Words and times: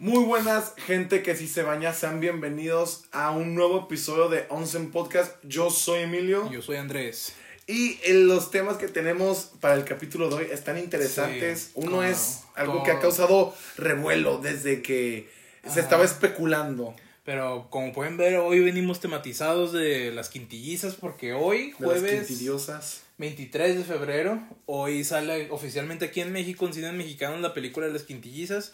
Muy 0.00 0.24
buenas, 0.24 0.72
gente 0.78 1.22
que 1.22 1.36
si 1.36 1.46
se 1.46 1.62
baña, 1.62 1.92
sean 1.92 2.20
bienvenidos 2.20 3.04
a 3.12 3.32
un 3.32 3.54
nuevo 3.54 3.80
episodio 3.80 4.30
de 4.30 4.46
Onsen 4.48 4.90
Podcast. 4.92 5.36
Yo 5.42 5.68
soy 5.68 6.04
Emilio. 6.04 6.50
Yo 6.50 6.62
soy 6.62 6.76
Andrés. 6.76 7.34
Y 7.66 7.98
en 8.04 8.26
los 8.26 8.50
temas 8.50 8.78
que 8.78 8.88
tenemos 8.88 9.50
para 9.60 9.74
el 9.74 9.84
capítulo 9.84 10.30
de 10.30 10.36
hoy 10.36 10.46
están 10.50 10.78
interesantes. 10.78 11.64
Sí, 11.64 11.70
Uno 11.74 12.02
es 12.02 12.44
algo 12.54 12.82
que 12.82 12.92
ha 12.92 12.98
causado 12.98 13.54
revuelo 13.76 14.38
desde 14.38 14.80
que 14.80 15.28
se 15.70 15.80
estaba 15.80 16.06
especulando. 16.06 16.94
Pero 17.26 17.66
como 17.68 17.92
pueden 17.92 18.16
ver, 18.16 18.36
hoy 18.36 18.60
venimos 18.60 19.00
tematizados 19.00 19.70
de 19.74 20.12
las 20.12 20.30
quintillizas 20.30 20.94
porque 20.94 21.34
hoy, 21.34 21.74
De 21.78 21.86
las 21.86 21.98
jueves 22.00 22.26
quintidiosas. 22.26 23.02
23 23.18 23.76
de 23.76 23.84
febrero, 23.84 24.42
hoy 24.64 25.04
sale 25.04 25.50
oficialmente 25.50 26.06
aquí 26.06 26.22
en 26.22 26.32
México, 26.32 26.66
en 26.66 26.72
cine 26.72 26.90
mexicano, 26.92 27.36
la 27.36 27.52
película 27.52 27.86
de 27.86 27.92
las 27.92 28.04
quintillizas. 28.04 28.72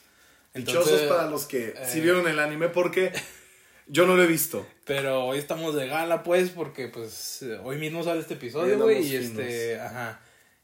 Dichosos 0.57 0.87
Entonces, 0.87 1.09
para 1.09 1.31
los 1.31 1.47
que 1.47 1.75
sí 1.85 1.99
eh, 1.99 2.03
vieron 2.03 2.27
el 2.27 2.39
anime 2.39 2.69
porque 2.69 3.13
yo 3.87 4.07
no 4.07 4.17
lo 4.17 4.23
he 4.23 4.27
visto. 4.27 4.67
Pero 4.85 5.25
hoy 5.25 5.39
estamos 5.39 5.75
de 5.75 5.87
gala, 5.87 6.23
pues, 6.23 6.51
porque 6.51 6.89
pues 6.89 7.45
hoy 7.63 7.79
mismo 7.79 8.03
sale 8.03 8.21
este 8.21 8.35
episodio, 8.35 8.79
güey. 8.79 9.07
Y 9.07 9.17
este, 9.17 9.79
ajá. 9.81 10.21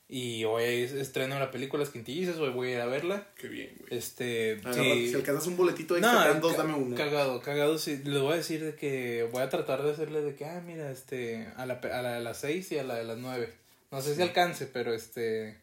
Y 0.08 0.44
hoy 0.44 0.64
es 0.64 0.92
estreno 0.92 1.38
la 1.38 1.50
película 1.50 1.82
Las 1.82 1.90
Quintillizas, 1.90 2.36
hoy 2.36 2.50
voy 2.50 2.68
a 2.68 2.72
ir 2.72 2.80
a 2.80 2.86
verla. 2.86 3.28
Qué 3.34 3.48
bien, 3.48 3.70
güey. 3.78 3.98
Este, 3.98 4.60
sí. 4.74 5.08
Si 5.08 5.14
alcanzas 5.14 5.46
un 5.46 5.56
boletito 5.56 5.96
extra, 5.96 6.28
dan 6.28 6.42
dos, 6.42 6.54
dame 6.54 6.74
uno. 6.74 6.94
Cagado, 6.94 7.40
cagado, 7.40 7.78
sí. 7.78 7.98
Les 8.04 8.20
voy 8.20 8.34
a 8.34 8.36
decir 8.36 8.62
de 8.62 8.74
que 8.74 9.26
voy 9.32 9.40
a 9.40 9.48
tratar 9.48 9.82
de 9.82 9.90
hacerle 9.90 10.20
de 10.20 10.34
que, 10.34 10.44
ah, 10.44 10.62
mira, 10.66 10.90
este, 10.90 11.48
a 11.56 11.64
la, 11.64 11.74
a 11.76 12.02
la 12.02 12.12
de 12.12 12.20
las 12.20 12.36
6 12.40 12.72
y 12.72 12.78
a 12.78 12.84
la 12.84 12.96
de 12.96 13.04
las 13.04 13.16
9. 13.16 13.54
No 13.90 14.02
sé 14.02 14.14
si 14.14 14.20
alcance, 14.20 14.66
pero 14.66 14.92
este, 14.92 15.56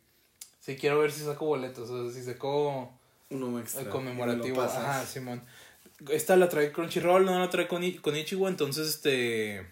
sí 0.59 0.77
quiero 0.77 0.99
ver 0.99 1.11
si 1.11 1.23
saco 1.23 1.45
boletos, 1.45 1.87
o 1.91 2.09
sea, 2.09 2.19
si 2.19 2.25
saco 2.25 2.91
Uno 3.29 3.59
extra. 3.59 3.81
el 3.81 3.89
conmemorativo. 3.89 4.61
Ajá, 4.61 5.05
Simón. 5.05 5.43
Esta 6.09 6.35
la 6.37 6.47
trae 6.49 6.71
Crunchyroll, 6.71 7.25
no 7.25 7.39
la 7.39 7.49
trae 7.49 7.67
con, 7.67 7.89
con 8.01 8.15
Ichigo, 8.15 8.47
entonces, 8.47 8.87
este, 8.87 9.65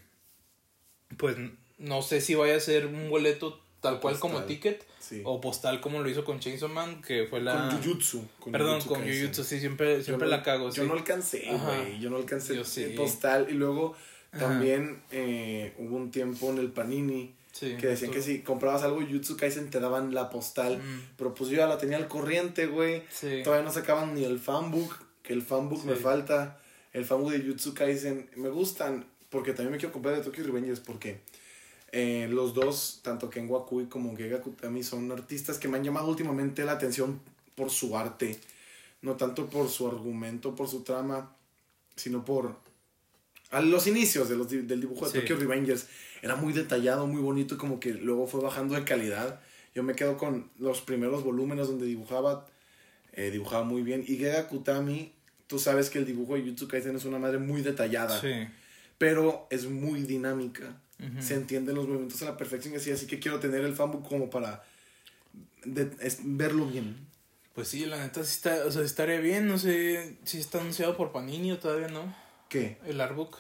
pues, 1.18 1.38
no 1.78 2.02
sé 2.02 2.22
si 2.22 2.36
vaya 2.36 2.56
a 2.56 2.60
ser 2.60 2.86
un 2.86 3.10
boleto 3.10 3.62
tal 3.80 4.00
cual 4.00 4.20
como 4.20 4.44
ticket 4.44 4.84
Sí. 5.00 5.22
o 5.24 5.40
postal 5.40 5.80
como 5.80 6.02
lo 6.02 6.10
hizo 6.10 6.26
con 6.26 6.42
Chainsaw 6.42 6.68
Man, 6.68 7.02
que 7.02 7.28
fue 7.30 7.40
la... 7.40 7.70
Con 7.70 7.82
Jujutsu. 7.82 8.28
con 8.42 8.52
Perdón, 8.52 8.82
Jujutsu 8.82 8.90
con. 8.94 9.04
Jujutsu, 9.10 9.44
sí, 9.46 9.60
siempre, 9.62 10.04
siempre 10.04 10.28
la 10.28 10.44
cago, 10.44 10.70
Yo 10.70 10.84
sí. 10.84 10.88
no 10.90 10.96
alcancé, 10.96 11.46
güey. 11.50 12.00
Yo 12.02 12.10
no 12.10 12.18
alcancé 12.18 12.56
Yo 12.58 12.66
sí. 12.66 12.84
el 12.84 12.96
postal. 12.96 13.48
Y 13.50 13.54
luego 13.54 13.96
Ajá. 14.34 14.48
también 14.50 15.02
eh, 15.12 15.74
hubo 15.78 15.96
un 15.96 16.12
tiempo 16.12 16.50
en 16.52 16.58
el 16.58 16.72
Panini 16.74 17.37
Sí, 17.58 17.76
que 17.80 17.88
decían 17.88 18.12
que 18.12 18.22
si 18.22 18.42
comprabas 18.42 18.84
algo 18.84 19.02
Jujutsu 19.02 19.36
Kaisen 19.36 19.70
te 19.70 19.80
daban 19.80 20.14
la 20.14 20.30
postal. 20.30 20.78
Mm. 20.78 21.02
Pero 21.18 21.34
pues 21.34 21.50
yo 21.50 21.58
ya 21.58 21.68
la 21.68 21.78
tenía 21.78 21.98
al 21.98 22.08
corriente, 22.08 22.68
güey. 22.68 23.04
Sí. 23.10 23.42
Todavía 23.44 23.66
no 23.66 23.72
sacaban 23.72 24.14
ni 24.14 24.24
el 24.26 24.38
fanbook. 24.40 24.96
Que 25.24 25.34
el 25.34 25.42
fanbook 25.42 25.84
me 25.86 25.96
Sí. 25.96 26.02
falta. 26.04 26.60
El 26.94 27.06
fanbook 27.06 27.32
de 27.32 27.40
Jujutsu 27.42 27.74
Kaisen. 27.74 28.30
Me 28.36 28.50
gustan. 28.50 29.06
Porque 29.30 29.54
también 29.54 29.72
me 29.72 29.78
quiero 29.78 29.92
comprar 29.92 30.16
de 30.16 30.22
Tokyo 30.22 30.44
Revengers. 30.44 30.80
Porque 30.82 31.20
eh, 31.92 32.28
los 32.30 32.54
dos, 32.54 33.00
tanto 33.02 33.30
Ken 33.30 33.50
Wakui 33.50 33.86
como 33.88 34.16
Gega 34.16 34.40
Kutami, 34.42 34.84
son 34.84 35.12
artistas 35.12 35.58
que 35.58 35.68
me 35.68 35.78
han 35.78 35.84
llamado 35.84 36.08
últimamente 36.10 36.64
la 36.64 36.74
atención 36.74 37.20
por 37.56 37.72
su 37.72 37.98
arte. 37.98 38.40
No 39.02 39.16
tanto 39.16 39.48
por 39.48 39.70
su 39.70 39.88
argumento, 39.88 40.54
por 40.56 40.68
su 40.68 40.82
trama, 40.84 41.32
sino 41.96 42.24
por 42.26 42.56
a 43.52 43.62
los 43.62 43.88
inicios 43.88 44.30
de 44.30 44.36
los, 44.38 44.50
del 44.50 44.82
dibujo 44.82 45.06
de 45.06 45.12
Sí. 45.12 45.20
Tokyo 45.20 45.38
Revengers. 45.38 45.88
Era 46.22 46.36
muy 46.36 46.52
detallado, 46.54 47.08
muy 47.08 47.22
bonito 47.22 47.56
y 47.56 47.58
como 47.58 47.80
que 47.80 47.94
luego 47.94 48.28
fue 48.28 48.42
bajando 48.42 48.76
de 48.76 48.84
calidad. 48.84 49.40
Yo 49.76 49.84
me 49.84 49.94
quedo 49.94 50.18
con 50.18 50.50
los 50.58 50.82
primeros 50.82 51.24
volúmenes 51.24 51.68
donde 51.68 51.86
dibujaba, 51.86 52.48
eh, 53.14 53.30
dibujaba 53.32 53.64
muy 53.64 53.84
bien. 53.84 54.04
Y 54.08 54.18
Gega 54.18 54.48
Kutami, 54.48 55.14
tú 55.48 55.60
sabes 55.60 55.90
que 55.90 56.00
el 56.00 56.06
dibujo 56.06 56.36
de 56.36 56.42
Jutsu 56.44 56.68
Kaisen 56.68 56.96
es 56.96 57.06
una 57.06 57.20
madre 57.20 57.38
muy 57.38 57.62
detallada, 57.62 58.20
Sí. 58.20 58.48
pero 58.98 59.48
es 59.50 59.66
muy 59.70 60.02
dinámica. 60.04 60.82
Se 61.20 61.36
entienden 61.36 61.76
los 61.76 61.88
movimientos 61.88 62.20
a 62.24 62.26
la 62.26 62.38
perfección 62.38 62.74
y 62.74 62.78
así, 62.78 62.90
así 62.90 63.06
que 63.06 63.20
quiero 63.20 63.40
tener 63.40 63.62
el 63.62 63.76
fanbook 63.76 64.08
como 64.10 64.32
para 64.32 64.64
de- 65.64 65.92
es- 66.02 66.20
verlo 66.24 66.66
bien. 66.66 67.06
Pues 67.54 67.68
sí, 67.68 67.86
la 67.86 67.98
neta 68.02 68.24
sí 68.24 68.32
está, 68.34 68.66
o 68.66 68.72
sea, 68.72 68.82
estaría 68.82 69.20
bien, 69.20 69.48
no 69.48 69.60
sé 69.60 70.18
si 70.24 70.40
está 70.40 70.60
anunciado 70.60 70.98
por 70.98 71.12
Panini 71.12 71.52
o 71.52 71.60
todavía 71.60 71.88
no. 71.88 72.16
¿Qué? 72.50 72.78
El 72.86 73.00
artbook, 73.00 73.38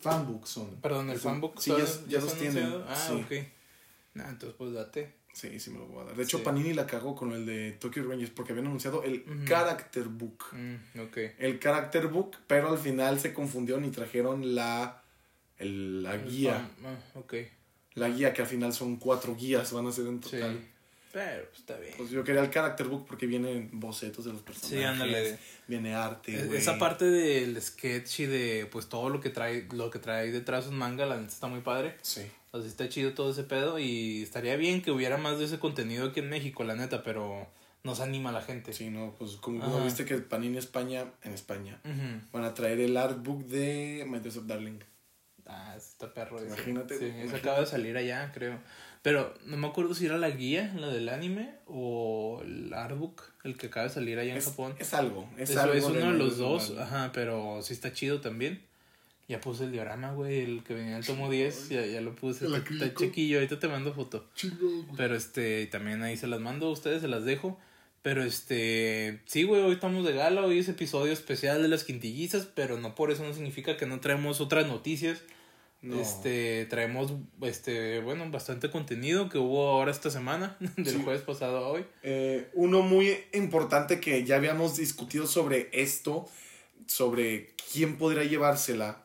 Fanbook 0.00 0.46
son. 0.46 0.76
perdón, 0.80 1.10
el 1.10 1.18
fanbook. 1.18 1.58
Sí, 1.60 1.70
ya, 1.70 1.76
¿todavía- 1.78 2.06
ya 2.08 2.20
los 2.20 2.34
tienen. 2.38 2.74
Ah, 2.88 2.94
sí. 2.94 3.12
ok. 3.14 3.46
Nah, 4.14 4.28
entonces 4.28 4.54
pues 4.56 4.72
date. 4.72 5.14
Sí, 5.32 5.60
sí 5.60 5.70
me 5.70 5.78
lo 5.78 5.86
voy 5.86 6.02
a 6.02 6.04
dar. 6.06 6.16
De 6.16 6.22
hecho, 6.24 6.38
Sí. 6.38 6.44
Panini 6.44 6.72
la 6.72 6.86
cagó 6.86 7.14
con 7.14 7.32
el 7.32 7.46
de 7.46 7.72
Tokyo 7.72 8.02
Revengers 8.02 8.30
porque 8.30 8.52
habían 8.52 8.66
anunciado 8.66 9.02
el. 9.04 9.24
Character 9.46 10.04
Book. 10.04 10.44
Mm, 10.52 11.00
ok. 11.00 11.16
El 11.38 11.60
Character 11.60 12.08
Book, 12.08 12.36
pero 12.46 12.70
al 12.70 12.78
final 12.78 13.20
se 13.20 13.32
confundieron 13.32 13.84
y 13.84 13.90
trajeron 13.90 14.54
la, 14.56 15.02
el- 15.58 16.02
la 16.02 16.14
El 16.14 16.28
guía. 16.28 16.68
ah, 16.84 16.96
ok. 17.18 17.34
La 17.94 18.08
guía 18.08 18.32
que 18.32 18.42
al 18.42 18.48
final 18.48 18.72
son 18.72 18.96
cuatro 18.96 19.36
guías, 19.36 19.72
van 19.72 19.86
a 19.86 19.92
ser 19.92 20.06
en 20.06 20.22
Sí. 20.22 20.30
total. 20.30 20.58
Pero 20.58 20.77
pues, 21.48 21.58
está 21.60 21.76
bien. 21.78 21.94
Pues 21.96 22.10
yo 22.10 22.24
quería 22.24 22.42
el 22.42 22.50
Character 22.50 22.86
Book 22.88 23.06
porque 23.06 23.26
vienen 23.26 23.70
bocetos 23.72 24.24
de 24.24 24.32
los 24.32 24.42
personajes. 24.42 24.78
Sí, 24.78 24.84
ándale. 24.84 25.38
Viene 25.66 25.94
arte, 25.94 26.34
Es- 26.34 26.46
güey. 26.46 26.58
Esa 26.58 26.78
parte 26.78 27.04
del 27.04 27.60
sketch 27.60 28.20
y 28.20 28.26
de 28.26 28.68
pues 28.70 28.88
todo 28.88 29.08
lo 29.10 29.20
que 29.20 29.30
trae, 29.30 29.66
lo 29.72 29.90
que 29.90 29.98
trae 29.98 30.30
detrás 30.30 30.66
un 30.66 30.76
manga, 30.76 31.04
la 31.06 31.16
neta 31.16 31.32
está 31.32 31.46
muy 31.46 31.60
padre. 31.60 31.96
Sí. 32.02 32.22
O 32.50 32.58
sea, 32.60 32.68
está 32.68 32.88
chido 32.88 33.12
todo 33.12 33.30
ese 33.32 33.44
pedo 33.44 33.78
y 33.78 34.22
estaría 34.22 34.56
bien 34.56 34.80
que 34.80 34.90
hubiera 34.90 35.18
más 35.18 35.38
de 35.38 35.44
ese 35.44 35.58
contenido 35.58 36.06
aquí 36.08 36.20
en 36.20 36.30
México, 36.30 36.64
la 36.64 36.74
neta, 36.74 37.02
pero 37.02 37.46
nos 37.84 38.00
anima 38.00 38.30
a 38.30 38.32
la 38.32 38.40
gente. 38.42 38.72
Sí, 38.72 38.88
no, 38.88 39.14
pues 39.18 39.32
como, 39.36 39.84
viste 39.84 40.04
que 40.06 40.16
Panini 40.18 40.56
España, 40.56 41.04
en 41.22 41.32
España, 41.34 41.78
van 42.32 42.44
a 42.44 42.54
traer 42.54 42.80
el 42.80 42.96
artbook 42.96 43.44
de 43.44 44.06
My 44.08 44.18
Dress 44.20 44.36
Up 44.38 44.46
Darling. 44.46 44.78
Ah, 45.46 45.74
está 45.76 46.12
perro. 46.12 46.38
ese. 46.38 46.46
Imagínate, 46.48 46.98
Sí, 46.98 47.04
imagínate. 47.06 47.36
acaba 47.38 47.60
de 47.60 47.66
salir 47.66 47.96
allá, 47.96 48.30
creo. 48.32 48.58
Pero 49.02 49.32
no 49.46 49.56
me 49.56 49.66
acuerdo 49.68 49.94
si 49.94 50.06
era 50.06 50.18
la 50.18 50.30
guía, 50.30 50.72
la 50.76 50.88
del 50.88 51.08
anime, 51.08 51.50
o 51.66 52.42
el 52.44 52.72
artbook, 52.74 53.22
el 53.44 53.56
que 53.56 53.68
acaba 53.68 53.86
de 53.86 53.92
salir 53.92 54.18
allá 54.18 54.32
en 54.32 54.38
Es, 54.38 54.44
Japón. 54.46 54.74
es 54.78 54.92
algo, 54.94 55.28
es 55.38 55.50
Eso 55.50 55.60
algo. 55.60 55.74
es 55.74 55.84
uno 55.84 56.12
de 56.12 56.18
los 56.18 56.38
dos, 56.38 56.68
Darling. 56.74 56.82
ajá, 56.82 57.10
pero 57.12 57.60
sí 57.62 57.72
está 57.74 57.92
chido 57.92 58.20
también. 58.20 58.60
Ya 59.28 59.40
puse 59.40 59.64
el 59.64 59.72
diorama, 59.72 60.12
güey, 60.12 60.40
el 60.40 60.64
que 60.64 60.72
venía 60.74 60.92
en 60.92 60.96
el 60.98 61.04
tomo 61.06 61.30
10, 61.30 61.68
ya, 61.68 61.84
ya 61.84 62.00
lo 62.00 62.14
puse. 62.14 62.46
Está, 62.46 62.94
chiquillo, 62.94 63.36
ahorita 63.38 63.58
te 63.60 63.68
mando 63.68 63.92
foto. 63.92 64.26
Güey. 64.42 64.84
Pero 64.96 65.14
este, 65.14 65.66
también 65.66 66.02
ahí 66.02 66.16
se 66.16 66.26
las 66.26 66.40
mando 66.40 66.66
a 66.66 66.70
ustedes, 66.70 67.02
se 67.02 67.08
las 67.08 67.24
dejo. 67.24 67.58
Pero 68.00 68.22
este, 68.24 69.20
sí, 69.26 69.42
güey, 69.42 69.60
hoy 69.60 69.72
estamos 69.72 70.06
de 70.06 70.14
gala, 70.14 70.42
hoy 70.46 70.58
es 70.60 70.68
episodio 70.70 71.12
especial 71.12 71.60
de 71.60 71.68
las 71.68 71.84
quintillizas, 71.84 72.46
pero 72.46 72.78
no 72.78 72.94
por 72.94 73.10
eso 73.10 73.22
no 73.22 73.34
significa 73.34 73.76
que 73.76 73.84
no 73.86 74.00
traemos 74.00 74.40
otras 74.40 74.66
noticias. 74.66 75.20
No. 75.80 76.00
Este, 76.00 76.66
traemos, 76.66 77.12
este, 77.42 78.00
bueno, 78.00 78.28
bastante 78.30 78.68
contenido 78.70 79.28
que 79.28 79.38
hubo 79.38 79.68
ahora 79.68 79.92
esta 79.92 80.10
semana, 80.10 80.56
del 80.76 80.86
Sí. 80.96 81.00
jueves 81.04 81.22
pasado 81.22 81.58
a 81.58 81.68
hoy. 81.68 81.84
Eh, 82.02 82.50
uno 82.54 82.82
muy 82.82 83.16
importante 83.32 84.00
que 84.00 84.24
ya 84.24 84.36
habíamos 84.36 84.76
discutido 84.76 85.26
sobre 85.28 85.68
esto, 85.72 86.26
sobre 86.86 87.54
quién 87.72 87.96
podría 87.96 88.24
llevársela. 88.24 89.02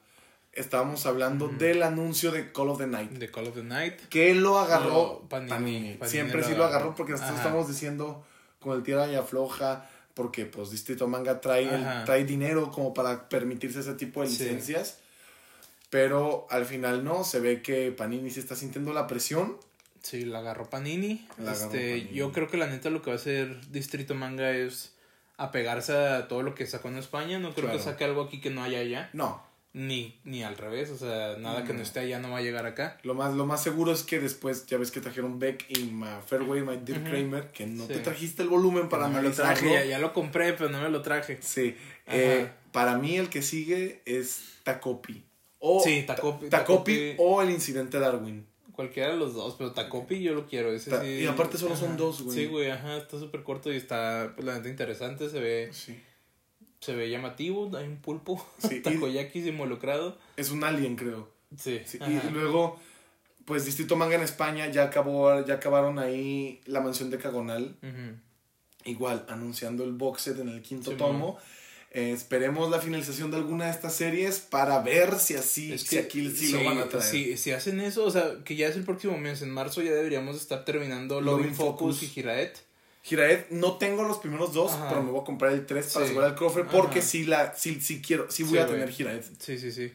Estábamos 0.54 1.06
hablando 1.08 1.48
del 1.48 1.82
anuncio 1.82 2.32
de 2.32 2.52
Call 2.52 2.70
of 2.70 2.78
the 2.78 2.88
Night. 2.88 3.18
The 3.18 3.30
Call 3.32 3.48
of 3.48 3.56
the 3.56 3.64
Night. 3.64 4.00
Que 4.10 4.36
lo 4.36 4.60
agarró 4.60 5.26
Panini. 5.28 5.50
Panini. 5.50 5.94
Panini 5.96 6.10
Siempre 6.12 6.42
lo 6.42 6.48
sí 6.48 6.54
lo 6.56 6.64
agarró. 6.66 6.94
porque 6.96 7.14
nosotros 7.14 7.38
Ajá. 7.40 7.48
estamos 7.48 7.68
diciendo 7.68 8.24
con 8.60 8.78
el 8.78 8.84
tira 8.84 9.12
y 9.12 9.16
afloja. 9.16 9.90
Porque 10.14 10.46
pues 10.46 10.70
Distrito 10.70 11.08
Manga 11.08 11.42
trae, 11.42 11.64
el- 11.64 12.04
trae 12.06 12.24
dinero 12.24 12.70
como 12.70 12.94
para 12.94 13.28
permitirse 13.30 13.80
ese 13.80 13.94
tipo 13.96 14.22
de 14.22 14.28
Sí. 14.28 14.38
Pero 15.94 16.48
al 16.50 16.66
final 16.66 17.04
no, 17.04 17.24
se 17.24 17.40
ve 17.40 17.62
que 17.62 17.92
Panini 17.92 18.32
se 18.32 18.40
está 18.40 18.56
sintiendo 18.56 18.94
la 18.94 19.06
presión. 19.06 19.58
Sí, 20.02 20.26
la 20.26 20.40
agarró 20.40 20.68
Panini. 20.68 21.28
La 21.38 21.52
agarró 21.52 21.66
este, 21.72 22.00
Panini. 22.00 22.18
yo 22.18 22.32
creo 22.32 22.48
que 22.48 22.58
la 22.58 22.66
neta 22.66 22.90
lo 22.90 23.04
que 23.04 23.12
va 23.12 23.16
a 23.16 23.20
hacer 23.20 23.62
Distrito 23.70 24.16
Manga 24.16 24.50
es 24.50 24.96
apegarse 25.38 25.94
a 25.96 26.28
todo 26.28 26.42
lo 26.42 26.56
que 26.56 26.66
sacó 26.66 26.88
en 26.88 26.98
España. 26.98 27.38
No 27.38 27.52
creo 27.54 27.66
Claro. 27.66 27.78
que 27.78 27.84
saque 27.84 28.06
algo 28.06 28.24
aquí 28.24 28.42
que 28.42 28.50
no 28.50 28.64
haya 28.64 28.80
allá. 28.80 29.12
No, 29.14 29.44
Ni, 29.76 30.20
ni 30.24 30.44
al 30.44 30.56
revés, 30.58 30.90
o 30.92 30.98
sea, 30.98 31.36
nada 31.38 31.64
que 31.64 31.74
no 31.74 31.78
No. 31.80 31.84
esté 31.84 32.00
allá 32.00 32.18
no 32.20 32.30
va 32.32 32.38
a 32.40 32.42
llegar 32.42 32.66
acá. 32.66 32.98
Lo 33.04 33.14
más, 33.16 33.34
lo 33.36 33.46
más 33.46 33.62
seguro 33.64 33.92
es 33.92 34.02
que 34.04 34.20
después, 34.20 34.66
ya 34.68 34.78
ves 34.80 34.90
que 34.92 35.00
trajeron 35.02 35.38
Beck 35.40 35.66
y 35.70 35.86
Ma 35.86 36.22
Fairway, 36.26 36.62
My 36.62 36.78
Dear 36.78 37.02
Ujú. 37.02 37.10
Kramer, 37.10 37.48
que 37.52 37.66
no 37.68 37.86
Sí. 37.88 37.94
te 37.94 38.00
trajiste 38.00 38.42
el 38.44 38.50
volumen 38.50 38.90
para 38.90 39.08
no 39.08 39.16
me 39.16 39.22
lo 39.24 39.32
traje, 39.32 39.72
ya, 39.72 39.86
ya 39.86 40.00
lo 40.00 40.12
compré, 40.14 40.54
pero 40.54 40.70
no 40.70 40.80
me 40.82 40.90
lo 40.90 41.02
traje. 41.04 41.38
Sí. 41.42 41.76
Eh, 42.08 42.50
para 42.72 42.98
mí 43.00 43.18
el 43.18 43.30
que 43.30 43.42
sigue 43.44 44.02
es 44.06 44.44
Tacopi. 44.64 45.24
O, 45.66 45.82
Sí, 45.82 46.04
Tacopi- 46.06 46.50
Ta- 46.50 46.60
Tacopi 46.60 46.94
Tacopi. 46.94 47.16
o 47.20 47.42
el 47.42 47.52
incidente 47.52 47.98
Darwin. 48.00 48.46
Cualquiera 48.74 49.12
de 49.12 49.18
los 49.18 49.34
dos, 49.34 49.56
pero 49.58 49.72
Tacopi 49.72 50.22
yo 50.22 50.34
lo 50.34 50.46
quiero. 50.46 50.74
Ese 50.74 50.90
Ta- 50.90 51.02
sí. 51.02 51.08
y 51.22 51.26
aparte 51.26 51.58
solo 51.58 51.76
son 51.78 51.96
dos, 51.96 52.22
güey. 52.24 52.38
Sí, 52.38 52.46
güey, 52.48 52.70
ajá, 52.70 52.98
está 52.98 53.18
súper 53.18 53.44
corto 53.44 53.72
y 53.72 53.78
está, 53.78 54.34
pues 54.36 54.46
la 54.46 54.56
neta 54.56 54.68
interesante, 54.68 55.30
se 55.30 55.40
ve, 55.40 55.70
Sí. 55.72 55.98
se 56.82 56.94
ve 56.96 57.10
llamativo, 57.10 57.72
hay 57.78 57.88
un 57.88 57.98
pulpo, 57.98 58.46
Sí, 58.58 58.82
takoyakis 58.82 59.46
involucrado. 59.48 60.18
Es 60.36 60.50
un 60.52 60.64
alien, 60.66 60.96
creo. 60.98 61.30
Sí, 61.58 61.80
y 61.96 62.30
luego, 62.32 62.78
pues 63.46 63.64
Distrito 63.66 63.96
Manga 63.96 64.16
en 64.16 64.24
España 64.24 64.68
ya 64.70 64.84
acabó, 64.86 65.46
ya 65.46 65.54
acabaron 65.54 65.98
ahí 66.00 66.60
la 66.66 66.82
mansión 66.82 67.10
de 67.10 67.20
Cagonal. 67.20 67.78
Igual, 68.86 69.26
anunciando 69.30 69.86
el 69.86 69.94
box 69.94 70.24
set 70.24 70.40
en 70.40 70.50
el 70.50 70.62
quinto 70.62 70.92
Sí, 70.92 70.98
tomo. 70.98 71.38
Eh, 71.96 72.12
esperemos 72.12 72.72
la 72.72 72.80
finalización 72.82 73.30
de 73.30 73.38
alguna 73.38 73.66
de 73.66 73.72
estas 73.72 73.94
series 73.94 74.40
para 74.40 74.80
ver 74.82 75.20
si 75.20 75.36
así, 75.36 75.74
Es 75.74 75.82
si 75.82 75.90
que 75.90 76.00
aquí 76.00 76.28
sí, 76.32 76.48
sí, 76.48 76.52
lo 76.54 76.64
van 76.64 76.80
a 76.80 76.90
traer. 76.90 77.06
sí, 77.06 77.38
si 77.38 77.52
hacen 77.52 77.80
eso, 77.80 78.04
o 78.06 78.10
sea, 78.10 78.38
que 78.44 78.56
ya 78.56 78.68
es 78.68 78.76
el 78.76 78.84
próximo 78.84 79.16
mes, 79.20 79.44
en 79.44 79.52
marzo 79.52 79.82
ya 79.84 79.92
deberíamos 79.92 80.36
estar 80.38 80.66
terminando 80.66 81.22
Loving 81.22 81.44
Loving 81.44 81.56
Focus, 81.56 81.96
Focus. 81.98 82.04
y 82.04 82.08
Giraet. 82.08 82.58
Giraed, 83.04 83.46
no 83.52 83.78
tengo 83.78 84.04
los 84.04 84.18
primeros 84.18 84.54
dos, 84.54 84.72
Ajá. 84.72 84.90
pero 84.90 85.04
me 85.04 85.12
voy 85.12 85.22
a 85.22 85.24
comprar 85.26 85.52
el 85.54 85.66
3 85.68 85.86
para 85.94 86.06
Sí. 86.06 86.10
asegurar 86.12 86.32
el 86.32 86.36
cofre 86.38 86.64
porque 86.64 87.00
Ajá. 87.00 87.08
sí, 87.08 87.26
la, 87.26 87.54
sí, 87.56 87.80
sí 87.80 88.02
quiero, 88.02 88.32
sí 88.32 88.42
voy 88.44 88.58
a 88.58 88.66
tener 88.66 88.90
Giraed. 88.92 89.24
Sí, 89.40 89.60
sí, 89.60 89.72
sí. 89.72 89.92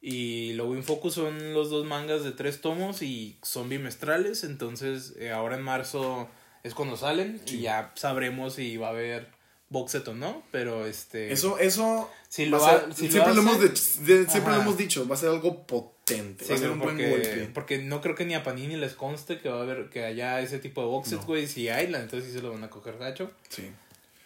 Y 0.00 0.54
Loving 0.54 0.82
Focus 0.82 1.14
son 1.14 1.52
los 1.54 1.68
dos 1.70 1.84
mangas 1.84 2.24
de 2.24 2.32
tres 2.32 2.60
tomos 2.62 3.02
y 3.02 3.36
son 3.42 3.68
bimestrales, 3.68 4.42
entonces 4.42 5.12
eh, 5.18 5.30
ahora 5.30 5.56
en 5.56 5.62
marzo 5.62 6.28
es 6.62 6.72
cuando 6.74 6.96
salen 6.96 7.40
y 7.46 7.60
ya 7.60 7.92
sabremos 7.94 8.54
si 8.54 8.76
va 8.78 8.86
a 8.88 8.90
haber 8.90 9.28
box 9.72 9.92
set 9.92 10.06
o 10.08 10.14
no, 10.14 10.42
pero 10.52 10.86
este... 10.86 11.32
Eso, 11.32 11.58
eso 11.58 12.08
Si 12.28 12.46
lo 12.46 12.60
ser- 12.64 12.94
si 12.94 13.10
siempre, 13.10 13.34
lo 13.34 13.40
hemos, 13.42 13.56
hacen- 13.56 14.04
de- 14.06 14.18
de- 14.24 14.30
siempre 14.30 14.52
lo 14.54 14.60
hemos 14.60 14.76
dicho, 14.76 15.08
va 15.08 15.14
a 15.14 15.18
ser 15.18 15.30
algo 15.30 15.66
potente, 15.66 16.44
Sí, 16.44 16.50
va 16.50 16.56
a 16.56 16.58
ser 16.58 16.70
un 16.70 16.78
buen 16.78 16.96
porque, 16.96 17.10
golpe. 17.10 17.50
porque 17.54 17.78
no 17.78 18.00
creo 18.00 18.14
que 18.14 18.24
ni 18.24 18.34
a 18.34 18.42
Panini 18.44 18.76
les 18.76 18.92
conste 18.94 19.40
que 19.40 19.48
va 19.48 19.58
a 19.58 19.62
haber 19.62 19.88
que 19.88 20.04
haya 20.04 20.40
ese 20.40 20.58
tipo 20.58 20.80
de 20.82 20.86
box 20.88 21.08
sets, 21.08 21.20
No. 21.22 21.26
güey. 21.26 21.46
Si 21.46 21.68
hay, 21.68 21.86
entonces 21.86 22.24
sí 22.24 22.32
se 22.32 22.42
lo 22.42 22.52
van 22.52 22.62
a 22.64 22.70
coger 22.70 22.98
gacho. 22.98 23.30
Sí. 23.48 23.70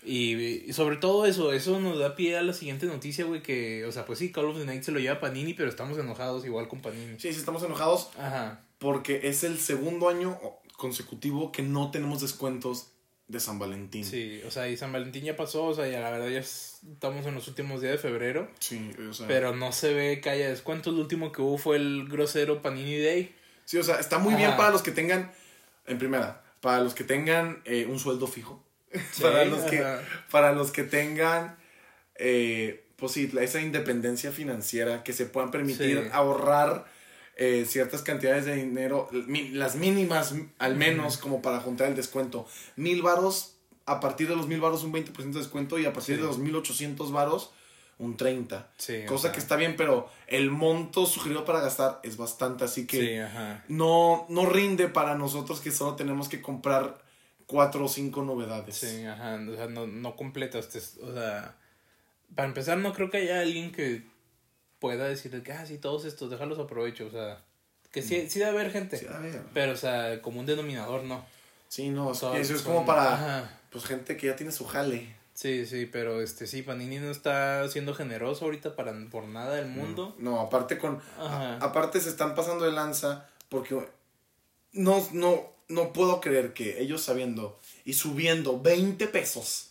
Y, 0.05 0.35
y 0.69 0.73
sobre 0.73 0.97
todo 0.99 1.27
eso, 1.27 1.53
eso 1.53 1.81
nos 1.81 1.99
da 1.99 2.15
pie 2.15 2.37
a 2.37 2.43
la 2.43 2.53
siguiente 2.53 2.87
noticia, 2.87 3.25
güey, 3.25 3.43
que, 3.43 3.85
o 3.87 3.93
sea, 3.93 4.05
pues 4.07 4.21
sí, 4.21 4.31
Call 4.31 4.45
of 4.45 4.57
the 4.59 4.65
Night 4.65 4.83
se 4.85 4.93
lo 4.93 5.01
lleva 5.01 5.19
Panini, 5.19 5.53
pero 5.55 5.69
estamos 5.69 5.99
enojados 5.99 6.45
igual 6.45 6.69
con 6.69 6.81
Panini. 6.81 7.19
sí, 7.19 7.33
sí, 7.33 7.39
estamos 7.41 7.63
enojados 7.65 8.11
Ajá. 8.19 8.61
porque 8.79 9.23
es 9.25 9.43
el 9.43 9.59
segundo 9.59 10.09
año 10.09 10.39
consecutivo 10.77 11.51
que 11.51 11.63
no 11.63 11.91
tenemos 11.91 12.21
descuentos 12.21 12.89
de 13.29 13.41
San 13.41 13.59
Valentín. 13.59 14.05
Sí, 14.05 14.41
o 14.47 14.51
sea, 14.51 14.69
y 14.69 14.77
San 14.77 14.93
Valentín 14.93 15.25
ya 15.25 15.37
pasó, 15.37 15.65
o 15.65 15.75
sea, 15.75 15.89
ya 15.89 16.01
la 16.01 16.11
verdad 16.11 16.29
ya 16.29 16.39
es- 16.41 16.79
estamos 16.93 17.27
en 17.27 17.35
los 17.35 17.49
últimos 17.49 17.81
días 17.81 17.93
de 17.93 17.99
febrero, 17.99 18.49
Sí, 18.61 18.91
o 19.09 19.13
sea, 19.13 19.27
pero 19.27 19.55
no 19.57 19.73
se 19.73 19.93
ve 19.95 20.21
que 20.21 20.31
haya 20.31 20.49
descuentos. 20.49 20.95
El 20.95 21.01
último 21.01 21.33
que 21.33 21.43
hubo 21.43 21.59
fue 21.59 21.77
el 21.77 22.07
grosero 22.09 22.63
Panini 22.63 22.99
Day. 23.01 23.35
sí, 23.65 23.79
o 23.79 23.83
sea, 23.83 23.99
está 23.99 24.19
muy 24.19 24.35
bien 24.35 24.57
para 24.57 24.71
los 24.71 24.83
que 24.83 24.93
tengan, 24.93 25.33
en 25.87 25.99
primera, 25.99 26.45
para 26.61 26.81
los 26.81 26.95
que 26.95 27.03
tengan 27.05 27.63
eh, 27.65 27.87
un 27.89 27.99
sueldo 27.99 28.27
fijo. 28.29 28.63
Sí, 29.13 29.23
para, 29.23 29.45
los 29.45 29.63
que, 29.65 29.79
ajá. 29.81 30.01
para 30.31 30.53
los 30.53 30.71
que 30.71 30.85
tengan, 30.85 31.57
eh, 32.15 32.85
pues 32.97 33.13
sí, 33.13 33.31
esa 33.41 33.61
independencia 33.61 34.31
financiera, 34.33 35.03
que 35.03 35.13
se 35.13 35.27
puedan 35.27 35.51
permitir 35.51 35.99
Sí. 36.05 36.09
ahorrar 36.13 36.87
eh, 37.37 37.65
ciertas 37.69 38.03
cantidades 38.03 38.45
de 38.47 38.55
dinero, 38.57 39.09
las 39.53 39.77
mínimas 39.77 40.35
al 40.59 40.75
menos, 40.77 41.19
como 41.19 41.43
para 41.43 41.61
juntar 41.61 41.89
el 41.89 41.95
descuento. 41.97 42.47
Mil 42.77 43.03
varos, 43.03 43.57
a 43.85 44.01
partir 44.01 44.29
de 44.29 44.35
los 44.37 44.49
mil 44.49 44.61
varos 44.61 44.83
un 44.85 44.93
20% 44.93 45.33
de 45.33 45.39
descuento 45.41 45.79
y 45.79 45.85
a 45.87 45.93
partir 45.93 46.17
Sí. 46.17 46.21
de 46.23 46.27
los 46.27 46.39
mil 46.39 46.57
ochocientos 46.57 47.13
varos 47.13 47.53
un 47.99 48.17
30%. 48.17 48.65
Sí, 48.77 49.05
Cosa 49.07 49.33
que 49.33 49.39
está 49.39 49.57
bien, 49.57 49.75
pero 49.77 50.09
el 50.27 50.51
monto 50.51 51.07
sugerido 51.07 51.45
para 51.47 51.61
gastar 51.61 52.01
es 52.03 52.17
bastante, 52.19 52.65
así 52.65 52.87
que 52.87 53.01
Sí, 53.01 53.17
ajá. 53.19 53.65
no, 53.69 54.27
no 54.29 54.47
rinde 54.47 54.89
para 54.89 55.15
nosotros 55.15 55.61
que 55.61 55.71
solo 55.71 55.95
tenemos 55.97 56.29
que 56.29 56.43
comprar 56.43 56.99
cuatro 57.47 57.85
o 57.85 57.89
cinco 57.89 58.23
novedades. 58.23 58.77
Sí, 58.77 59.05
ajá, 59.05 59.39
o 59.51 59.55
sea, 59.55 59.67
no, 59.69 59.87
no 59.87 60.17
completas, 60.17 60.69
o 61.03 61.13
sea, 61.15 61.57
para 62.35 62.49
empezar 62.49 62.77
no 62.79 62.93
creo 62.93 63.09
que 63.09 63.19
haya 63.19 63.41
alguien 63.41 63.73
que 63.73 64.03
pueda 64.87 65.09
decir 65.09 65.43
que, 65.43 65.53
ah, 65.53 65.67
sí, 65.67 65.79
todos 65.79 66.05
estos, 66.05 66.31
déjalos 66.31 66.59
aprovecho, 66.59 67.07
o 67.07 67.11
sea, 67.11 67.43
que 67.91 68.03
sí, 68.03 68.29
sí 68.31 68.39
debe 68.39 68.51
haber 68.53 68.71
gente, 68.71 68.97
Sí, 68.99 69.07
pero, 69.53 69.73
o 69.73 69.77
sea, 69.77 70.21
como 70.23 70.39
un 70.41 70.47
denominador, 70.47 71.03
no. 71.03 71.25
Sí, 71.69 71.89
no, 71.89 72.13
eso 72.13 72.33
es 72.37 72.49
son- 72.49 72.63
como 72.63 72.87
para 72.87 73.15
Ajá, 73.15 73.61
pues 73.71 73.85
gente 73.85 74.17
que 74.17 74.29
ya 74.29 74.37
tiene 74.37 74.53
su 74.53 74.65
jale. 74.65 75.15
sí, 75.35 75.67
sí, 75.67 75.87
pero, 75.87 76.21
este, 76.23 76.47
sí, 76.47 76.63
Panini 76.63 76.99
no 76.99 77.11
está 77.11 77.69
siendo 77.69 77.95
generoso 77.95 78.45
ahorita 78.45 78.77
para, 78.77 78.93
por 79.11 79.25
nada 79.25 79.57
del 79.57 79.67
mundo. 79.67 80.15
No, 80.19 80.39
aparte 80.41 80.79
con 80.79 81.01
a- 81.19 81.59
aparte 81.61 82.01
se 82.01 82.09
están 82.11 82.35
pasando 82.37 82.65
de 82.65 82.73
lanza 82.73 83.29
porque 83.49 83.75
no 84.73 85.07
no 85.13 85.53
no 85.69 85.93
puedo 85.93 86.21
creer 86.21 86.53
que 86.55 86.81
ellos 86.81 87.03
sabiendo 87.03 87.59
y 87.85 87.95
subiendo 87.95 88.61
20 88.61 89.09
pesos 89.09 89.71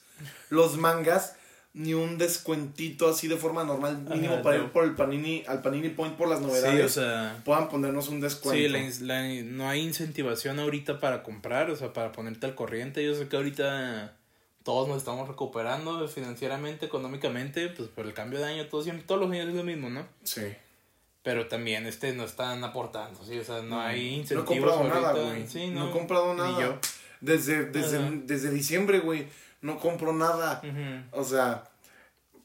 los 0.49 0.75
mangas 0.77 1.35
ni 1.77 1.93
un 1.93 2.17
descuentito 2.17 3.09
así 3.09 3.27
de 3.27 3.35
forma 3.35 3.65
normal 3.65 3.97
mínimo 4.09 4.35
Ajá, 4.35 4.41
para 4.43 4.55
ir 4.57 4.71
por 4.71 4.85
el 4.85 4.95
Panini 4.95 5.43
al 5.45 5.61
Panini 5.61 5.89
Point 5.89 6.15
por 6.15 6.29
las 6.29 6.39
Sí, 6.39 6.45
novedades 6.45 6.85
o 6.85 7.01
sea, 7.01 7.41
puedan 7.43 7.67
ponernos 7.67 8.07
un 8.07 8.21
descuento. 8.21 8.79
sí, 8.79 9.03
la, 9.03 9.21
no 9.43 9.67
hay 9.69 9.81
incentivación 9.81 10.57
ahorita 10.59 11.01
para 11.01 11.21
comprar, 11.21 11.69
o 11.69 11.75
sea, 11.75 11.91
para 11.91 12.13
ponerte 12.13 12.45
al 12.45 12.55
corriente. 12.55 13.03
Yo 13.03 13.13
sé 13.13 13.27
que 13.27 13.35
ahorita 13.35 14.15
todos 14.63 14.87
nos 14.87 14.97
estamos 14.99 15.27
recuperando 15.27 16.07
financieramente, 16.07 16.85
económicamente, 16.85 17.67
pues 17.67 17.89
por 17.89 18.05
el 18.05 18.13
cambio 18.13 18.39
de 18.39 18.45
año, 18.45 18.65
todo 18.67 18.81
siempre, 18.81 19.03
todos 19.05 19.19
los 19.21 19.29
años 19.31 19.49
es 19.49 19.53
lo 19.55 19.63
mismo, 19.63 19.89
¿no? 19.89 20.07
Sí. 20.23 20.43
Pero 21.23 21.47
también 21.47 21.85
este 21.87 22.13
no 22.13 22.23
están 22.23 22.63
aportando, 22.63 23.21
¿sí? 23.25 23.37
O 23.37 23.43
sea, 23.43 23.61
no 23.63 23.81
hay 23.81 23.99
No 23.99 24.05
he 24.05 24.17
incentivos 24.19 24.75
comprado 24.75 24.83
nada, 24.85 25.11
güey. 25.11 25.45
Sí, 25.45 25.67
no. 25.67 25.81
no, 25.81 25.89
he 25.89 25.91
comprado 25.91 26.33
ni 26.35 26.39
nada. 26.39 26.61
yo. 26.61 26.79
Desde, 27.19 27.65
desde, 27.65 27.97
Ajá. 27.97 28.11
desde 28.23 28.49
diciembre, 28.51 28.99
güey. 28.99 29.27
No 29.61 29.79
compro 29.79 30.13
nada. 30.13 30.61
O 31.11 31.23
sea, 31.23 31.69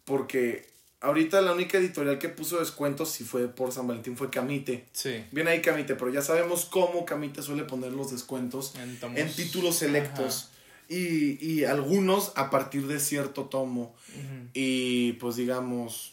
porque 0.05 0.69
ahorita 1.01 1.41
la 1.41 1.53
única 1.53 1.79
editorial 1.79 2.19
que 2.19 2.29
puso 2.29 2.59
descuentos, 2.59 3.11
si 3.11 3.25
fue 3.25 3.49
por 3.49 3.73
San 3.73 3.87
Valentín, 3.87 4.17
fue 4.17 4.31
Camite. 4.31 4.87
Sí. 4.93 5.25
Viene 5.33 5.51
ahí 5.51 5.62
Camite, 5.62 5.95
pero 5.95 6.11
ya 6.11 6.23
sabemos 6.23 6.65
cómo 6.67 7.05
Camite 7.05 7.43
suele 7.43 7.65
poner 7.65 7.93
los 7.93 8.11
descuentos 8.11 8.75
En, 8.77 8.99
tomos- 8.99 9.19
en 9.19 9.33
títulos 9.35 9.77
selectos. 9.77 10.51
Y, 10.89 11.39
y 11.45 11.65
algunos 11.65 12.33
a 12.35 12.51
partir 12.51 12.87
de 12.89 12.99
cierto 12.99 13.45
tomo. 13.45 13.95
Y 14.55 15.12
pues 15.15 15.37
digamos, 15.37 16.12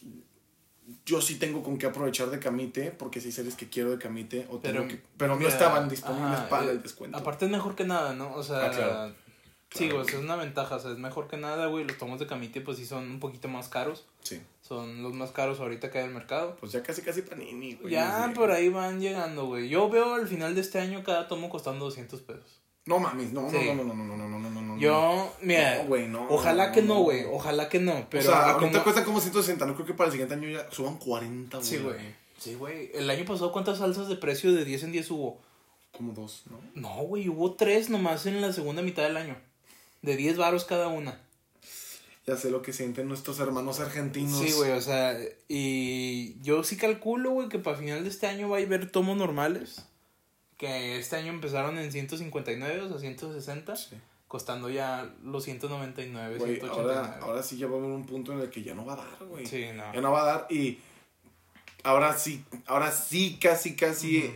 yo 1.04 1.20
sí 1.20 1.34
tengo 1.34 1.62
con 1.64 1.78
qué 1.78 1.86
aprovechar 1.86 2.30
de 2.30 2.38
Camite, 2.38 2.92
porque 2.92 3.20
si 3.20 3.26
hay 3.28 3.32
series 3.32 3.56
que 3.56 3.68
quiero 3.68 3.90
de 3.90 3.98
Camite, 3.98 4.46
o 4.50 4.60
Pero, 4.60 4.82
tengo 4.82 4.88
que- 4.88 5.02
pero 5.16 5.32
no 5.34 5.38
mira, 5.40 5.50
estaban 5.50 5.88
disponibles 5.88 6.38
ajá, 6.38 6.48
para 6.48 6.66
eh, 6.66 6.70
el 6.70 6.82
descuento. 6.82 7.18
Aparte 7.18 7.46
es 7.46 7.50
mejor 7.50 7.74
que 7.74 7.84
nada, 7.84 8.14
¿no? 8.14 8.32
O 8.34 8.42
sea, 8.44 8.66
Ah, 8.66 8.70
claro. 8.70 9.14
Sí, 9.70 9.90
güey, 9.90 10.06
es 10.06 10.14
una 10.14 10.36
ventaja, 10.36 10.76
o 10.76 10.80
sea, 10.80 10.92
es 10.92 10.98
mejor 10.98 11.28
que 11.28 11.36
nada, 11.36 11.66
güey. 11.66 11.84
Los 11.84 11.98
tomos 11.98 12.18
de 12.18 12.26
Camite, 12.26 12.60
pues 12.60 12.78
sí 12.78 12.86
son 12.86 13.10
un 13.10 13.20
poquito 13.20 13.48
más 13.48 13.68
caros. 13.68 14.06
Sí. 14.22 14.40
Son 14.62 15.02
los 15.02 15.12
más 15.12 15.30
caros 15.30 15.60
ahorita 15.60 15.90
que 15.90 15.98
hay 15.98 16.04
en 16.04 16.10
el 16.10 16.14
mercado. 16.14 16.56
Pues 16.58 16.72
ya 16.72 16.82
casi, 16.82 17.02
casi 17.02 17.22
panini, 17.22 17.74
güey. 17.74 17.92
Ya 17.92 18.32
por 18.34 18.50
ahí 18.50 18.70
van 18.70 19.00
llegando, 19.00 19.46
güey. 19.46 19.68
Yo 19.68 19.90
veo 19.90 20.14
al 20.14 20.26
final 20.26 20.54
de 20.54 20.62
este 20.62 20.78
año 20.78 21.04
cada 21.04 21.28
tomo 21.28 21.50
costando 21.50 21.84
200 21.84 22.20
pesos. 22.22 22.60
No 22.86 22.98
mames, 22.98 23.32
no, 23.34 23.50
sí. 23.50 23.58
no, 23.66 23.84
no, 23.84 23.92
no, 23.92 23.94
no, 23.94 24.16
no, 24.16 24.28
no, 24.28 24.50
no, 24.50 24.62
no. 24.62 24.78
Yo, 24.78 25.30
mira. 25.42 25.82
No, 25.82 25.88
güey, 25.88 26.08
no. 26.08 26.26
Ojalá 26.30 26.68
no, 26.68 26.72
que 26.72 26.82
no, 26.82 27.00
güey. 27.00 27.26
Ojalá 27.30 27.68
que 27.68 27.78
no. 27.78 28.06
Pero 28.08 28.22
o 28.22 28.26
sea, 28.26 28.52
ahorita 28.52 28.70
como... 28.70 28.84
cuesta 28.84 29.04
como 29.04 29.20
160. 29.20 29.66
No 29.66 29.74
creo 29.74 29.86
que 29.86 29.92
para 29.92 30.06
el 30.06 30.12
siguiente 30.12 30.34
año 30.34 30.48
ya 30.48 30.70
suban 30.70 30.96
40, 30.96 31.58
güey. 31.58 31.68
Sí, 31.68 31.76
güey. 31.76 31.98
Sí, 32.38 32.54
güey. 32.54 32.90
El 32.94 33.10
año 33.10 33.26
pasado, 33.26 33.52
¿cuántas 33.52 33.82
alzas 33.82 34.08
de 34.08 34.16
precio 34.16 34.52
de 34.52 34.64
10 34.64 34.84
en 34.84 34.92
10 34.92 35.10
hubo? 35.10 35.38
Como 35.92 36.12
dos, 36.12 36.44
¿no? 36.50 36.60
No, 36.74 37.02
güey, 37.04 37.28
hubo 37.28 37.54
tres 37.54 37.90
nomás 37.90 38.24
en 38.24 38.40
la 38.40 38.52
segunda 38.52 38.80
mitad 38.80 39.02
del 39.02 39.16
año. 39.16 39.36
De 40.02 40.16
10 40.16 40.36
varos 40.36 40.64
cada 40.64 40.88
una. 40.88 41.20
Ya 42.26 42.36
sé 42.36 42.50
lo 42.50 42.60
que 42.60 42.74
sienten 42.74 43.08
nuestros 43.08 43.40
hermanos 43.40 43.80
argentinos. 43.80 44.38
Sí, 44.38 44.52
güey, 44.52 44.72
o 44.72 44.80
sea, 44.82 45.18
y 45.48 46.38
yo 46.42 46.62
sí 46.62 46.76
calculo, 46.76 47.30
güey, 47.30 47.48
que 47.48 47.58
para 47.58 47.78
final 47.78 48.04
de 48.04 48.10
este 48.10 48.26
año 48.26 48.50
va 48.50 48.58
a 48.58 48.60
haber 48.60 48.90
tomos 48.90 49.16
normales. 49.16 49.86
Que 50.58 50.98
este 50.98 51.16
año 51.16 51.32
empezaron 51.32 51.78
en 51.78 51.90
159, 51.90 52.82
o 52.82 52.88
sea, 52.90 52.98
160. 52.98 53.76
Sí. 53.76 53.96
Costando 54.26 54.68
ya 54.68 55.10
los 55.24 55.44
199, 55.44 56.36
Güey, 56.36 56.56
189. 56.56 56.70
ahora, 56.70 57.18
ahora 57.22 57.42
sí 57.42 57.56
ya 57.56 57.66
va 57.66 57.76
a 57.76 57.78
haber 57.78 57.92
un 57.92 58.04
punto 58.04 58.34
en 58.34 58.40
el 58.40 58.50
que 58.50 58.62
ya 58.62 58.74
no 58.74 58.84
va 58.84 58.92
a 58.92 58.96
dar, 58.96 59.24
güey. 59.26 59.46
Sí, 59.46 59.64
no. 59.74 59.90
Ya 59.94 60.00
no 60.02 60.12
va 60.12 60.20
a 60.20 60.26
dar 60.26 60.46
y 60.50 60.78
ahora 61.82 62.18
sí, 62.18 62.44
ahora 62.66 62.92
sí, 62.92 63.38
casi, 63.40 63.74
casi, 63.74 64.30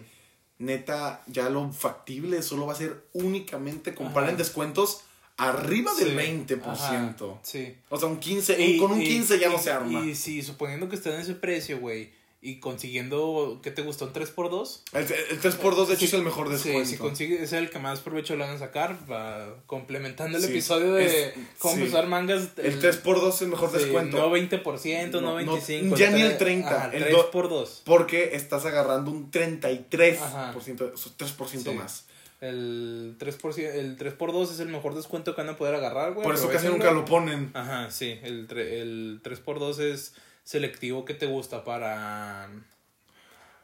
neta, 0.56 1.22
ya 1.26 1.50
lo 1.50 1.70
factible 1.72 2.40
solo 2.40 2.64
va 2.64 2.72
a 2.72 2.76
ser 2.76 3.04
únicamente 3.12 3.94
comprar 3.94 4.24
Ajá. 4.24 4.32
en 4.32 4.38
descuentos 4.38 5.02
arriba 5.48 5.92
del 5.94 6.10
Sí, 6.10 6.14
20%. 6.16 6.62
ajá, 6.72 7.16
sí. 7.42 7.74
O 7.88 7.98
sea, 7.98 8.08
un 8.08 8.18
15, 8.18 8.60
Y- 8.60 8.78
con 8.78 8.92
un 8.92 9.02
y- 9.02 9.06
15 9.08 9.38
ya 9.38 9.48
no 9.48 9.56
y- 9.56 9.58
se 9.58 9.70
arma. 9.70 10.04
Y 10.06 10.14
si 10.14 10.42
suponiendo 10.42 10.88
que 10.88 10.96
está 10.96 11.14
en 11.14 11.20
ese 11.20 11.34
precio, 11.34 11.78
güey, 11.80 12.10
y 12.44 12.56
consiguiendo, 12.58 13.60
¿qué 13.62 13.70
te 13.70 13.82
gustó? 13.82 14.06
¿Un 14.06 14.12
3x2? 14.12 14.82
El, 14.94 15.02
el 15.30 15.40
3x2 15.40 15.86
de 15.86 15.94
hecho 15.94 16.06
es 16.06 16.12
el 16.14 16.22
mejor 16.22 16.48
descuento. 16.48 16.84
Sí, 16.84 16.92
si 16.92 16.98
consigue, 16.98 17.36
ese 17.36 17.44
es 17.44 17.52
el 17.52 17.70
que 17.70 17.78
más 17.78 18.00
provecho 18.00 18.34
le 18.34 18.44
van 18.44 18.56
a 18.56 18.58
sacar, 18.58 18.98
va 19.08 19.62
complementando 19.66 20.38
el 20.38 20.42
Sí, 20.42 20.50
episodio 20.50 20.94
de 20.94 21.04
es- 21.28 21.34
cómo 21.60 21.76
sí. 21.76 21.82
usar 21.84 22.08
mangas. 22.08 22.48
El 22.56 22.80
3x2 22.80 23.34
es 23.36 23.42
el 23.42 23.48
mejor 23.48 23.70
descuento. 23.70 24.16
No 24.18 24.28
20%, 24.30 25.20
no, 25.20 25.20
No, 25.20 25.40
no, 25.40 25.52
25%. 25.56 25.96
ya 25.96 26.10
ni 26.10 26.20
el 26.22 26.32
tre- 26.32 26.38
30, 26.38 26.86
Ajá, 26.86 26.90
el 26.92 27.04
3x2. 27.04 27.82
Porque 27.84 28.30
estás 28.34 28.64
agarrando 28.66 29.12
un 29.12 29.30
33%, 29.30 30.24
Ajá. 30.24 30.52
o 30.56 30.60
sea, 30.96 31.12
3% 31.16 31.70
Sí. 31.70 31.76
más. 31.76 32.06
El 32.42 33.16
3%, 33.20 33.56
el 33.74 33.96
3x2 33.96 34.50
es 34.50 34.58
el 34.60 34.66
mejor 34.68 34.94
descuento 34.96 35.34
que 35.34 35.40
van 35.42 35.50
a 35.50 35.56
poder 35.56 35.76
agarrar, 35.76 36.12
güey. 36.12 36.24
Por 36.26 36.34
eso 36.34 36.48
casi 36.50 36.66
nunca 36.66 36.90
lo 36.90 37.04
ponen. 37.04 37.52
Ajá, 37.54 37.88
sí, 37.90 38.18
el, 38.24 38.48
tre- 38.48 38.80
el 38.82 39.20
3x2 39.22 39.78
es 39.80 40.14
selectivo 40.42 41.04
que 41.04 41.14
te 41.14 41.26
gusta 41.26 41.62
para 41.62 42.50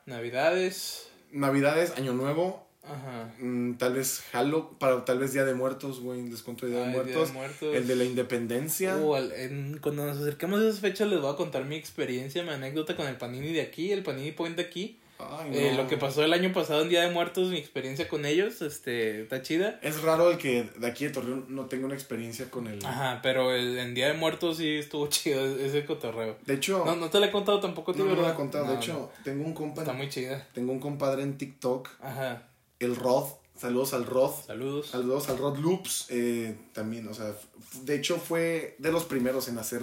Navidades. 0.06 1.08
Navidades, 1.32 1.92
Año 1.99 2.12
Nuevo 2.14 2.66
Ajá. 2.85 3.35
Mm, 3.40 3.75
tal 3.75 3.92
vez 3.94 4.23
Halo, 4.32 4.70
para 4.78 5.04
tal 5.04 5.18
vez 5.18 5.35
Día 5.35 5.44
de 5.44 5.52
Muertos, 5.52 6.00
güey, 6.00 6.26
les 6.26 6.40
cuento 6.42 6.66
Día, 6.66 6.78
de, 6.78 6.85
el 6.85 6.90
Día 6.92 7.00
de 7.02 7.04
Muertos. 7.12 7.32
Muertos. 7.35 7.75
El 7.76 7.87
de 7.87 7.97
la 7.97 8.04
Independencia. 8.04 8.97
Uh, 8.97 9.14
al- 9.16 9.32
en- 9.32 9.78
cuando 9.82 10.06
nos 10.06 10.16
acerquemos 10.18 10.61
a 10.61 10.68
esas 10.68 10.80
fechas 10.80 11.08
les 11.08 11.20
voy 11.20 11.30
a 11.30 11.37
contar 11.37 11.64
mi 11.66 11.76
experiencia, 11.76 12.42
mi 12.44 12.49
anécdota 12.50 12.97
con 12.97 13.06
el 13.06 13.16
Panini 13.16 13.52
de 13.52 13.61
aquí, 13.61 13.92
el 13.92 14.02
Panini 14.02 14.32
Point 14.32 14.56
de 14.56 14.62
aquí. 14.62 14.99
Ay, 15.18 15.50
Eh, 15.52 15.72
no. 15.72 15.82
lo 15.82 15.88
que 15.88 15.96
pasó 15.96 16.22
el 16.25 16.32
año 16.32 16.52
pasado 16.52 16.82
en 16.82 16.88
Día 16.88 17.02
de 17.02 17.10
Muertos, 17.10 17.48
mi 17.50 17.58
experiencia 17.58 18.08
con 18.08 18.25
ellos, 18.25 18.62
este, 18.62 19.22
está 19.22 19.42
chida. 19.42 19.78
Es 19.82 20.00
raro 20.02 20.30
el 20.30 20.38
que 20.38 20.64
de 20.76 20.87
aquí 20.87 21.04
de 21.06 21.10
Torreón 21.10 21.46
no 21.48 21.66
tenga 21.66 21.87
una 21.87 21.94
experiencia 21.94 22.50
con 22.50 22.66
el... 22.68 22.84
Ajá, 22.84 23.20
pero 23.22 23.52
el, 23.52 23.78
en 23.78 23.94
Día 23.94 24.06
de 24.08 24.14
Muertos 24.14 24.58
sí 24.58 24.76
estuvo 24.76 25.06
chido 25.08 25.44
ese 25.58 25.84
cotorreo. 25.84 26.37
De 26.46 26.54
hecho, 26.54 26.78
No, 26.84 26.94
no, 26.94 26.96
no 27.02 27.10
te 27.10 27.18
lo 27.18 27.26
he 27.26 27.30
contado 27.32 27.60
tampoco, 27.60 27.92
tío, 27.92 28.04
no 28.04 28.10
me 28.10 28.16
lo 28.16 28.22
¿verdad? 28.22 28.34
he 28.34 28.37
contado. 28.37 28.64
No, 28.66 28.70
de 28.70 28.76
no. 28.76 28.82
hecho, 28.82 29.10
tengo 29.25 29.44
un 29.44 29.54
compa, 29.54 29.82
Está 29.82 29.92
muy 29.92 30.08
chida. 30.08 30.46
tengo 30.54 30.72
un 30.72 30.80
compadre 30.80 31.22
en 31.22 31.37
TikTok, 31.37 31.88
Ajá. 32.00 32.42
el 32.78 32.94
Rod. 32.96 33.26
Saludos 33.56 33.92
al 33.94 34.06
Rod. 34.06 34.32
Saludos. 34.46 34.87
Saludos 34.87 35.28
al 35.28 35.38
Rod 35.38 35.58
Loops. 35.58 36.06
eh, 36.10 36.54
también, 36.72 37.08
o 37.08 37.14
sea, 37.14 37.34
de 37.82 37.96
hecho 37.96 38.18
fue 38.18 38.76
de 38.78 38.92
los 38.92 39.04
primeros 39.04 39.48
en 39.48 39.58
hacer 39.58 39.82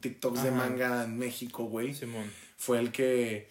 TikToks 0.00 0.42
de 0.42 0.50
manga 0.50 1.04
en 1.04 1.16
México, 1.16 1.64
güey. 1.66 1.94
Simón. 1.94 2.28
Fue 2.56 2.78
el 2.80 2.90
que, 2.90 3.48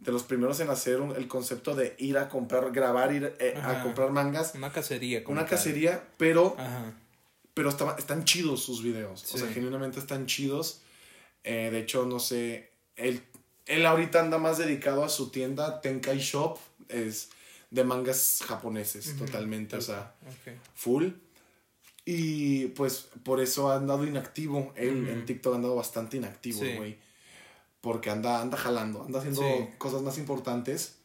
de 0.00 0.12
los 0.12 0.22
primeros 0.22 0.60
en 0.60 0.70
hacer 0.70 1.00
un- 1.00 1.16
el 1.16 1.26
concepto 1.28 1.74
de 1.74 1.94
ir 1.98 2.18
a 2.18 2.28
comprar, 2.28 2.70
grabar, 2.72 3.12
ir 3.14 3.34
eh, 3.40 3.54
a 3.62 3.82
comprar 3.82 4.10
mangas. 4.10 4.54
Una 4.54 4.70
cacería. 4.72 5.24
como 5.24 5.32
Una 5.32 5.42
tal. 5.42 5.50
cacería, 5.58 6.06
pero, 6.18 6.54
Ajá. 6.58 6.92
pero 7.54 7.68
estaba- 7.70 7.96
están 7.98 8.24
chidos 8.24 8.62
sus 8.62 8.82
videos. 8.82 9.24
O 9.34 9.38
sea, 9.38 9.48
genuinamente 9.48 9.98
están 9.98 10.26
chidos. 10.26 10.80
Eh, 11.44 11.70
de 11.72 11.78
hecho, 11.80 12.04
no 12.06 12.18
sé, 12.20 12.70
él, 12.96 13.22
él 13.66 13.86
ahorita 13.86 14.20
anda 14.20 14.38
más 14.38 14.58
dedicado 14.58 15.04
a 15.04 15.08
su 15.08 15.30
tienda 15.30 15.80
Tenkai 15.80 16.18
Shop. 16.18 16.58
Es 16.88 17.30
de 17.70 17.82
mangas 17.82 18.40
japoneses, 18.46 19.16
totalmente. 19.18 19.76
O 19.76 19.80
sea, 19.80 20.14
full. 20.74 21.08
Y 22.04 22.66
pues 22.68 23.08
por 23.24 23.40
eso 23.40 23.70
ha 23.70 23.76
andado 23.76 24.06
inactivo. 24.06 24.72
Él 24.76 25.08
en 25.08 25.26
TikTok 25.26 25.54
ha 25.54 25.56
andado 25.56 25.74
bastante 25.74 26.16
inactivo, 26.18 26.60
Sí. 26.60 26.96
Güey. 27.86 27.94
Porque 27.94 28.10
anda, 28.10 28.40
anda 28.40 28.56
jalando, 28.56 29.02
anda 29.04 29.18
haciendo 29.20 29.40
Sí. 29.42 29.68
cosas 29.78 30.02
más 30.02 30.18
importantes. 30.18 30.96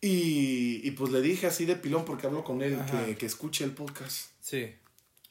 Y, 0.00 0.80
y 0.86 0.90
pues 0.92 1.10
le 1.10 1.20
dije 1.20 1.46
así 1.48 1.64
de 1.64 1.74
pilón 1.74 2.04
porque 2.04 2.26
hablo 2.26 2.44
con 2.44 2.62
él 2.62 2.78
que, 3.06 3.16
que 3.16 3.26
escuche 3.26 3.64
el 3.64 3.72
podcast. 3.72 4.30
Sí, 4.40 4.72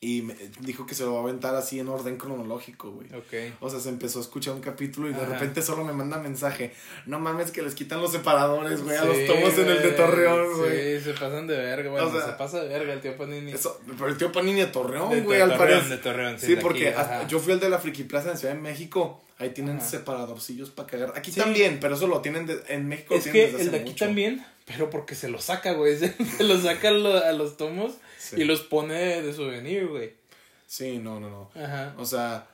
Y 0.01 0.21
me 0.23 0.35
dijo 0.59 0.85
que 0.85 0.93
se 0.93 1.03
lo 1.03 1.13
va 1.13 1.19
a 1.21 1.23
aventar 1.23 1.55
así 1.55 1.79
en 1.79 1.87
orden 1.87 2.17
cronológico, 2.17 2.91
güey. 2.91 3.07
ok. 3.15 3.55
O 3.61 3.69
sea, 3.69 3.79
se 3.79 3.87
empezó 3.89 4.19
a 4.19 4.21
escuchar 4.23 4.53
un 4.55 4.59
capítulo 4.61 5.09
y 5.09 5.13
de 5.13 5.21
Ajá. 5.21 5.33
repente 5.33 5.61
solo 5.61 5.85
me 5.85 5.93
manda 5.93 6.19
mensaje. 6.19 6.73
No 7.05 7.17
mames 7.17 7.49
que 7.51 7.61
les 7.61 7.73
quitan 7.75 8.01
los 8.01 8.11
separadores, 8.11 8.83
güey, 8.83 8.97
a 8.97 9.01
Sí, 9.03 9.07
los 9.07 9.25
tomos 9.25 9.57
en 9.57 9.69
el 9.69 9.77
de 9.81 9.83
güey. 9.83 9.95
Torreón, 9.95 10.57
güey. 10.57 10.97
Sí, 10.99 11.03
se 11.05 11.13
pasan 11.13 11.47
de 11.47 11.57
verga, 11.57 11.89
bueno, 11.89 12.07
O 12.07 12.11
sea, 12.11 12.25
se 12.25 12.33
pasa 12.33 12.61
de 12.61 12.67
verga 12.67 12.91
el 12.93 12.99
tío 13.01 13.15
Panini. 13.17 13.53
Eso, 13.53 13.79
pero 13.97 14.07
el 14.09 14.17
tío 14.17 14.31
Panini 14.33 14.59
de 14.59 14.65
De- 14.65 14.71
Torreón, 14.73 15.09
de 15.11 15.21
güey, 15.21 15.39
al 15.41 15.57
parecer. 15.57 15.87
de 15.89 15.97
Torreón, 15.97 16.37
sí, 16.39 16.45
Sí, 16.47 16.55
de 16.55 16.61
porque 16.61 16.89
aquí, 16.89 17.25
yo 17.29 17.39
fui 17.39 17.53
al 17.53 17.59
de 17.61 17.69
la 17.69 17.79
Friki 17.79 18.03
Plaza 18.03 18.31
en 18.31 18.37
Ciudad 18.37 18.53
de 18.53 18.59
México. 18.59 19.23
Ahí 19.39 19.51
tienen 19.51 19.77
Ajá. 19.77 19.85
separadorcillos 19.87 20.69
para 20.71 20.87
cagar. 20.87 21.13
Aquí 21.15 21.31
Sí. 21.31 21.39
también, 21.39 21.79
pero 21.79 21.95
eso 21.95 22.07
lo 22.07 22.21
tienen 22.21 22.45
de- 22.47 22.61
en 22.69 22.87
México. 22.87 23.13
Es 23.15 23.25
que 23.27 23.47
desde 23.51 23.61
el 23.61 23.71
de 23.71 23.77
aquí 23.77 23.91
mucho. 23.91 24.05
también, 24.05 24.45
pero 24.65 24.89
porque 24.89 25.13
se 25.15 25.29
lo 25.29 25.39
saca, 25.39 25.73
güey. 25.73 25.95
Se, 26.39 26.43
lo 26.43 26.59
saca 26.59 26.87
a, 26.89 26.91
lo- 26.91 27.23
a 27.23 27.31
los 27.33 27.55
tomos 27.57 27.93
Sí. 28.17 28.37
y 28.39 28.43
los 28.45 28.61
pone 28.61 29.21
de 29.21 29.33
souvenir, 29.33 29.87
güey. 29.87 30.13
Sí, 30.65 30.97
no, 30.97 31.19
no, 31.19 31.29
no. 31.29 31.51
Ajá. 31.61 31.93
O 31.97 32.05
sea, 32.05 32.47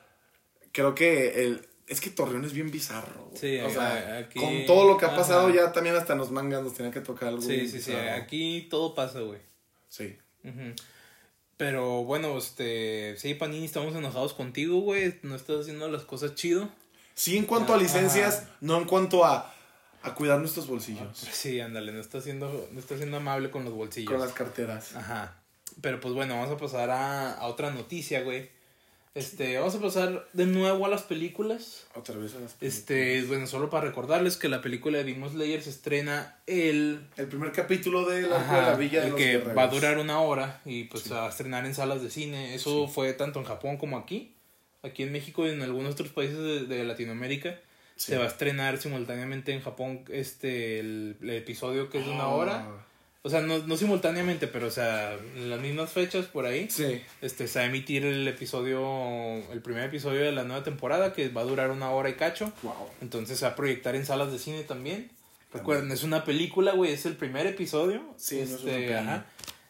creo 0.72 0.94
que 0.94 1.44
el. 1.44 1.66
Es 1.86 2.00
que 2.00 2.08
Torreón 2.10 2.44
es 2.44 2.52
bien 2.54 2.70
bizarro. 2.70 3.26
güey. 3.26 3.36
Sí, 3.38 3.58
o 3.60 3.68
sea, 3.70 4.18
aquí- 4.18 4.38
con 4.40 4.64
todo 4.66 4.86
lo 4.88 4.96
que 4.96 5.04
ha 5.04 5.08
ajá. 5.08 5.16
pasado, 5.18 5.50
ya 5.50 5.72
también 5.72 5.96
hasta 5.96 6.12
en 6.14 6.18
los 6.18 6.30
mangas 6.30 6.62
nos 6.62 6.74
tenía 6.74 6.90
que 6.92 7.00
tocar 7.00 7.28
algo. 7.28 7.42
Sí, 7.42 7.68
sí, 7.68 7.80
sí. 7.80 7.92
Aquí 7.92 8.66
todo 8.70 8.94
pasa, 8.94 9.20
güey. 9.20 9.40
Sí. 9.88 10.16
Ujú. 10.44 10.74
Pero 11.64 12.04
bueno, 12.04 12.36
este. 12.36 13.16
Sí, 13.16 13.32
Panini, 13.32 13.64
estamos 13.64 13.94
enojados 13.94 14.34
contigo, 14.34 14.80
güey. 14.80 15.18
No 15.22 15.34
estás 15.34 15.62
haciendo 15.62 15.88
las 15.88 16.02
cosas 16.02 16.34
chido. 16.34 16.68
Sí, 17.14 17.38
en 17.38 17.46
cuanto 17.46 17.72
a 17.72 17.76
Ajá. 17.76 17.82
licencias, 17.82 18.48
no 18.60 18.76
en 18.76 18.84
cuanto 18.84 19.24
a, 19.24 19.50
a 20.02 20.14
cuidar 20.14 20.40
nuestros 20.40 20.66
bolsillos. 20.66 21.16
Sí, 21.16 21.60
ándale, 21.60 21.90
no 21.92 22.00
estás 22.00 22.24
siendo, 22.24 22.68
no 22.70 22.78
estás 22.78 22.98
siendo 22.98 23.16
amable 23.16 23.50
con 23.50 23.64
los 23.64 23.72
bolsillos. 23.72 24.10
Con 24.10 24.20
las 24.20 24.34
carteras. 24.34 24.94
Ajá. 24.94 25.36
Pero 25.80 26.00
pues 26.00 26.12
bueno, 26.12 26.34
vamos 26.34 26.50
a 26.50 26.58
pasar 26.58 26.90
a, 26.90 27.32
a 27.32 27.46
otra 27.46 27.70
noticia, 27.70 28.20
güey. 28.20 28.50
Este, 29.14 29.56
vamos 29.58 29.76
a 29.76 29.80
pasar 29.80 30.26
de 30.32 30.46
nuevo 30.46 30.84
a 30.86 30.88
las 30.88 31.02
películas. 31.02 31.86
Otra 31.94 32.16
vez 32.16 32.34
a 32.34 32.40
las 32.40 32.56
Este, 32.60 33.22
bueno, 33.22 33.46
solo 33.46 33.70
para 33.70 33.86
recordarles 33.86 34.36
que 34.36 34.48
la 34.48 34.60
película 34.60 34.98
de 34.98 35.04
Demon 35.04 35.30
Slayer 35.30 35.62
se 35.62 35.70
estrena 35.70 36.36
el, 36.48 37.06
El 37.16 37.28
primer 37.28 37.52
capítulo 37.52 38.06
de 38.08 38.22
la, 38.22 38.38
ajá, 38.40 38.56
de 38.56 38.62
la 38.72 38.76
Villa 38.76 39.02
de 39.02 39.10
los 39.10 39.16
que 39.16 39.26
Guerreros. 39.34 39.56
va 39.56 39.62
a 39.62 39.68
durar 39.68 39.98
una 39.98 40.18
hora 40.20 40.60
y 40.64 40.84
pues 40.84 41.04
Sí. 41.04 41.12
a 41.12 41.28
estrenar 41.28 41.64
en 41.64 41.74
salas 41.76 42.02
de 42.02 42.10
cine. 42.10 42.56
Eso 42.56 42.88
fue 42.88 43.12
tanto 43.12 43.38
en 43.38 43.44
Japón 43.46 43.76
como 43.76 43.96
aquí. 43.98 44.34
Aquí 44.82 45.04
en 45.04 45.12
México 45.12 45.46
y 45.46 45.50
en 45.50 45.62
algunos 45.62 45.92
otros 45.92 46.08
países 46.08 46.36
de, 46.36 46.64
de 46.66 46.82
Latinoamérica. 46.84 47.60
Sí. 47.94 48.10
Se 48.10 48.18
va 48.18 48.24
a 48.24 48.28
estrenar 48.28 48.78
simultáneamente 48.78 49.52
en 49.52 49.60
Japón 49.62 50.04
este 50.08 50.80
el, 50.80 51.16
el 51.22 51.30
episodio 51.30 51.88
que 51.88 51.98
es 52.00 52.04
de 52.04 52.10
una 52.10 52.26
hora. 52.26 52.66
O 53.26 53.30
sea, 53.30 53.40
no, 53.40 53.56
no 53.56 53.78
simultáneamente, 53.78 54.46
pero 54.48 54.66
o 54.66 54.70
sea, 54.70 55.14
en 55.14 55.48
las 55.48 55.58
mismas 55.58 55.90
fechas 55.90 56.26
por 56.26 56.44
ahí. 56.44 56.68
Sí. 56.68 57.00
Este, 57.22 57.48
se 57.48 57.58
va 57.58 57.64
a 57.64 57.68
emitir 57.68 58.04
el 58.04 58.28
episodio, 58.28 58.78
el 59.50 59.62
primer 59.62 59.84
episodio 59.84 60.20
de 60.20 60.30
la 60.30 60.44
nueva 60.44 60.62
temporada, 60.62 61.14
que 61.14 61.30
va 61.30 61.40
a 61.40 61.44
durar 61.44 61.70
una 61.70 61.90
hora 61.90 62.10
y 62.10 62.16
cacho. 62.16 62.52
Wow. 62.62 62.74
Entonces 63.00 63.38
se 63.38 63.46
va 63.46 63.52
a 63.52 63.56
proyectar 63.56 63.96
en 63.96 64.04
salas 64.04 64.30
de 64.30 64.38
cine 64.38 64.62
también. 64.62 65.10
Recuerden, 65.54 65.90
es 65.90 66.02
una 66.02 66.24
película, 66.24 66.72
güey, 66.72 66.92
es 66.92 67.06
el 67.06 67.16
primer 67.16 67.46
episodio. 67.46 68.02
Sí, 68.18 68.36
no 68.36 68.42
es 68.42 68.62
una 68.62 68.72
este, 68.72 68.94
ajá. 68.94 69.26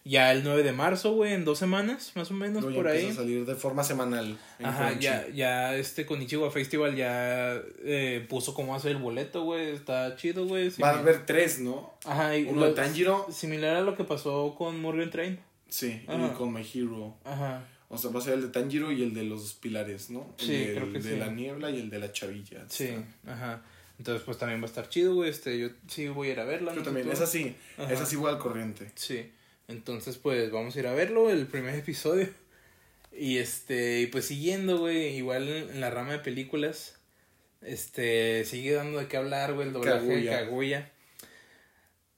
Ya 0.07 0.33
el 0.33 0.45
9 0.45 0.63
de 0.63 0.73
marzo, 0.73 1.15
güey, 1.15 1.33
en 1.33 1.47
dos 1.47 1.59
semanas, 1.59 2.13
más 2.15 2.31
o 2.31 2.35
menos, 2.35 2.63
No, 2.63 2.69
ya 2.71 2.77
por 2.77 2.89
ahí. 2.89 3.07
a 3.07 3.15
salir 3.15 3.47
de 3.47 3.55
forma 3.55 3.83
semanal. 3.85 4.37
Ajá, 4.63 4.89
Crunchy. 4.89 5.03
ya, 5.05 5.27
ya 5.31 5.77
este 5.77 6.05
Konichiwa 6.05 6.51
Festival 6.51 6.95
ya 6.95 7.55
eh, 7.85 8.25
puso 8.29 8.53
cómo 8.53 8.75
hacer 8.75 8.91
el 8.93 8.99
boleto, 8.99 9.45
güey. 9.45 9.71
Está 9.71 10.15
chido, 10.17 10.47
güey. 10.47 10.69
Va 10.83 10.91
a 10.91 10.99
haber 10.99 11.25
tres, 11.25 11.59
¿no? 11.61 11.95
Ajá, 12.05 12.37
y 12.37 12.45
Uno 12.45 12.67
de 12.67 12.73
Tanjiro. 12.73 13.27
Similar 13.33 13.77
a 13.77 13.81
lo 13.81 13.97
que 13.97 14.05
pasó 14.05 14.55
con 14.59 14.79
Morgan 14.81 15.09
Train. 15.09 15.39
Sí, 15.71 16.03
Ajá. 16.07 16.27
y 16.33 16.37
con 16.37 16.53
My 16.53 16.61
Hero. 16.75 17.17
Ajá. 17.25 17.65
O 17.89 17.97
sea, 17.97 18.11
va 18.11 18.19
a 18.19 18.23
ser 18.23 18.35
el 18.35 18.43
de 18.43 18.49
Tanjiro 18.49 18.93
y 18.93 19.03
el 19.03 19.15
de 19.15 19.25
los 19.25 19.55
pilares, 19.55 20.11
¿no? 20.11 20.35
El 20.39 20.45
Sí, 20.47 20.53
de, 20.53 20.75
creo 20.75 20.93
que 20.93 20.99
de 20.99 21.13
sí. 21.15 21.17
la 21.17 21.29
niebla 21.29 21.71
y 21.71 21.81
el 21.81 21.89
de 21.89 21.99
la 21.99 22.13
chavilla. 22.13 22.65
Sí, 22.69 22.89
Está. 22.89 23.33
ajá. 23.33 23.63
Entonces, 23.99 24.23
pues 24.25 24.37
también 24.37 24.61
va 24.61 24.65
a 24.65 24.69
estar 24.69 24.89
chido, 24.89 25.15
güey. 25.15 25.31
Este, 25.31 25.59
yo 25.59 25.69
sí 25.89 26.09
voy 26.09 26.29
a 26.29 26.33
ir 26.33 26.41
a 26.41 26.45
verla. 26.45 26.73
Yo 26.73 26.81
¿no? 26.81 26.85
también, 26.85 27.07
¿Tú? 27.07 27.13
esa 27.13 27.27
sí, 27.27 27.55
Ajá. 27.79 27.93
esa 27.93 28.05
sí 28.05 28.17
voy 28.17 28.31
al 28.31 28.39
corriente. 28.39 28.91
Sí. 28.97 29.31
Entonces, 29.69 30.19
pues 30.19 30.51
vamos 30.51 30.77
a 30.77 30.79
ir 30.81 30.87
a 30.87 30.93
verlo, 30.95 31.31
el 31.31 31.47
primer 31.47 31.75
episodio. 31.79 32.29
Y 33.13 33.39
este, 33.39 34.01
y 34.01 34.07
pues 34.09 34.27
siguiendo, 34.27 34.79
güey, 34.79 35.17
igual 35.17 35.49
en 35.49 35.81
la 35.81 35.91
rama 35.91 36.13
de 36.13 36.19
películas, 36.19 36.97
este, 37.63 38.45
sigue 38.45 38.73
dando 38.73 38.99
de 38.99 39.07
qué 39.07 39.17
hablar, 39.17 39.53
güey, 39.55 39.69
el 39.69 39.73
doblaje 39.73 40.07
de 40.07 40.15
Kaguya. 40.47 40.91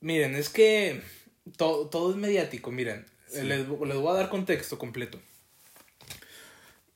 Miren, 0.01 0.35
es 0.35 0.49
que 0.49 1.03
to- 1.57 1.89
todo 1.91 2.11
es 2.13 2.17
mediático, 2.17 2.71
miren. 2.73 3.05
Sí. 3.29 3.43
Les, 3.43 3.69
les 3.69 3.69
voy 3.97 4.09
a 4.11 4.15
dar 4.21 4.29
contexto 4.31 4.79
completo. 4.79 5.21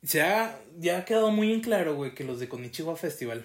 Se 0.03 0.23
ha, 0.23 0.59
ya 0.79 0.99
ha 0.99 1.05
quedado 1.05 1.31
muy 1.31 1.53
en 1.53 1.61
claro, 1.61 1.95
güey, 1.95 2.15
que 2.15 2.25
los 2.25 2.41
de 2.41 2.49
Konichiwa 2.49 2.97
Festival 2.97 3.45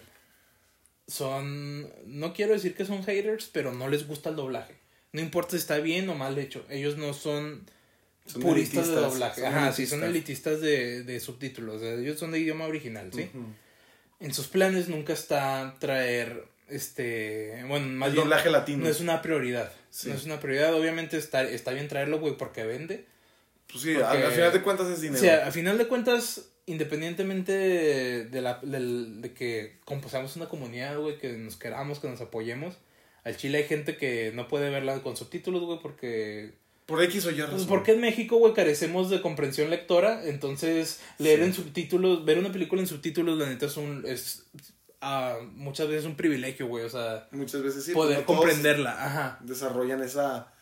son, 1.07 1.91
no 2.05 2.33
quiero 2.33 2.53
decir 2.53 2.75
que 2.75 2.85
son 2.85 3.03
haters, 3.03 3.49
pero 3.51 3.73
no 3.73 3.89
les 3.89 4.07
gusta 4.07 4.29
el 4.29 4.35
doblaje. 4.37 4.75
No 5.15 5.21
importa 5.21 5.51
si 5.51 5.57
está 5.57 5.77
bien 5.79 6.07
o 6.09 6.15
mal 6.15 6.37
hecho. 6.37 6.65
Ellos 6.69 6.97
no 6.97 7.13
son, 7.13 7.63
Son 8.25 8.41
puristas 8.41 8.87
de 8.87 8.93
elitistas, 8.93 9.11
doblaje. 9.13 9.41
son 9.41 9.49
Ajá, 9.49 9.71
sí, 9.71 9.87
son 9.87 10.03
elitistas. 10.03 10.53
elitistas 10.55 10.61
de, 10.61 11.03
de 11.03 11.19
subtítulos. 11.19 11.75
O 11.77 11.79
sea, 11.79 11.93
ellos 11.93 12.19
son 12.19 12.31
de 12.31 12.39
idioma 12.39 12.65
original, 12.65 13.09
¿sí? 13.13 13.29
En 14.19 14.33
sus 14.33 14.47
planes 14.47 14.87
nunca 14.89 15.13
está 15.13 15.75
traer, 15.79 16.45
este, 16.69 17.63
bueno, 17.67 17.87
más 17.87 18.07
El 18.09 18.13
bien, 18.15 18.23
doblaje 18.25 18.49
latino. 18.49 18.83
no 18.85 18.89
es 18.89 18.99
una 19.01 19.21
prioridad. 19.21 19.71
Sí. 19.89 20.09
No 20.09 20.15
es 20.15 20.25
una 20.25 20.39
prioridad. 20.39 20.73
Obviamente 20.73 21.17
está, 21.17 21.43
está 21.43 21.71
bien 21.71 21.87
traerlo, 21.87 22.19
güey, 22.19 22.35
porque 22.37 22.63
vende. 22.63 23.05
Pues 23.71 23.83
sí, 23.83 23.93
porque- 23.93 24.05
al, 24.05 24.23
al 24.23 24.31
final 24.31 24.53
de 24.53 24.61
cuentas 24.61 24.87
es 24.89 25.01
dinero. 25.01 25.19
O 25.19 25.21
sea, 25.23 25.47
a 25.47 25.51
final 25.51 25.77
de 25.77 25.87
cuentas, 25.87 26.45
independientemente 26.65 27.51
de, 28.25 28.41
la, 28.41 28.59
de 28.63 29.33
que 29.33 29.77
composamos 29.85 30.35
una 30.35 30.47
comunidad, 30.47 30.97
güey, 30.97 31.17
que 31.17 31.33
nos 31.33 31.55
queramos, 31.57 31.99
que 31.99 32.07
nos 32.09 32.21
apoyemos, 32.21 32.75
al 33.25 33.35
Chile 33.35 33.57
hay 33.57 33.63
gente 33.65 33.97
que 33.97 34.31
no 34.33 34.47
puede 34.47 34.69
verla 34.69 35.01
con 35.01 35.17
subtítulos, 35.17 35.63
güey, 35.63 35.79
porque... 35.81 36.53
Por 36.85 37.01
X 37.03 37.25
o 37.25 37.31
Y 37.31 37.35
razón. 37.41 37.55
Pues 37.55 37.65
porque 37.65 37.91
en 37.93 37.99
México, 38.01 38.37
güey, 38.37 38.53
carecemos 38.53 39.09
de 39.09 39.19
comprensión 39.19 39.69
lectora, 39.71 40.23
entonces 40.25 41.01
leer 41.17 41.39
Sí. 41.39 41.45
en 41.45 41.53
subtítulos, 41.53 42.23
ver 42.23 42.37
una 42.37 42.51
película 42.51 42.81
en 42.81 42.87
subtítulos, 42.87 43.37
la 43.37 43.49
neta 43.49 43.65
es 43.65 43.75
un... 43.75 44.03
Es, 44.07 44.45
ah, 45.01 45.37
muchas 45.55 45.87
veces 45.89 46.05
un 46.05 46.15
privilegio, 46.15 46.67
güey, 46.67 46.85
o 46.85 46.89
sea, 46.89 47.27
Muchas 47.31 47.61
veces 47.63 47.83
sí. 47.83 47.91
poder 47.91 48.23
comprenderla, 48.25 48.91
ajá. 49.03 49.39
Desarrollan 49.41 50.01
esa... 50.03 50.53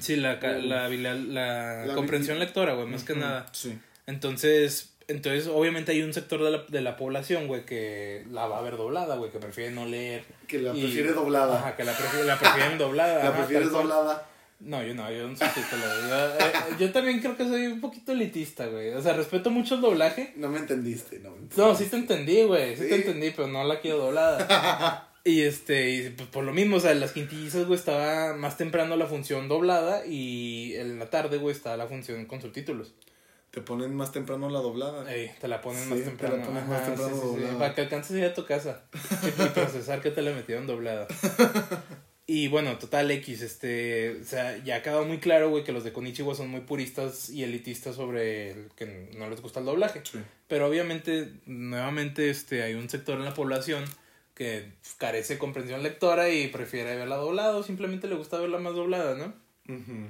Sí, 0.00 0.16
la, 0.16 0.34
la, 0.40 0.86
habilidad- 0.86 1.24
la, 1.26 1.86
La 1.86 1.94
comprensión 1.94 2.38
lectora, 2.38 2.74
güey, 2.74 2.86
más 2.88 3.04
que 3.04 3.14
nada. 3.16 3.46
Sí. 3.52 3.76
Entonces, 4.06 4.93
entonces 5.08 5.46
obviamente 5.46 5.92
hay 5.92 6.02
un 6.02 6.12
sector 6.14 6.42
de 6.42 6.50
la, 6.50 6.64
de 6.68 6.80
la 6.80 6.96
población, 6.96 7.46
güey, 7.46 7.64
que 7.64 8.24
la 8.30 8.46
va 8.46 8.58
a 8.58 8.62
ver 8.62 8.76
doblada, 8.76 9.16
güey, 9.16 9.30
que 9.30 9.38
prefiere 9.38 9.70
no 9.70 9.86
leer. 9.86 10.24
Que 10.46 10.58
la 10.58 10.74
Y- 10.74 10.82
prefiere 10.82 11.12
doblada. 11.12 11.58
Ajá, 11.58 11.76
que 11.76 11.84
la, 11.84 11.92
prefiere, 11.96 12.26
la 12.26 12.38
prefieren 12.38 12.78
doblada. 12.78 13.24
la 13.24 13.46
cual. 13.46 13.70
doblada. 13.70 14.28
No, 14.60 14.82
yo 14.82 14.94
no, 14.94 15.10
yo 15.12 15.28
no 15.28 15.36
soy. 15.36 15.46
Yo, 15.48 16.16
eh, 16.38 16.52
yo 16.78 16.90
también 16.92 17.20
creo 17.20 17.36
que 17.36 17.44
soy 17.46 17.66
un 17.66 17.80
poquito 17.80 18.12
elitista, 18.12 18.66
güey. 18.66 18.90
O 18.94 19.02
sea, 19.02 19.12
respeto 19.12 19.50
mucho 19.50 19.74
el 19.74 19.82
doblaje. 19.82 20.32
No 20.36 20.48
me 20.48 20.58
entendiste, 20.58 21.18
no 21.18 21.30
me 21.30 21.36
entendiste. 21.36 21.60
No, 21.60 21.74
sí 21.74 21.84
te 21.86 21.96
entendí, 21.96 22.42
güey. 22.44 22.74
Sí, 22.76 22.88
te 22.88 22.94
entendí, 22.94 23.30
pero 23.30 23.48
no 23.48 23.64
la 23.64 23.80
quiero 23.80 23.98
doblada. 23.98 25.10
y 25.24 25.42
este, 25.42 25.90
y 25.90 26.10
pues 26.10 26.28
por 26.30 26.44
lo 26.44 26.52
mismo, 26.52 26.76
o 26.76 26.80
sea, 26.80 26.92
en 26.92 27.00
las 27.00 27.12
quintillizas, 27.12 27.66
güey, 27.66 27.78
estaba 27.78 28.34
más 28.34 28.56
temprano 28.56 28.96
la 28.96 29.06
función 29.06 29.48
doblada 29.48 30.06
y 30.06 30.74
en 30.76 30.98
la 30.98 31.10
tarde, 31.10 31.36
güey, 31.36 31.54
estaba 31.54 31.76
la 31.76 31.86
función 31.86 32.24
con 32.24 32.40
subtítulos. 32.40 32.94
Te 33.54 33.60
ponen 33.60 33.94
más 33.94 34.10
temprano 34.10 34.50
la 34.50 34.58
doblada. 34.58 35.08
Ey, 35.14 35.30
te 35.40 35.46
la 35.46 35.60
ponen 35.60 35.80
Sí, 35.80 35.88
más 35.90 35.98
te 36.00 36.04
la 36.04 36.10
temprano. 36.10 36.50
más 36.62 36.84
sí, 36.96 37.04
sí, 37.04 37.20
doblada. 37.20 37.58
Para 37.58 37.74
que 37.76 37.80
alcances 37.82 38.16
a 38.16 38.18
ir 38.18 38.24
a 38.24 38.34
tu 38.34 38.44
casa 38.44 38.82
y, 38.92 39.30
procesar 39.54 40.02
que 40.02 40.10
te 40.10 40.22
la 40.22 40.32
metieron 40.32 40.66
doblada. 40.66 41.06
Y 42.26 42.48
bueno, 42.48 42.78
total 42.78 43.10
X, 43.10 43.42
este, 43.42 44.18
o 44.22 44.24
sea, 44.24 44.56
ya 44.64 44.76
ha 44.76 44.82
quedado 44.82 45.04
muy 45.04 45.18
claro, 45.18 45.50
güey, 45.50 45.62
que 45.62 45.72
los 45.72 45.84
de 45.84 45.92
Konichiwa 45.92 46.34
son 46.34 46.48
muy 46.48 46.62
puristas 46.62 47.28
y 47.28 47.44
elitistas 47.44 47.96
sobre 47.96 48.52
el 48.52 48.70
que 48.74 49.10
no 49.18 49.28
les 49.28 49.42
gusta 49.42 49.60
el 49.60 49.66
doblaje. 49.66 50.02
Pero 50.48 50.66
obviamente, 50.66 51.34
nuevamente, 51.44 52.30
este, 52.30 52.62
hay 52.62 52.72
un 52.74 52.88
sector 52.88 53.18
en 53.18 53.26
la 53.26 53.34
población 53.34 53.84
que 54.32 54.72
carece 54.96 55.34
de 55.34 55.38
comprensión 55.38 55.82
lectora 55.82 56.30
y 56.30 56.48
prefiere 56.48 56.96
verla 56.96 57.16
doblada 57.16 57.56
o 57.56 57.62
simplemente 57.62 58.08
le 58.08 58.14
gusta 58.14 58.38
verla 58.40 58.56
más 58.58 58.74
doblada, 58.74 59.16
¿no? 59.16 59.34
Ujú. 59.68 60.08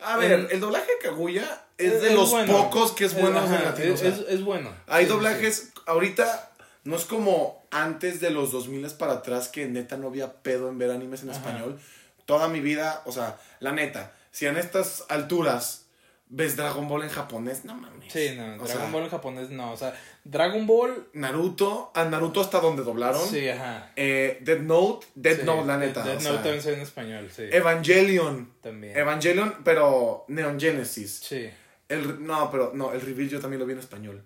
A 0.00 0.16
ver, 0.16 0.32
El- 0.32 0.48
el 0.52 0.60
doblaje 0.60 0.86
de 0.92 0.98
Kaguya 1.08 1.64
es, 1.76 2.00
de 2.02 2.14
los 2.14 2.30
bueno. 2.30 2.52
pocos 2.52 2.92
que 2.92 3.04
es 3.04 3.14
bueno 3.14 3.44
en 3.44 3.52
latino. 3.52 3.94
Es, 3.94 4.00
o 4.00 4.04
sea, 4.04 4.08
es- 4.10 4.24
es 4.28 4.42
bueno. 4.44 4.70
hay 4.86 5.04
Sí, 5.04 5.10
sí, 5.10 5.16
doblajes, 5.16 5.68
ahorita 5.86 6.50
no 6.84 6.96
es 6.96 7.04
como 7.04 7.66
antes 7.70 8.20
de 8.20 8.30
los 8.30 8.52
2000 8.52 8.86
para 8.94 9.14
atrás 9.14 9.48
que 9.48 9.66
neta 9.66 9.96
no 9.96 10.06
había 10.08 10.32
pedo 10.42 10.68
en 10.68 10.78
ver 10.78 10.90
animes 10.90 11.22
en 11.22 11.30
Ajá. 11.30 11.38
español. 11.40 11.78
Toda 12.26 12.48
mi 12.48 12.60
vida, 12.60 13.02
o 13.06 13.12
sea, 13.12 13.38
la 13.60 13.72
neta, 13.72 14.12
si 14.30 14.46
en 14.46 14.56
estas 14.56 15.04
alturas 15.08 15.82
ves 16.30 16.56
Dragon 16.56 16.88
Ball 16.88 17.02
en 17.04 17.08
japonés, 17.08 17.64
no 17.64 17.74
mames. 17.74 18.12
Sí, 18.12 18.30
no, 18.36 18.44
O 18.44 18.66
Dragon 18.66 18.66
sea, 18.66 18.90
Ball 18.90 19.02
en 19.04 19.08
japonés 19.10 19.50
no. 19.50 19.72
O 19.72 19.76
sea, 19.76 19.94
Dragon 20.24 20.66
Ball. 20.66 21.08
Naruto, 21.14 21.90
a 21.94 22.04
Naruto 22.04 22.40
hasta 22.40 22.60
donde 22.60 22.82
doblaron. 22.82 23.26
Sí, 23.26 23.48
ajá. 23.48 23.92
Eh, 23.96 24.38
Dead 24.42 24.60
Note, 24.60 25.06
Dead 25.14 25.38
Sí, 25.40 25.42
Note, 25.44 25.66
la 25.66 25.76
neta. 25.78 26.02
Death 26.04 26.20
o 26.20 26.22
Note 26.22 26.24
sea, 26.34 26.42
también 26.42 26.62
se 26.62 26.70
ve 26.70 26.76
en 26.76 26.82
español, 26.82 27.30
sí. 27.34 27.42
Evangelion. 27.50 28.52
también. 28.60 28.96
Evangelion, 28.96 29.54
pero 29.64 30.24
Neon 30.28 30.58
Genesis. 30.60 31.20
sí. 31.22 31.50
El, 31.88 32.22
no, 32.26 32.50
pero 32.50 32.72
no, 32.74 32.92
el 32.92 33.00
reveal 33.00 33.30
yo 33.30 33.40
también 33.40 33.60
lo 33.60 33.64
vi 33.66 33.72
en 33.72 33.78
español. 33.78 34.22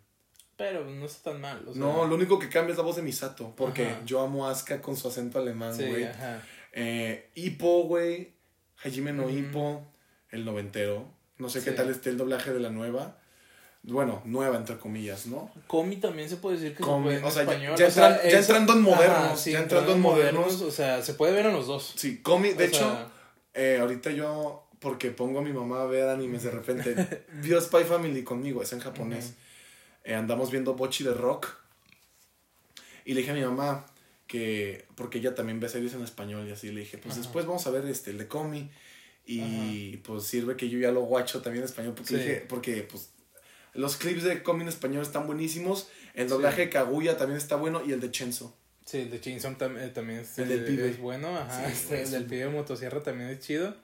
Pero 0.57 0.85
no 0.85 1.07
está 1.07 1.31
tan 1.31 1.41
mal. 1.41 1.63
O 1.69 1.73
sea, 1.73 1.81
no, 1.81 2.07
lo 2.07 2.15
único 2.17 2.37
que 2.39 2.49
cambia 2.49 2.73
es 2.73 2.77
la 2.79 2.83
voz 2.85 2.97
de 2.97 3.03
Misato. 3.03 3.55
Porque 3.57 3.87
Ajá. 3.87 4.01
yo 4.05 4.21
amo 4.21 4.47
a 4.49 4.51
Asuka 4.51 4.81
con 4.83 4.97
su 4.97 5.07
acento 5.07 5.39
alemán, 5.39 5.73
Sí, 5.75 5.87
güey. 5.87 6.05
ajá. 6.05 6.43
eh, 6.73 7.31
Hippo, 7.37 7.85
güey. 7.85 8.33
Hajime 8.85 9.13
no 9.13 9.27
Ujú. 9.27 9.33
Hippo. 9.37 9.87
El 10.31 10.45
noventero. 10.45 11.07
No 11.43 11.49
sé 11.51 11.63
qué 11.65 11.73
tal 11.73 11.91
esté 11.91 12.11
el 12.11 12.17
doblaje 12.17 12.53
de 12.53 12.61
la 12.61 12.71
nueva. 12.71 13.19
Bueno, 13.83 14.23
nueva 14.25 14.57
entre 14.59 14.79
comillas, 14.79 15.27
¿no? 15.27 15.51
Comi 15.67 15.97
también 15.97 16.29
se 16.29 16.37
puede 16.37 16.57
decir 16.57 16.77
que 16.77 16.85
Comi, 16.85 17.03
se 17.03 17.05
puede 17.05 17.19
en 17.19 17.25
o 17.25 17.31
sea, 17.33 17.43
ya- 17.45 17.51
español. 17.53 17.77
ya 17.77 17.87
o 17.87 17.91
sea, 17.91 18.11
entran- 18.11 18.23
ya 18.31 18.39
es- 18.39 18.49
entrando 18.49 18.73
en 18.75 18.83
modernos, 18.83 19.45
ya 19.45 19.59
entrando 19.59 19.93
en 19.93 20.01
modernos. 20.01 20.63
O 20.63 20.71
sea, 20.71 21.03
se 21.03 21.15
puede 21.15 21.33
ver 21.33 21.47
en 21.47 21.53
los 21.53 21.67
dos. 21.67 21.93
Sí, 21.97 22.23
Comi, 22.23 22.51
de 22.51 22.65
O 22.65 22.67
hecho, 22.69 22.79
sea, 22.79 23.09
eh, 23.55 23.79
ahorita 23.81 24.13
yo, 24.13 24.69
porque 24.79 25.11
pongo 25.11 25.41
a 25.41 25.43
mi 25.43 25.53
mamá 25.53 25.83
a 25.83 25.87
ver 25.87 26.09
animes 26.09 26.45
de 26.45 26.53
repente, 26.53 26.95
vio 27.43 27.61
Spy 27.61 27.83
Family 27.83 28.23
conmigo, 28.23 28.63
es 28.63 28.73
en 28.73 28.79
japonés. 28.79 29.35
Eh, 30.05 30.15
andamos 30.15 30.53
viendo 30.53 30.75
Bochi 30.75 31.03
de 31.03 31.15
Rock. 31.15 31.49
Y 33.05 33.15
le 33.15 33.21
dije 33.23 33.33
a 33.33 33.35
mi 33.35 33.43
mamá 33.43 33.85
que, 34.29 34.85
porque 34.95 35.19
ella 35.19 35.35
también 35.35 35.59
ve 35.59 35.69
series 35.69 35.93
en 35.95 36.03
español 36.05 36.47
y 36.49 36.53
así, 36.53 36.71
le 36.71 36.81
dije, 36.81 36.99
pues 36.99 37.17
después 37.17 37.47
vamos 37.47 37.67
a 37.67 37.71
ver 37.71 37.85
este, 37.87 38.13
el 38.13 38.19
de 38.19 38.29
Comi. 38.29 38.71
Y 39.25 39.97
pues 39.99 40.25
sirve 40.25 40.57
que 40.57 40.69
yo 40.69 40.79
ya 40.79 40.91
lo 40.91 41.03
guacho 41.03 41.41
también 41.43 41.63
en 41.63 41.69
español, 41.69 41.95
porque, 41.95 42.09
Sí. 42.15 42.21
dije, 42.21 42.45
porque 42.49 42.83
pues 42.91 43.11
los 43.75 43.97
clips 43.97 44.25
de 44.25 44.43
Comi 44.43 44.63
en 44.63 44.69
español 44.69 45.03
están 45.03 45.27
buenísimos. 45.27 45.89
El 46.15 46.25
Sí. 46.27 46.31
doblaje 46.31 46.63
de 46.63 46.71
Kaguya 46.71 47.17
también 47.17 47.39
está 47.39 47.57
bueno 47.57 47.83
y 47.87 47.93
el 47.93 48.01
de 48.01 48.11
Chenzo. 48.11 48.57
Sí, 48.85 48.99
el 48.99 49.11
de 49.11 49.21
Chainsaw 49.21 49.53
tam- 49.57 49.79
eh, 49.81 49.89
también 49.91 50.19
es, 50.21 50.37
El 50.39 50.49
del 50.49 50.65
eh, 50.65 50.67
pibe. 50.67 50.89
es 50.91 50.99
bueno. 50.99 51.29
Ajá. 51.39 51.67
Sí, 51.69 51.73
este, 51.73 52.03
el 52.03 52.11
del 52.11 52.25
pibe 52.27 52.49
motosierra 52.49 53.01
también 53.03 53.31
es 53.31 53.39
chido. 53.39 53.77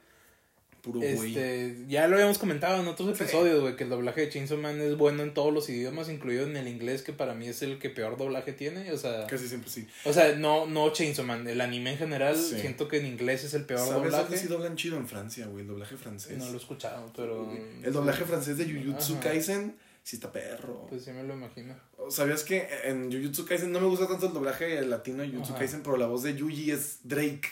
Puro 0.92 1.01
güey. 1.01 1.37
Este, 1.37 1.85
ya 1.87 2.09
lo 2.09 2.14
habíamos 2.14 2.38
comentado 2.38 2.81
en 2.81 2.88
otros 2.88 3.09
episodios, 3.20 3.61
güey, 3.61 3.77
que 3.77 3.85
el 3.85 3.90
doblaje 3.90 4.22
de 4.22 4.29
Chainsaw 4.31 4.57
Man 4.59 4.81
es 4.81 4.96
bueno 4.96 5.22
en 5.22 5.35
todos 5.35 5.53
los 5.53 5.68
idiomas, 5.68 6.09
incluido 6.09 6.46
en 6.46 6.57
el 6.57 6.66
inglés, 6.66 7.03
que 7.03 7.12
para 7.12 7.35
mí 7.35 7.46
es 7.46 7.61
el 7.62 7.79
que 7.79 7.90
peor 7.90 8.16
doblaje 8.16 8.53
tiene. 8.55 8.90
O 8.92 8.96
sea, 8.96 9.27
Casi 9.27 9.48
siempre 9.48 9.68
sí. 9.70 9.87
o 10.05 10.12
sea 10.12 10.35
no, 10.37 10.66
no 10.66 10.90
Chainsaw 10.92 11.24
Man, 11.27 11.46
el 11.46 11.61
anime 11.61 11.92
en 11.92 11.98
general, 11.98 12.37
Sí. 12.37 12.59
siento 12.61 12.88
que 12.88 12.96
en 12.98 13.07
inglés 13.07 13.44
es 13.44 13.53
el 13.55 13.64
peor 13.66 13.81
¿Sabes 13.87 14.12
doblaje. 14.12 14.37
sí 14.38 14.46
doblan 14.48 14.77
chido 14.77 14.96
en 14.96 15.07
Francia, 15.07 15.46
güey? 15.46 15.62
El 15.62 15.68
doblaje 15.68 15.96
francés. 15.96 16.38
No 16.38 16.46
lo 16.46 16.55
he 16.55 16.57
escuchado, 16.57 17.12
pero. 17.14 17.53
El 17.83 17.92
doblaje 17.92 18.24
francés 18.24 18.57
de 18.57 18.64
Jujutsu 18.64 19.14
Ajá. 19.14 19.20
Kaisen 19.24 19.77
sí 20.03 20.16
está 20.16 20.33
perro. 20.33 20.87
Pues 20.88 21.05
sí 21.05 21.11
me 21.11 21.22
lo 21.22 21.35
imagino. 21.35 21.74
¿Sabías 22.09 22.42
que 22.44 22.66
en 22.85 23.12
Jujutsu 23.12 23.44
Kaisen 23.44 23.70
no 23.72 23.81
me 23.81 23.87
gusta 23.88 24.07
tanto 24.09 24.29
el 24.29 24.33
doblaje 24.33 24.81
latino 24.87 25.22
de 25.22 25.29
Jujutsu. 25.29 25.55
Kaisen, 25.55 25.83
pero 25.83 25.98
la 25.98 26.07
voz 26.07 26.22
de 26.22 26.35
Yuji 26.35 26.70
es 26.70 27.01
Drake. 27.05 27.48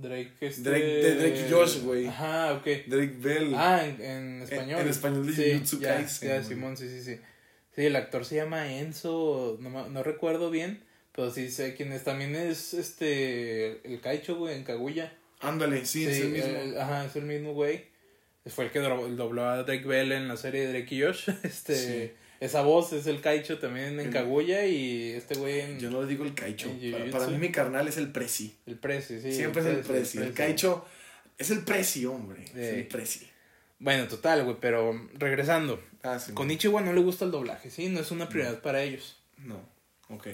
Drake 0.00 0.32
este... 0.40 0.62
Drake- 0.62 1.02
de 1.02 1.14
Drake 1.16 1.44
y 1.48 1.52
Josh, 1.52 1.80
güey. 1.82 2.06
Ajá, 2.06 2.54
ok. 2.54 2.66
Drake 2.86 3.14
Bell. 3.18 3.52
Ah, 3.54 3.84
en, 3.86 4.00
en 4.02 4.42
español. 4.42 4.80
en 4.80 4.88
español 4.88 5.26
de 5.26 5.32
Sí, 5.32 5.52
Jujutsu 5.52 5.80
ya, 5.80 5.96
Kaisen, 5.96 6.28
Ya. 6.28 6.42
Simón, 6.44 6.76
sí, 6.76 6.88
sí, 6.88 7.02
sí. 7.02 7.20
Sí, 7.74 7.86
el 7.86 7.96
actor 7.96 8.24
se 8.24 8.36
llama 8.36 8.72
Enzo, 8.78 9.56
no, 9.60 9.88
no 9.88 10.02
recuerdo 10.02 10.50
bien, 10.50 10.82
pero 11.12 11.30
sí 11.30 11.50
sé 11.50 11.74
quién 11.74 11.92
es. 11.92 12.04
También 12.04 12.34
es 12.34 12.74
este, 12.74 13.80
el 13.86 14.00
Kaicho, 14.00 14.36
güey, 14.36 14.56
en 14.56 14.64
Kaguya. 14.64 15.12
Ándale, 15.40 15.86
sí, 15.86 16.04
es 16.06 16.18
el 16.20 16.28
mismo. 16.30 16.56
el- 16.58 16.78
ajá, 16.80 17.04
es 17.06 17.14
el 17.16 17.22
mismo 17.24 17.52
güey. 17.54 17.84
Fue 18.46 18.64
el 18.64 18.70
que 18.70 18.78
dobló 18.80 19.44
a 19.48 19.62
Drake 19.62 19.84
Bell 19.86 20.10
en 20.12 20.26
la 20.26 20.36
serie 20.36 20.66
de 20.66 20.72
Drake 20.72 20.94
y 20.94 21.02
Josh. 21.02 21.28
Este, 21.44 21.74
Sí. 21.76 22.12
Esa 22.40 22.62
voz 22.62 22.92
es 22.92 23.06
el 23.06 23.20
Kaicho 23.20 23.58
también 23.58 23.98
en 23.98 24.10
Kaguya 24.12 24.64
y 24.66 25.12
este 25.12 25.34
güey 25.36 25.60
en 25.60 25.78
Yo 25.80 25.90
no 25.90 26.02
le 26.02 26.08
digo 26.08 26.24
el 26.24 26.34
Kaicho. 26.34 26.70
Para, 27.10 27.26
mí 27.28 27.38
mi 27.38 27.50
carnal 27.50 27.88
es 27.88 27.96
el 27.96 28.12
Prezi. 28.12 28.56
el 28.66 28.76
Prezi, 28.78 29.20
sí. 29.20 29.32
Siempre 29.32 29.62
es 29.62 29.66
el 29.68 29.78
Prezi. 29.78 30.18
El 30.18 30.32
Kaicho 30.34 30.84
es 31.36 31.50
el 31.50 31.64
Prezi, 31.64 32.06
hombre. 32.06 32.44
Es 32.44 32.74
el 32.74 32.86
Prezi. 32.86 33.28
Bueno, 33.80 34.08
total, 34.08 34.44
güey, 34.44 34.56
pero 34.60 35.08
regresando. 35.14 35.82
Ah, 36.02 36.18
sí. 36.18 36.32
Con 36.32 36.50
Ichiwa 36.50 36.80
no 36.80 36.92
le 36.92 37.00
gusta 37.00 37.24
el 37.24 37.30
doblaje, 37.30 37.70
¿sí? 37.70 37.88
No 37.88 38.00
es 38.00 38.10
una 38.10 38.28
prioridad 38.28 38.60
para 38.60 38.82
ellos. 38.82 39.16
No. 39.38 39.60
Ok. 40.08 40.28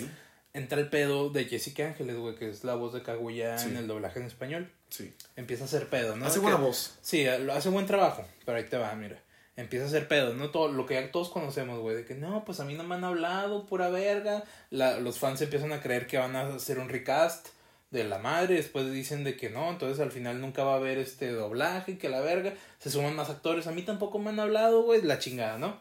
Entra 0.54 0.80
el 0.80 0.88
pedo 0.88 1.30
de 1.30 1.46
Jessica 1.46 1.86
Ángeles, 1.86 2.16
güey, 2.16 2.36
que 2.36 2.48
es 2.48 2.64
la 2.64 2.74
voz 2.74 2.92
de 2.94 3.02
Kaguya 3.02 3.58
Sí. 3.58 3.68
en 3.70 3.76
el 3.76 3.86
doblaje 3.86 4.20
en 4.20 4.26
español. 4.26 4.70
Sí. 4.88 5.12
Empieza 5.36 5.64
a 5.64 5.66
hacer 5.66 5.88
pedo, 5.88 6.16
¿no? 6.16 6.24
Hace 6.26 6.36
Que- 6.36 6.42
buena 6.42 6.56
voz. 6.58 6.96
Sí, 7.02 7.26
hace 7.26 7.68
buen 7.70 7.86
trabajo, 7.86 8.24
pero 8.46 8.56
ahí 8.58 8.64
te 8.64 8.76
va, 8.78 8.94
mira. 8.94 9.20
Empieza 9.56 9.84
a 9.84 9.88
hacer 9.88 10.08
pedo, 10.08 10.34
¿no? 10.34 10.50
Todo, 10.50 10.68
lo 10.68 10.84
que 10.84 10.94
ya 10.94 11.12
todos 11.12 11.30
conocemos, 11.30 11.78
güey, 11.78 11.96
de 11.96 12.04
que 12.04 12.14
no, 12.14 12.44
pues 12.44 12.58
a 12.58 12.64
mí 12.64 12.74
no 12.74 12.82
me 12.82 12.96
han 12.96 13.04
hablado, 13.04 13.66
pura 13.66 13.88
verga. 13.88 14.42
La, 14.70 14.98
los 14.98 15.18
fans 15.18 15.40
empiezan 15.42 15.72
a 15.72 15.80
creer 15.80 16.06
que 16.06 16.18
van 16.18 16.34
a 16.34 16.54
hacer 16.54 16.78
un 16.78 16.88
recast 16.88 17.48
de 17.90 18.02
la 18.02 18.18
madre, 18.18 18.56
después 18.56 18.90
dicen 18.90 19.22
de 19.22 19.36
que 19.36 19.50
no, 19.50 19.70
entonces 19.70 20.00
al 20.00 20.10
final 20.10 20.40
nunca 20.40 20.64
va 20.64 20.72
a 20.72 20.76
haber 20.78 20.98
este 20.98 21.30
doblaje, 21.30 21.96
que 21.96 22.08
la 22.08 22.20
verga. 22.20 22.54
Se 22.80 22.90
suman 22.90 23.14
más 23.14 23.30
actores, 23.30 23.68
a 23.68 23.72
mí 23.72 23.82
tampoco 23.82 24.18
me 24.18 24.30
han 24.30 24.40
hablado, 24.40 24.82
güey, 24.82 25.02
la 25.02 25.20
chingada, 25.20 25.58
¿no? 25.58 25.80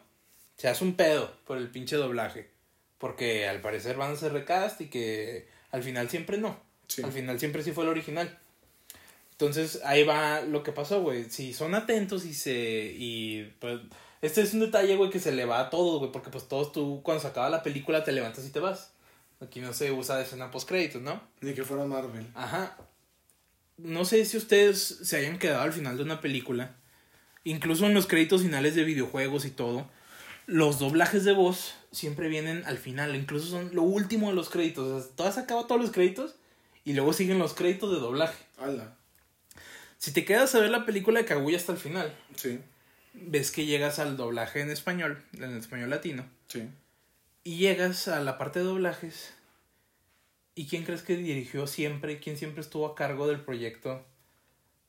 Se 0.56 0.68
hace 0.68 0.84
un 0.84 0.94
pedo 0.94 1.32
por 1.44 1.58
el 1.58 1.68
pinche 1.70 1.96
doblaje. 1.96 2.50
Porque 2.98 3.48
al 3.48 3.60
parecer 3.60 3.96
van 3.96 4.10
a 4.10 4.14
hacer 4.14 4.32
recast 4.32 4.80
y 4.80 4.88
que 4.88 5.48
al 5.72 5.82
final 5.82 6.08
siempre 6.08 6.38
no. 6.38 6.56
Sí. 6.86 7.02
Al 7.02 7.10
final 7.10 7.40
siempre 7.40 7.64
sí 7.64 7.72
fue 7.72 7.82
el 7.82 7.90
original. 7.90 8.38
Entonces 9.38 9.80
ahí 9.84 10.04
va 10.04 10.42
lo 10.42 10.62
que 10.62 10.72
pasó, 10.72 11.02
güey. 11.02 11.28
Si 11.28 11.52
son 11.52 11.74
atentos 11.74 12.24
y 12.24 12.34
se. 12.34 12.94
Y 12.96 13.44
pues. 13.58 13.80
Este 14.22 14.40
es 14.40 14.54
un 14.54 14.60
detalle, 14.60 14.96
güey, 14.96 15.10
que 15.10 15.20
se 15.20 15.32
le 15.32 15.44
va 15.44 15.60
a 15.60 15.70
todos, 15.70 15.98
güey. 15.98 16.12
Porque 16.12 16.30
pues 16.30 16.48
todos 16.48 16.72
tú, 16.72 17.02
cuando 17.02 17.20
se 17.20 17.28
acaba 17.28 17.50
la 17.50 17.62
película, 17.62 18.04
te 18.04 18.12
levantas 18.12 18.46
y 18.46 18.50
te 18.50 18.60
vas. 18.60 18.92
Aquí 19.40 19.60
no 19.60 19.72
se 19.74 19.92
usa 19.92 20.16
de 20.16 20.22
escena 20.22 20.50
post 20.50 20.68
créditos, 20.68 21.02
¿no? 21.02 21.20
Ni 21.40 21.52
que 21.52 21.64
fuera 21.64 21.84
Marvel. 21.84 22.26
Ajá. 22.34 22.78
No 23.76 24.04
sé 24.04 24.24
si 24.24 24.36
ustedes 24.36 24.80
se 25.02 25.16
hayan 25.16 25.38
quedado 25.38 25.62
al 25.62 25.72
final 25.72 25.96
de 25.96 26.04
una 26.04 26.20
película. 26.20 26.76
Incluso 27.42 27.86
en 27.86 27.94
los 27.94 28.06
créditos 28.06 28.42
finales 28.42 28.74
de 28.74 28.84
videojuegos 28.84 29.44
y 29.44 29.50
todo. 29.50 29.90
Los 30.46 30.78
doblajes 30.78 31.24
de 31.24 31.32
voz 31.32 31.74
siempre 31.90 32.28
vienen 32.28 32.64
al 32.66 32.78
final. 32.78 33.16
Incluso 33.16 33.48
son 33.48 33.74
lo 33.74 33.82
último 33.82 34.28
de 34.28 34.34
los 34.34 34.48
créditos. 34.48 34.86
O 34.86 35.00
sea, 35.00 35.16
todas 35.16 35.38
acaba 35.38 35.66
todos 35.66 35.80
los 35.80 35.90
créditos. 35.90 36.36
Y 36.84 36.92
luego 36.92 37.12
siguen 37.12 37.38
los 37.38 37.52
créditos 37.52 37.90
de 37.92 37.98
doblaje. 37.98 38.42
Ala. 38.58 38.96
Si 40.04 40.12
te 40.12 40.26
quedas 40.26 40.54
a 40.54 40.60
ver 40.60 40.68
la 40.68 40.84
película 40.84 41.18
de 41.20 41.24
Kaguya 41.24 41.56
hasta 41.56 41.72
el 41.72 41.78
final, 41.78 42.14
Sí. 42.36 42.60
ves 43.14 43.50
que 43.50 43.64
llegas 43.64 43.98
al 43.98 44.18
doblaje 44.18 44.60
en 44.60 44.70
español, 44.70 45.22
en 45.32 45.56
español 45.56 45.88
latino, 45.88 46.26
Sí. 46.46 46.68
y 47.42 47.56
llegas 47.56 48.06
a 48.08 48.20
la 48.20 48.36
parte 48.36 48.58
de 48.58 48.66
doblajes. 48.66 49.32
¿Y 50.54 50.66
quién 50.66 50.84
crees 50.84 51.00
que 51.00 51.16
dirigió 51.16 51.66
siempre? 51.66 52.18
¿Quién 52.20 52.36
siempre 52.36 52.60
estuvo 52.60 52.86
a 52.86 52.94
cargo 52.94 53.26
del 53.26 53.40
proyecto 53.40 54.04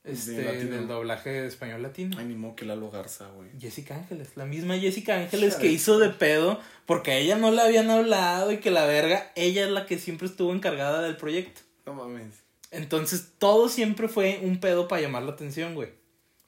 este, 0.04 0.34
del 0.34 0.86
doblaje 0.90 1.30
de 1.30 1.48
español 1.48 1.82
latino? 1.82 2.18
Ay, 2.20 2.26
ni 2.26 2.36
modo 2.36 2.58
que 2.58 2.66
Lalo 2.66 2.92
Garza, 2.92 3.30
güey. 3.30 3.48
Jessica 3.58 3.96
Ángeles, 3.96 4.36
la 4.36 4.46
misma 4.46 4.78
Jessica 4.78 5.16
Ángeles 5.16 5.56
que 5.56 5.68
hizo 5.68 5.98
de 5.98 6.10
pedo 6.10 6.60
porque 6.86 7.12
a 7.12 7.18
ella 7.20 7.38
no 7.38 7.52
le 7.52 7.62
habían 7.62 7.90
hablado 7.90 8.52
y 8.52 8.58
que 8.58 8.70
la 8.70 8.86
verga, 8.86 9.32
ella 9.38 9.64
es 9.64 9.72
la 9.72 9.86
que 9.86 9.98
siempre 9.98 10.28
estuvo 10.28 10.54
encargada 10.54 11.02
del 11.02 11.16
proyecto. 11.16 11.62
No 11.86 11.94
mames. 11.94 12.45
Entonces 12.72 13.30
todo 13.40 13.70
siempre 13.70 14.08
fue 14.08 14.40
un 14.42 14.60
pedo 14.60 14.88
para 14.88 15.02
llamar 15.02 15.24
la 15.24 15.32
atención, 15.32 15.76
güey. 15.76 15.90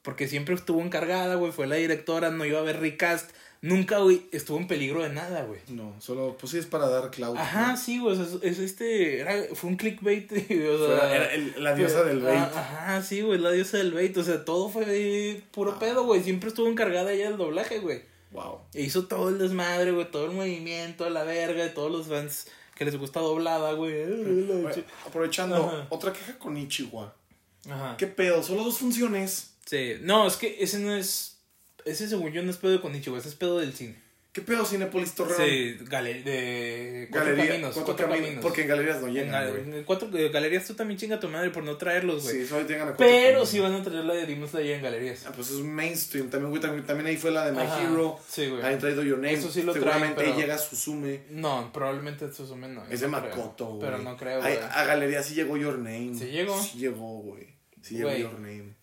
Porque 0.02 0.28
siempre 0.28 0.54
estuvo 0.54 0.80
encargada, 0.80 1.34
güey, 1.34 1.52
fue 1.52 1.66
la 1.66 1.76
directora, 1.76 2.30
no 2.30 2.44
iba 2.44 2.58
a 2.58 2.62
haber 2.62 2.80
recast. 2.80 3.30
Nunca, 3.60 3.98
güey, 3.98 4.22
estuvo 4.30 4.56
en 4.58 4.68
peligro 4.68 5.02
de 5.02 5.08
nada, 5.08 5.42
güey. 5.42 5.58
No, 5.68 5.92
solo, 6.00 6.36
pues 6.38 6.52
sí 6.52 6.58
es 6.58 6.66
para 6.66 6.88
dar 6.88 7.10
cloud. 7.10 7.36
Ajá, 7.36 7.72
¿no? 7.72 7.76
sí, 7.76 7.98
güey, 7.98 8.16
o 8.16 8.24
sea, 8.24 8.24
es, 8.24 8.42
es 8.52 8.58
este, 8.60 9.18
era, 9.18 9.34
fue 9.54 9.70
un 9.70 9.76
clickbait, 9.76 10.30
o 10.32 10.86
sea, 10.86 11.14
era 11.16 11.34
el- 11.34 11.54
la 11.62 11.74
diosa 11.74 12.04
del 12.04 12.20
bait. 12.20 12.38
Ah, 12.38 12.52
Ajá, 12.54 13.02
sí, 13.02 13.20
güey, 13.20 13.40
la 13.40 13.50
diosa 13.50 13.78
del 13.78 13.92
bait, 13.92 14.16
o 14.16 14.22
sea, 14.22 14.44
todo 14.44 14.68
fue 14.68 15.42
puro 15.50 15.76
pedo, 15.80 16.04
güey, 16.04 16.22
siempre 16.22 16.50
estuvo 16.50 16.68
encargada 16.68 17.12
ella 17.12 17.28
del 17.30 17.36
doblaje, 17.36 17.80
güey. 17.80 18.02
Wow. 18.30 18.60
E 18.74 18.82
hizo 18.82 19.06
todo 19.06 19.28
el 19.30 19.38
desmadre, 19.38 19.90
güey, 19.90 20.08
todo 20.08 20.26
el 20.26 20.32
movimiento, 20.32 21.10
la 21.10 21.24
verga, 21.24 21.64
de 21.64 21.70
todos 21.70 21.90
los 21.90 22.06
fans 22.06 22.46
que 22.78 22.84
les 22.84 22.96
gusta 22.96 23.18
doblada, 23.20 23.72
güey. 23.72 23.92
Oye, 24.04 24.84
aprovechando, 25.04 25.56
Ajá. 25.56 25.86
otra 25.90 26.12
queja 26.12 26.38
con 26.38 26.56
Ichiwa. 26.56 27.12
Ajá. 27.68 27.96
¿Qué 27.98 28.06
pedo? 28.06 28.42
Solo 28.42 28.62
dos 28.62 28.78
funciones. 28.78 29.54
Sí, 29.66 29.96
no, 30.00 30.26
es 30.26 30.36
que 30.36 30.56
ese 30.62 30.78
no 30.78 30.94
es, 30.94 31.38
ese 31.84 32.08
según 32.08 32.30
yo 32.32 32.42
no 32.42 32.50
es 32.50 32.56
pedo 32.56 32.72
de 32.72 32.80
Konichiwa, 32.80 33.18
ese 33.18 33.28
es 33.28 33.34
pedo 33.34 33.58
del 33.58 33.74
cine. 33.74 34.00
¿Qué 34.38 34.44
pedo 34.44 34.64
Cinepolis 34.64 35.14
Torreón? 35.14 35.36
Sí, 35.44 35.76
gale- 35.88 36.22
de 36.22 37.08
cuatro 37.10 37.30
Galería, 37.30 37.50
caminos, 37.52 37.74
cuatro 37.74 37.84
cuatro, 37.96 38.06
cami- 38.06 38.20
caminos. 38.22 38.42
Porque 38.42 38.62
en 38.62 38.68
galerías 38.68 39.00
no 39.00 39.08
llegan, 39.08 39.74
en 39.74 39.82
cuatro 39.84 40.08
eh, 40.16 40.28
galerías 40.28 40.64
tú 40.64 40.74
también 40.74 40.96
chinga 40.96 41.18
tu 41.18 41.28
madre 41.28 41.50
por 41.50 41.64
no 41.64 41.76
traerlos, 41.76 42.22
güey. 42.22 42.36
Sí, 42.36 42.46
solo 42.46 42.62
llegan 42.68 42.82
a 42.88 42.90
cuatro 42.92 43.04
Pero 43.04 43.26
caminos. 43.30 43.48
sí 43.48 43.58
van 43.58 43.74
a 43.74 43.82
traer 43.82 44.04
la 44.04 44.14
de 44.14 44.26
Demon 44.26 44.48
Slayer 44.48 44.76
en 44.76 44.82
galerías. 44.82 45.26
Ah, 45.26 45.32
pues 45.34 45.50
es 45.50 45.56
mainstream. 45.58 46.30
También, 46.30 46.50
güey, 46.50 46.62
también, 46.62 46.86
también 46.86 47.08
ahí 47.08 47.16
fue 47.16 47.32
la 47.32 47.46
de 47.46 47.50
My 47.52 47.62
Ajá, 47.62 47.82
Hero. 47.82 48.16
Sí, 48.28 48.46
güey. 48.46 48.62
Han 48.62 48.78
traído 48.78 49.02
Your 49.02 49.18
Name. 49.18 49.32
Eso 49.32 49.50
sí 49.50 49.62
lo 49.64 49.72
Seguramente 49.72 50.14
traen, 50.14 50.30
pero- 50.30 50.36
ahí 50.36 50.40
llega 50.40 50.56
Suzume. 50.58 51.22
No, 51.30 51.72
probablemente 51.72 52.32
Suzume 52.32 52.68
no. 52.68 52.84
Es 52.88 53.00
de 53.00 53.06
no. 53.08 53.12
Makoto, 53.12 53.66
güey. 53.66 53.80
Pero 53.80 53.98
no 53.98 54.16
creo, 54.16 54.40
güey. 54.40 54.56
A 54.56 54.84
galerías 54.84 55.26
sí 55.26 55.34
llegó 55.34 55.56
Your 55.56 55.78
Name. 55.78 56.12
¿Sí 56.16 56.26
llegó? 56.26 56.62
Sí 56.62 56.78
llegó, 56.78 57.18
güey. 57.22 57.48
Sí 57.82 57.96
llegó. 57.96 58.14
Your 58.14 58.34
Name. 58.34 58.77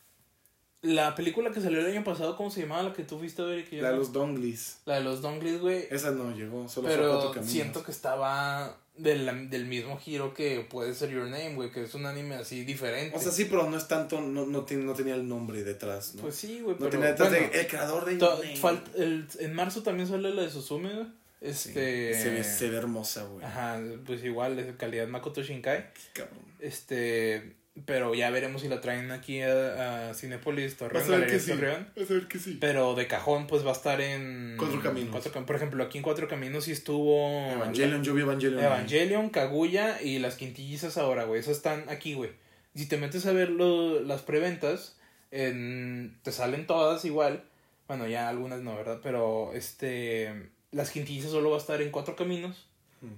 La 0.86 1.16
película 1.16 1.52
que 1.52 1.62
salió 1.62 1.80
el 1.80 1.86
año 1.88 2.04
pasado, 2.04 2.36
¿cómo 2.38 2.50
se 2.52 2.62
llamaba? 2.62 2.84
La 2.84 2.94
que 2.94 3.04
tú 3.04 3.18
fuiste 3.20 3.42
a 3.42 3.46
ver 3.46 3.60
y 3.60 3.64
que 3.66 3.78
yo 3.78 3.82
La 3.82 3.90
de 3.90 3.96
no? 3.96 4.00
los 4.02 4.14
Donglis. 4.14 4.78
La 4.86 4.96
de 4.96 5.04
los 5.04 5.22
Donglis, 5.22 5.60
güey. 5.60 5.88
Esa 5.90 6.12
no 6.12 6.36
llegó, 6.36 6.68
solo 6.70 6.88
fue 6.88 6.96
Pero 6.98 7.32
caminos. 7.32 7.52
siento 7.52 7.84
que 7.84 7.92
estaba 7.92 8.78
del, 8.98 9.50
del 9.50 9.66
mismo 9.66 9.98
giro 9.98 10.34
que 10.34 10.66
puede 10.70 10.94
ser 10.94 11.10
Your 11.10 11.24
Name, 11.28 11.56
güey, 11.56 11.72
que 11.72 11.84
es 11.84 11.94
un 11.96 12.06
anime 12.06 12.36
así 12.36 12.64
diferente. 12.64 13.18
O 13.18 13.20
sea, 13.20 13.32
sí, 13.32 13.46
pero 13.46 13.70
no 13.70 13.78
es 13.78 13.88
tanto, 13.88 14.22
no, 14.22 14.46
no, 14.46 14.64
ten- 14.64 14.86
no 14.86 14.94
tenía 14.94 15.16
el 15.16 15.28
nombre 15.28 15.64
detrás, 15.64 16.16
¿no? 16.16 16.22
Pues 16.22 16.36
sí, 16.36 16.60
güey, 16.62 16.74
no 16.76 16.80
pero 16.80 16.92
tenía 16.92 17.08
detrás 17.08 17.30
bueno, 17.30 17.48
de 17.52 17.60
el 17.62 17.68
creador 17.68 18.06
de 18.06 18.18
Your 18.18 18.46
Name. 18.64 18.82
el- 18.96 19.28
en 19.40 19.54
marzo 19.54 19.84
también 19.84 20.08
sale 20.08 20.34
la 20.34 20.44
de 20.44 20.50
Suzume, 20.50 20.94
güey. 20.94 21.08
Sí, 21.42 21.70
Este... 21.70 22.14
se, 22.22 22.30
ve, 22.30 22.44
se 22.44 22.70
ve 22.70 22.78
hermosa, 22.78 23.24
güey. 23.26 23.44
Ajá, 23.46 23.80
pues 24.06 24.24
igual, 24.24 24.58
es 24.58 24.76
calidad 24.78 25.08
Makoto 25.08 25.44
Shinkai. 25.44 25.94
Qué 25.94 26.22
cabrón. 26.22 26.40
Este, 26.60 27.56
pero 27.84 28.14
ya 28.16 28.30
veremos 28.30 28.62
si 28.62 28.70
la 28.70 28.80
traen 28.80 29.12
aquí 29.12 29.42
a, 29.42 30.10
a 30.10 30.14
Cinepolis 30.14 30.78
Torreón, 30.78 31.04
sí. 31.40 31.52
Torreón. 31.52 31.88
Vas 31.96 32.10
a 32.10 32.14
ver 32.14 32.28
que 32.30 32.40
sí. 32.40 32.58
Pero 32.62 32.96
de 32.96 33.08
cajón, 33.08 33.48
pues 33.48 33.66
va 33.66 33.72
a 33.72 33.74
estar 33.74 34.00
en. 34.00 34.56
Cuatro 34.58 34.82
Caminos. 34.82 35.10
Cuatro 35.12 35.46
por 35.46 35.56
ejemplo, 35.58 35.84
aquí 35.84 35.98
en 35.98 36.04
Cuatro 36.04 36.28
Caminos 36.30 36.64
sí 36.64 36.72
estuvo. 36.72 37.52
Evangelion, 37.52 38.04
yo 38.04 38.14
vi 38.14 38.22
Evangelion. 38.22 38.64
Evangelion, 38.64 39.30
Kaguya 39.30 40.02
y 40.02 40.20
las 40.20 40.36
quintillizas 40.36 40.98
ahora, 40.98 41.26
güey. 41.26 41.42
Esas 41.42 41.58
están 41.58 41.90
aquí, 41.90 42.14
güey. 42.14 42.30
Si 42.76 42.88
te 42.88 42.98
metes 42.98 43.26
a 43.26 43.34
ver 43.34 43.50
lo- 43.50 44.00
las 44.02 44.22
preventas, 44.22 44.98
en- 45.32 46.18
te 46.24 46.32
salen 46.32 46.68
todas 46.68 47.04
igual. 47.06 47.44
Bueno, 47.88 48.08
ya 48.08 48.30
algunas 48.30 48.62
no, 48.62 48.76
¿verdad? 48.76 49.00
Pero 49.04 49.52
este. 49.54 50.50
Las 50.72 50.92
quintillizas 50.92 51.32
solo 51.32 51.50
va 51.52 51.58
a 51.58 51.60
estar 51.60 51.82
en 51.82 51.92
Cuatro 51.92 52.16
Caminos. 52.16 52.68
Hmm. 53.02 53.16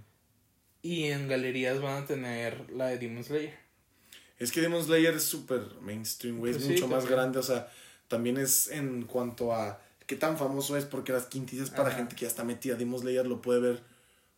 Y 0.82 1.06
en 1.06 1.28
galerías 1.28 1.80
van 1.82 2.04
a 2.04 2.06
tener 2.06 2.70
la 2.72 2.88
de 2.88 2.98
Demon 2.98 3.24
Slayer. 3.24 3.67
Es 4.40 4.52
que 4.52 4.62
Demon 4.62 4.84
Slayer 4.84 5.14
es 5.16 5.24
súper 5.24 5.62
mainstream, 5.82 6.38
güey. 6.40 6.52
Pues 6.54 6.64
es 6.64 6.68
sí, 6.68 6.74
mucho 6.74 6.88
más 6.88 7.06
grande. 7.08 7.40
O 7.40 7.44
sea, 7.44 7.72
también 8.08 8.38
es 8.38 8.70
en 8.70 9.04
cuanto 9.04 9.54
a 9.54 9.82
qué 10.06 10.16
tan 10.16 10.38
famoso 10.38 10.78
es, 10.78 10.86
porque 10.86 11.12
las 11.12 11.26
quintillas 11.26 11.70
para 11.72 11.90
Ajá. 11.90 11.98
gente 11.98 12.16
que 12.16 12.22
ya 12.22 12.28
está 12.28 12.44
metida. 12.44 12.76
Demon 12.76 13.00
Slayer 13.02 13.26
lo 13.26 13.42
puede 13.42 13.60
ver 13.60 13.84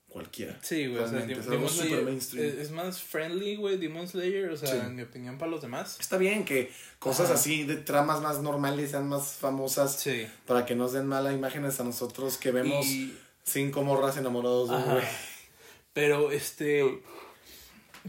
cualquiera. 0.07 0.57
Sí, 0.63 0.87
güey. 0.87 1.03
O 1.03 1.07
sea, 1.07 1.19
es 1.19 1.47
algo 1.47 1.69
Slayer 1.69 2.03
mainstream. 2.03 2.59
es, 2.59 2.71
más 2.71 3.01
friendly, 3.01 3.57
güey, 3.57 3.77
Demon 3.77 4.07
Slayer. 4.07 4.49
O 4.49 4.57
sea, 4.57 4.69
Sí. 4.71 4.77
en 4.77 4.95
mi 4.95 5.01
opinión, 5.03 5.37
para 5.37 5.51
los 5.51 5.61
demás. 5.61 5.97
Está 5.99 6.17
bien 6.17 6.45
que 6.45 6.71
cosas 6.97 7.25
Ajá. 7.27 7.35
así 7.35 7.63
de 7.65 7.75
tramas 7.75 8.21
más 8.21 8.41
normales 8.41 8.91
sean 8.91 9.07
más 9.07 9.33
famosas 9.33 9.99
Sí. 9.99 10.25
para 10.47 10.65
que 10.65 10.75
nos 10.75 10.93
den 10.93 11.05
malas 11.07 11.33
imágenes 11.33 11.79
a 11.79 11.83
nosotros 11.83 12.37
que 12.37 12.51
vemos 12.51 12.85
Y- 12.87 13.15
cinco 13.43 13.83
morras 13.83 14.17
enamorados 14.17 14.69
de 14.69 14.75
un 14.77 14.83
güey. 14.85 15.03
Pero 15.93 16.31
este. 16.31 17.01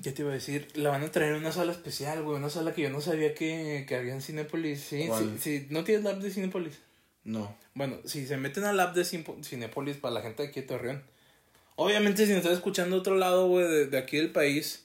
¿Qué 0.03 0.12
te 0.12 0.22
iba 0.22 0.31
a 0.31 0.35
decir? 0.35 0.68
La 0.74 0.90
van 0.90 1.03
a 1.03 1.11
traer 1.11 1.35
una 1.35 1.53
sala 1.53 1.72
especial, 1.72 2.22
güey. 2.22 2.37
Una 2.37 2.48
sala 2.50 2.72
que 2.72 2.83
yo 2.83 2.90
no 2.90 3.00
sabía 3.00 3.35
que, 3.35 3.85
que 3.88 3.96
había 3.96 4.14
en 4.14 4.22
Cinépolis. 4.22 4.81
Sí, 4.81 5.07
¿Cuál? 5.09 5.37
sí, 5.38 5.59
sí. 5.61 5.66
¿No 5.70 5.85
tienes 5.85 6.05
la 6.05 6.11
app 6.11 6.18
de 6.20 6.31
Cinépolis? 6.31 6.79
No. 7.24 7.55
Bueno, 7.74 7.96
si 8.05 8.26
se 8.26 8.37
meten 8.37 8.64
al 8.64 8.79
app 8.81 8.94
de 8.94 9.03
Cin- 9.03 9.44
Cinépolis 9.44 9.96
para 9.96 10.14
la 10.14 10.22
gente 10.22 10.42
de 10.42 10.48
aquí 10.48 10.61
de 10.61 10.66
Torreón. 10.66 11.03
Obviamente, 11.76 12.24
si 12.24 12.31
nos 12.33 12.38
están 12.40 12.55
escuchando 12.55 12.96
de 12.96 13.00
otro 13.00 13.16
lado, 13.16 13.48
güey, 13.48 13.66
de, 13.66 13.87
de 13.87 13.98
aquí 13.98 14.16
del 14.16 14.31
país, 14.31 14.85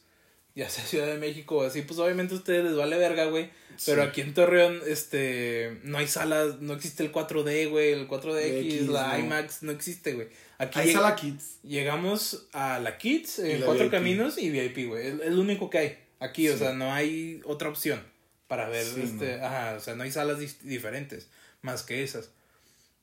ya 0.55 0.69
sea 0.69 0.85
Ciudad 0.85 1.07
de 1.07 1.17
México 1.17 1.57
o 1.57 1.63
así, 1.63 1.81
pues 1.81 1.99
obviamente 1.99 2.33
a 2.33 2.37
ustedes 2.37 2.63
les 2.63 2.75
vale 2.75 2.97
verga, 2.97 3.25
güey. 3.25 3.49
Pero 3.85 4.03
aquí 4.03 4.21
en 4.21 4.33
Torreón, 4.33 4.79
este, 4.87 5.79
no 5.83 5.97
hay 5.97 6.07
salas, 6.07 6.61
no 6.61 6.73
existe 6.73 7.03
el 7.03 7.11
4D, 7.11 7.69
güey, 7.69 7.91
el 7.91 8.07
4DX, 8.07 8.79
DX, 8.83 8.87
la 8.87 9.17
no. 9.17 9.19
IMAX, 9.25 9.63
no 9.63 9.71
existe, 9.73 10.13
güey. 10.13 10.29
Aquí 10.57 10.79
Ahí 10.79 10.87
llega- 10.87 10.99
está 10.99 11.09
la 11.09 11.15
Kids. 11.17 11.57
llegamos 11.63 12.47
a 12.53 12.79
la 12.79 12.97
Kids, 12.97 13.39
en 13.39 13.59
la 13.59 13.65
Cuatro 13.65 13.83
VIP. 13.85 13.91
Caminos 13.91 14.37
y 14.37 14.49
VIP, 14.49 14.87
güey. 14.87 15.07
Es, 15.07 15.13
es 15.19 15.31
lo 15.33 15.41
único 15.41 15.69
que 15.69 15.77
hay 15.79 15.97
aquí, 16.21 16.47
o 16.47 16.57
sea, 16.57 16.71
no 16.71 16.93
hay 16.93 17.41
otra 17.43 17.67
opción 17.67 18.01
para 18.47 18.69
ver, 18.69 18.85
Sí, 18.85 19.01
este, 19.03 19.41
ajá, 19.41 19.75
o 19.75 19.81
sea, 19.81 19.95
no 19.95 20.03
hay 20.03 20.11
salas 20.11 20.37
diferentes 20.63 21.27
más 21.61 21.83
que 21.83 22.01
esas. 22.03 22.29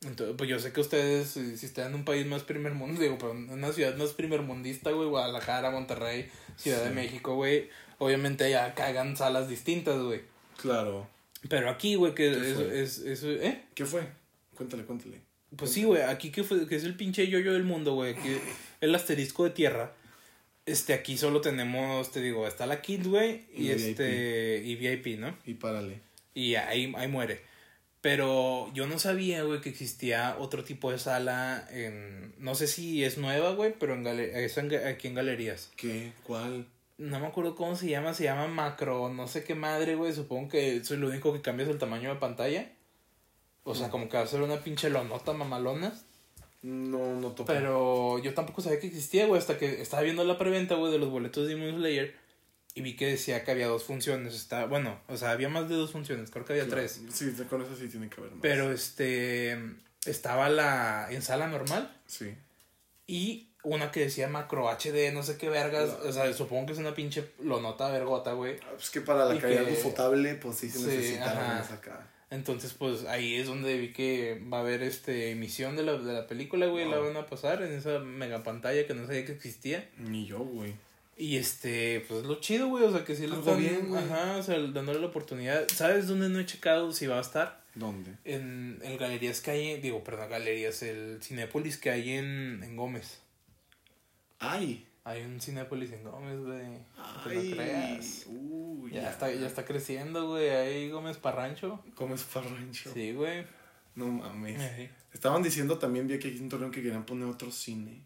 Entonces, 0.04 0.34
pues 0.36 0.50
yo 0.50 0.58
sé 0.58 0.72
que 0.72 0.80
ustedes, 0.80 1.28
si, 1.28 1.54
están 1.64 1.88
en 1.88 1.94
un 1.94 2.04
país 2.04 2.26
más 2.26 2.42
primer 2.42 2.74
mundo, 2.74 3.00
digo, 3.00 3.18
pero 3.18 3.32
en 3.32 3.50
una 3.50 3.72
ciudad 3.72 3.96
más 3.96 4.10
primer 4.10 4.42
mundista, 4.42 4.90
güey, 4.90 5.08
Guadalajara, 5.08 5.70
Monterrey, 5.70 6.28
Ciudad 6.56 6.84
de. 6.84 6.90
México, 6.90 7.36
güey, 7.36 7.70
obviamente 7.98 8.50
ya 8.50 8.74
cagan 8.74 9.16
salas 9.16 9.48
distintas, 9.48 10.00
güey. 10.00 10.22
Claro. 10.60 11.08
Pero 11.48 11.70
aquí, 11.70 11.94
güey, 11.94 12.14
que 12.14 12.30
¿Qué 12.30 12.82
es, 12.82 12.98
es, 12.98 13.22
es, 13.22 13.22
¿eh? 13.24 13.62
¿Qué 13.74 13.84
fue? 13.84 14.02
Cuéntale, 14.56 14.84
cuéntale. 14.84 15.20
Pues 15.56 15.70
sí, 15.70 15.84
güey, 15.84 16.02
aquí 16.02 16.30
que, 16.30 16.44
fue, 16.44 16.66
que 16.66 16.76
es 16.76 16.84
el 16.84 16.96
pinche 16.96 17.28
yoyo 17.28 17.52
del 17.52 17.64
mundo, 17.64 17.94
güey, 17.94 18.16
el 18.80 18.94
asterisco 18.94 19.44
de 19.44 19.50
tierra. 19.50 19.92
Este, 20.64 20.94
aquí 20.94 21.16
solo 21.16 21.40
tenemos, 21.40 22.10
te 22.10 22.20
digo, 22.20 22.46
está 22.46 22.66
la 22.66 22.80
Kid, 22.80 23.06
güey, 23.06 23.42
y, 23.54 23.66
Y 23.66 23.70
este, 23.70 24.62
y 24.64 24.76
VIP, 24.76 25.18
¿no? 25.18 25.36
Y 25.44 25.54
párale. 25.54 26.00
Y 26.34 26.54
ahí, 26.54 26.92
ahí 26.96 27.08
muere. 27.08 27.51
Pero 28.02 28.70
yo 28.74 28.86
no 28.86 28.98
sabía, 28.98 29.44
güey, 29.44 29.60
que 29.60 29.68
existía 29.70 30.36
otro 30.38 30.64
tipo 30.64 30.90
de 30.90 30.98
sala 30.98 31.66
en... 31.70 32.34
No 32.38 32.54
sé 32.56 32.66
si 32.66 33.04
es 33.04 33.16
nueva, 33.16 33.54
güey, 33.54 33.74
pero 33.78 33.94
en 33.94 34.02
gale- 34.04 34.44
es 34.44 34.58
en 34.58 34.74
aquí 34.86 35.06
en 35.08 35.14
galerías. 35.14 35.70
¿Qué? 35.76 36.12
¿Cuál? 36.24 36.66
No 36.98 37.20
me 37.20 37.28
acuerdo 37.28 37.54
cómo 37.54 37.76
se 37.76 37.88
llama, 37.88 38.12
se 38.12 38.24
llama 38.24 38.48
macro, 38.48 39.08
no 39.08 39.28
sé 39.28 39.44
qué 39.44 39.54
madre, 39.54 39.94
güey. 39.94 40.12
Supongo 40.12 40.48
que 40.48 40.84
soy 40.84 40.96
lo 40.98 41.06
único 41.08 41.32
que 41.32 41.40
cambia 41.40 41.64
es 41.64 41.70
el 41.70 41.78
tamaño 41.78 42.12
de 42.12 42.20
pantalla. 42.20 42.70
O 43.64 43.74
sea, 43.76 43.86
Mm. 43.86 43.90
como 43.92 44.08
que 44.08 44.16
va 44.16 44.24
a 44.24 44.26
ser 44.26 44.42
una 44.42 44.56
pinche 44.64 44.90
lonota 44.90 45.32
mamalona. 45.32 45.94
No, 46.62 47.20
no 47.20 47.28
topo. 47.30 47.52
Pero 47.52 48.18
yo 48.18 48.34
tampoco 48.34 48.62
sabía 48.62 48.80
que 48.80 48.88
existía, 48.88 49.26
güey, 49.26 49.38
hasta 49.38 49.58
que 49.58 49.80
estaba 49.80 50.02
viendo 50.02 50.24
la 50.24 50.38
preventa, 50.38 50.74
güey, 50.74 50.90
de 50.92 50.98
los 50.98 51.10
boletos 51.10 51.46
de 51.46 51.54
Demon 51.54 51.76
Slayer. 51.78 52.14
Y 52.74 52.80
vi 52.82 52.96
que 52.96 53.06
decía 53.06 53.44
que 53.44 53.50
había 53.50 53.66
dos 53.66 53.84
funciones. 53.84 54.34
Está, 54.34 54.64
bueno, 54.66 54.98
o 55.08 55.16
sea, 55.16 55.30
había 55.32 55.48
más 55.50 55.68
de 55.68 55.74
dos 55.74 55.92
funciones, 55.92 56.30
creo 56.30 56.44
que 56.44 56.54
había 56.54 56.64
Claro. 56.64 56.80
tres. 56.80 57.02
Sí, 57.12 57.30
con 57.50 57.60
eso 57.62 57.76
sí 57.76 57.88
tiene 57.88 58.08
que 58.08 58.18
haber 58.20 58.32
más. 58.32 58.40
Pero 58.40 58.72
este, 58.72 59.58
estaba 60.06 60.48
la 60.48 61.08
en 61.10 61.20
sala 61.22 61.48
normal 61.48 61.94
Sí. 62.06 62.34
y 63.06 63.48
una 63.62 63.92
que 63.92 64.00
decía 64.00 64.26
macro 64.26 64.68
HD, 64.68 65.12
no 65.12 65.22
sé 65.22 65.36
qué 65.36 65.48
vergas. 65.48 65.90
O 66.04 66.12
sea, 66.12 66.32
supongo 66.32 66.66
que 66.66 66.72
es 66.72 66.78
una 66.78 66.94
pinche 66.94 67.30
lonota 67.42 67.90
vergota, 67.90 68.32
güey. 68.32 68.56
Ah, 68.62 68.70
Pues 68.74 68.90
que 68.90 69.00
para 69.02 69.24
la 69.26 69.38
calidad 69.40 69.64
que- 69.66 69.72
ufotable, 69.72 70.34
pues 70.36 70.56
sí 70.58 70.70
se 70.70 70.78
Sí, 70.78 70.84
necesita 70.86 71.58
acá. 71.74 72.08
Entonces, 72.30 72.72
pues 72.72 73.04
ahí 73.04 73.34
es 73.36 73.46
donde 73.46 73.76
vi 73.76 73.92
que 73.92 74.42
va 74.50 74.56
a 74.58 74.60
haber 74.62 74.82
este 74.82 75.30
emisión 75.30 75.76
de 75.76 75.82
la, 75.82 75.98
de 75.98 76.12
la 76.14 76.26
película, 76.26 76.66
güey. 76.66 76.88
La 76.90 76.96
van 76.98 77.14
a 77.16 77.26
pasar 77.26 77.62
en 77.62 77.72
esa 77.72 77.98
mega 77.98 78.42
pantalla 78.42 78.86
que 78.86 78.94
no 78.94 79.06
sabía 79.06 79.26
que 79.26 79.32
existía. 79.32 79.86
Ni 79.98 80.26
yo, 80.26 80.38
güey. 80.38 80.74
Y 81.16 81.36
este, 81.36 82.04
pues 82.08 82.24
lo 82.24 82.36
chido, 82.40 82.68
güey. 82.68 82.84
O 82.84 82.90
sea, 82.92 83.04
que 83.04 83.14
sí 83.14 83.26
le 83.26 83.34
Algo 83.34 83.40
están. 83.52 83.58
bien, 83.58 83.88
güey. 83.88 84.02
Ajá, 84.02 84.36
o 84.38 84.42
sea, 84.42 84.58
dándole 84.58 84.98
la 85.00 85.06
oportunidad. 85.06 85.68
¿Sabes 85.68 86.08
dónde 86.08 86.28
no 86.28 86.38
he 86.40 86.46
checado 86.46 86.92
si 86.92 87.06
va 87.06 87.18
a 87.18 87.20
estar? 87.20 87.62
¿Dónde? 87.74 88.16
En 88.24 88.78
el 88.82 88.98
Galerías 88.98 89.40
que 89.40 89.50
hay, 89.50 89.80
digo, 89.80 90.02
perdón, 90.04 90.30
Galerías, 90.30 90.82
el 90.82 91.22
Cinépolis 91.22 91.78
que 91.78 91.90
hay 91.90 92.12
en, 92.12 92.62
en 92.62 92.76
Gómez. 92.76 93.20
¡Ay! 94.38 94.86
Hay 95.04 95.22
un 95.22 95.40
Cinépolis 95.40 95.90
en 95.92 96.04
Gómez, 96.04 96.38
güey. 96.40 96.78
¡Ay! 96.96 97.48
no 97.48 97.56
creas. 97.56 98.26
Uy, 98.28 98.92
Ya, 98.92 99.10
está, 99.10 99.32
ya 99.32 99.46
está 99.46 99.64
creciendo, 99.64 100.28
güey. 100.28 100.50
Ahí 100.50 100.90
Gómez 100.90 101.16
Parrancho. 101.16 101.82
¿Cómo 101.94 102.14
es 102.14 102.22
Farrancho? 102.22 102.92
Sí, 102.92 103.12
güey. 103.12 103.44
No 103.94 104.06
mames. 104.06 104.90
Estaban 105.12 105.42
diciendo 105.42 105.78
también, 105.78 106.06
vi 106.06 106.14
aquí 106.14 106.28
en 106.28 106.48
Torreón 106.48 106.70
que 106.70 106.82
querían 106.82 107.04
poner 107.04 107.28
otro 107.28 107.50
cine. 107.50 108.02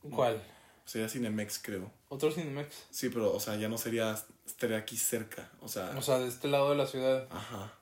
¿Cuál? 0.00 0.42
Sería 0.86 1.08
Cinemex, 1.08 1.58
creo. 1.62 1.90
Otro 2.08 2.30
Cinemex. 2.32 2.68
Sí, 2.90 3.08
pero, 3.10 3.34
o 3.34 3.40
sea, 3.40 3.56
ya 3.56 3.68
no 3.68 3.76
sería, 3.76 4.16
estaría 4.46 4.78
aquí 4.78 4.96
cerca. 4.96 5.50
O 5.60 5.68
sea, 5.68 5.90
O 5.98 6.00
sea, 6.02 6.18
de 6.20 6.28
este 6.28 6.48
lado 6.48 6.70
de 6.70 6.76
la 6.76 6.86
ciudad. 6.86 7.26
ajá. 7.30 7.72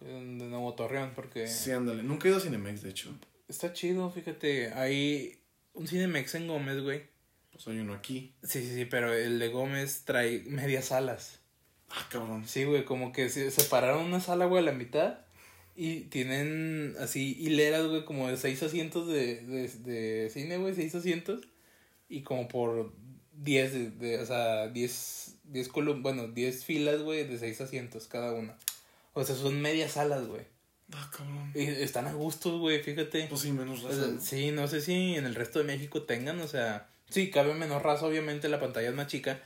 De 0.00 0.20
Nuevo 0.20 0.74
Torreón, 0.74 1.12
porque 1.14 1.46
Sí, 1.46 1.70
ándale. 1.70 2.02
Nunca 2.02 2.26
he 2.26 2.30
ido 2.30 2.38
a 2.38 2.42
Cinemex, 2.42 2.82
de 2.82 2.90
hecho. 2.90 3.10
está 3.48 3.72
chido, 3.72 4.10
fíjate. 4.10 4.72
Hay 4.74 5.38
un 5.74 5.86
Cinemex 5.88 6.34
en 6.34 6.48
Gómez, 6.48 6.80
güey. 6.82 7.02
Pues 7.52 7.66
hay 7.68 7.78
uno 7.78 7.94
aquí. 7.94 8.34
Sí, 8.42 8.62
sí, 8.66 8.74
sí, 8.74 8.84
pero 8.84 9.12
el 9.14 9.38
de 9.38 9.48
Gómez 9.48 10.02
trae 10.04 10.42
medias 10.46 10.86
salas. 10.86 11.38
Ah, 11.90 12.06
cabrón. 12.10 12.46
Sí, 12.48 12.64
güey, 12.64 12.84
como 12.84 13.12
que 13.12 13.28
se 13.28 13.50
separaron 13.50 14.04
una 14.04 14.20
sala, 14.20 14.46
güey, 14.46 14.62
a 14.62 14.66
la 14.66 14.72
mitad. 14.72 15.18
Y 15.76 16.00
tienen 16.04 16.96
así 16.98 17.36
hileras, 17.38 17.86
güey, 17.86 18.04
como 18.04 18.28
de 18.28 18.36
seis 18.36 18.62
asientos 18.62 19.06
de, 19.06 19.36
de, 19.46 19.68
de 19.68 20.30
cine, 20.30 20.56
güey, 20.58 20.74
seis 20.74 20.94
asientos. 20.94 21.46
Y 22.12 22.22
como 22.22 22.46
por 22.46 22.92
diez, 23.32 23.72
de, 23.72 23.90
de, 23.90 24.18
o 24.20 24.26
sea, 24.26 24.68
diez, 24.68 25.36
diez 25.44 25.68
columnas, 25.68 26.02
bueno, 26.02 26.28
diez 26.28 26.62
filas, 26.62 27.00
güey, 27.00 27.26
de 27.26 27.38
seis 27.38 27.58
asientos 27.62 28.06
cada 28.06 28.32
una. 28.34 28.54
O 29.14 29.24
sea, 29.24 29.34
son 29.34 29.62
medias 29.62 29.92
salas, 29.92 30.26
güey. 30.26 30.42
Ah, 30.92 31.10
cabrón. 31.10 31.50
Y 31.54 31.62
están 31.62 32.06
a 32.06 32.12
gustos, 32.12 32.60
güey, 32.60 32.82
fíjate. 32.82 33.26
Pues 33.28 33.40
sí, 33.40 33.52
menos 33.52 33.82
O 33.82 33.88
sea, 33.88 33.98
razón. 33.98 34.20
sí, 34.20 34.50
no 34.50 34.68
sé 34.68 34.82
si 34.82 35.14
en 35.16 35.24
el 35.24 35.34
resto 35.34 35.58
de 35.58 35.64
México 35.64 36.02
tengan, 36.02 36.38
o 36.40 36.48
sea, 36.48 36.90
sí, 37.08 37.30
cabe 37.30 37.54
menor 37.54 37.82
raza, 37.82 38.04
obviamente 38.04 38.50
la 38.50 38.60
pantalla 38.60 38.90
es 38.90 38.94
más 38.94 39.06
chica, 39.06 39.40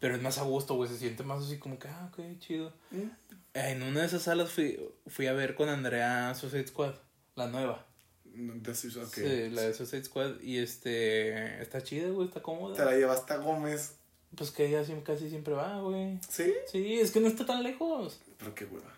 pero 0.00 0.16
es 0.16 0.22
más 0.22 0.38
a 0.38 0.44
gusto, 0.44 0.74
güey, 0.74 0.88
se 0.88 0.96
siente 0.96 1.22
más 1.22 1.44
así 1.44 1.58
como 1.58 1.78
que, 1.78 1.88
ah, 1.88 2.10
ok, 2.10 2.38
chido. 2.38 2.72
¿Mm? 2.90 3.10
En 3.52 3.82
una 3.82 4.00
de 4.00 4.06
esas 4.06 4.22
salas 4.22 4.50
fui, 4.50 4.80
fui 5.06 5.26
a 5.26 5.34
ver 5.34 5.54
con 5.54 5.68
Andrea 5.68 6.34
Suicide 6.34 6.66
Squad, 6.66 6.94
la 7.34 7.48
nueva. 7.48 7.86
Sí, 8.36 9.50
la 9.50 9.62
de 9.62 9.74
Suicide 9.74 10.04
Squad, 10.04 10.40
y 10.42 10.58
este, 10.58 11.62
está 11.62 11.82
chida, 11.82 12.08
güey, 12.10 12.28
está 12.28 12.40
Te 12.40 12.44
cómoda. 12.44 12.84
la 12.84 12.96
llevaste 12.96 13.32
a 13.32 13.36
Gómez. 13.38 13.96
Pues 14.36 14.50
que 14.50 14.66
ella 14.66 14.84
siempre, 14.84 15.14
casi 15.14 15.30
siempre 15.30 15.54
va, 15.54 15.80
güey. 15.80 16.18
¿Sí? 16.28 16.52
Sí, 16.70 16.98
es 17.00 17.10
que 17.10 17.20
no 17.20 17.28
está 17.28 17.46
tan 17.46 17.62
lejos. 17.62 18.20
Pero 18.38 18.54
qué 18.54 18.64
hueva. 18.66 18.92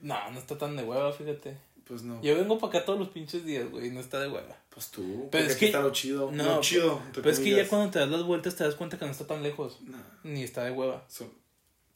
No, 0.00 0.30
no 0.30 0.38
está 0.38 0.58
tan 0.58 0.76
de 0.76 0.84
hueva, 0.84 1.12
fíjate. 1.12 1.56
Pues 1.86 2.02
no. 2.02 2.20
Yo 2.22 2.36
vengo 2.36 2.58
para 2.58 2.76
acá 2.78 2.84
todos 2.86 2.98
los 2.98 3.08
pinches 3.08 3.46
días, 3.46 3.70
güey, 3.70 3.86
y 3.86 3.90
no 3.90 4.00
está 4.00 4.20
de 4.20 4.28
hueva. 4.28 4.56
Pues 4.68 4.90
tú. 4.90 5.28
Pero 5.32 5.44
es 5.46 5.52
aquí 5.52 5.60
que- 5.60 5.66
está 5.66 5.80
lo 5.80 5.90
chido. 5.92 6.30
No, 6.30 6.56
lo 6.56 6.60
chido. 6.60 7.00
Pero 7.14 7.30
es 7.30 7.40
que 7.40 7.50
ya 7.50 7.66
cuando 7.66 7.90
te 7.90 7.98
das 8.00 8.10
las 8.10 8.24
vueltas 8.24 8.56
te 8.56 8.64
das 8.64 8.74
cuenta 8.74 8.98
que 8.98 9.06
no 9.06 9.10
está 9.12 9.26
tan 9.26 9.42
lejos. 9.42 9.80
Nah, 9.82 9.98
Ni 10.22 10.42
está 10.42 10.64
de 10.64 10.72
hueva. 10.72 11.04
so- 11.08 11.32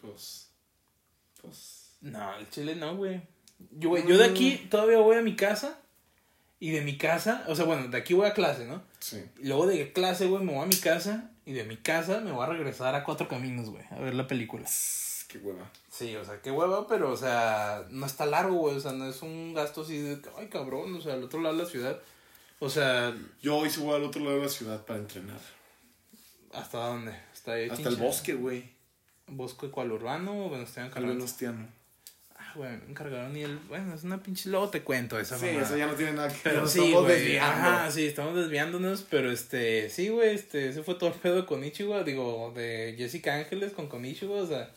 pues. 0.00 0.48
Pues. 1.42 1.90
No, 2.00 2.36
el 2.38 2.48
chile 2.50 2.74
no, 2.76 2.96
güey. 2.96 3.20
Yo, 3.72 3.90
güey, 3.90 4.06
yo 4.08 4.16
de 4.18 4.24
aquí 4.24 4.66
todavía 4.70 4.98
voy 4.98 5.16
a 5.16 5.22
mi 5.22 5.36
casa. 5.36 5.78
Y 6.62 6.70
de 6.70 6.80
mi 6.82 6.96
casa, 6.96 7.44
o 7.48 7.56
sea, 7.56 7.64
bueno, 7.64 7.88
de 7.88 7.98
aquí 7.98 8.14
voy 8.14 8.24
a 8.24 8.34
clase, 8.34 8.66
¿no? 8.66 8.84
Sí. 9.00 9.20
Y 9.40 9.48
luego 9.48 9.66
de 9.66 9.92
clase, 9.92 10.28
güey, 10.28 10.44
me 10.44 10.52
voy 10.52 10.62
a 10.62 10.66
mi 10.66 10.76
casa. 10.76 11.28
Y 11.44 11.54
de 11.54 11.64
mi 11.64 11.76
casa 11.76 12.20
me 12.20 12.30
voy 12.30 12.44
a 12.44 12.50
regresar 12.50 12.94
a 12.94 13.02
Cuatro 13.02 13.26
Caminos, 13.26 13.68
güey, 13.68 13.82
a 13.90 13.98
ver 13.98 14.14
la 14.14 14.28
película. 14.28 14.64
Qué 15.26 15.38
hueva. 15.38 15.68
Sí, 15.90 16.14
o 16.14 16.24
sea, 16.24 16.40
qué 16.40 16.52
hueva, 16.52 16.86
pero, 16.86 17.10
o 17.10 17.16
sea, 17.16 17.84
no 17.90 18.06
está 18.06 18.26
largo, 18.26 18.54
güey. 18.54 18.76
O 18.76 18.80
sea, 18.80 18.92
no 18.92 19.06
es 19.06 19.22
un 19.22 19.54
gasto 19.54 19.80
así 19.80 19.98
de, 19.98 20.22
ay, 20.38 20.46
cabrón, 20.46 20.94
o 20.94 21.00
sea, 21.00 21.14
al 21.14 21.24
otro 21.24 21.40
lado 21.40 21.56
de 21.56 21.64
la 21.64 21.68
ciudad. 21.68 22.00
O 22.60 22.70
sea, 22.70 23.12
Yo 23.42 23.56
hoy 23.56 23.68
sí 23.68 23.80
voy 23.80 23.96
al 23.96 24.04
otro 24.04 24.22
lado 24.22 24.36
de 24.36 24.44
la 24.44 24.48
ciudad 24.48 24.84
para 24.84 25.00
entrenar. 25.00 25.40
¿hasta 26.52 26.78
dónde? 26.78 27.10
Ahí. 27.46 27.70
Hasta 27.70 27.88
el 27.88 27.96
bosque, 27.96 28.34
güey. 28.34 28.70
¿Bosque 29.26 29.68
cuál 29.68 29.90
urbano 29.90 30.46
o 30.46 30.50
Venustiano 30.50 30.86
Al 30.86 30.94
Carranza? 30.94 31.14
Venustiano. 31.14 31.81
Güey, 32.54 32.70
me 32.70 32.90
encargaron 32.90 33.36
y 33.36 33.42
el. 33.42 33.56
Bueno, 33.68 33.94
es 33.94 34.02
una 34.04 34.22
pinche. 34.22 34.48
Luego 34.50 34.68
te 34.68 34.82
cuento 34.82 35.18
esa 35.18 35.38
Sí, 35.38 35.46
mamada. 35.46 35.64
eso 35.66 35.76
ya 35.76 35.86
no 35.86 35.94
tiene 35.94 36.12
nada 36.12 36.28
que 36.28 36.34
ver. 36.34 36.42
Pero 36.54 36.66
sí, 36.68 36.78
estamos 36.80 37.02
güey. 37.04 37.14
desviando. 37.18 37.50
Ajá, 37.68 37.90
sí, 37.90 38.06
estamos 38.06 38.34
desviándonos. 38.36 39.02
Pero 39.08 39.30
este. 39.30 39.88
Sí, 39.90 40.08
güey, 40.08 40.34
este. 40.34 40.68
Ese 40.68 40.82
fue 40.82 40.94
todo 40.96 41.10
el 41.10 41.14
pedo 41.16 41.36
de 41.36 41.46
Konichiwa. 41.46 42.02
Digo, 42.04 42.52
de 42.54 42.94
Jessica 42.98 43.34
Ángeles 43.36 43.72
con 43.72 43.88
Konichiwa. 43.88 44.42
O 44.42 44.46
sea, 44.46 44.70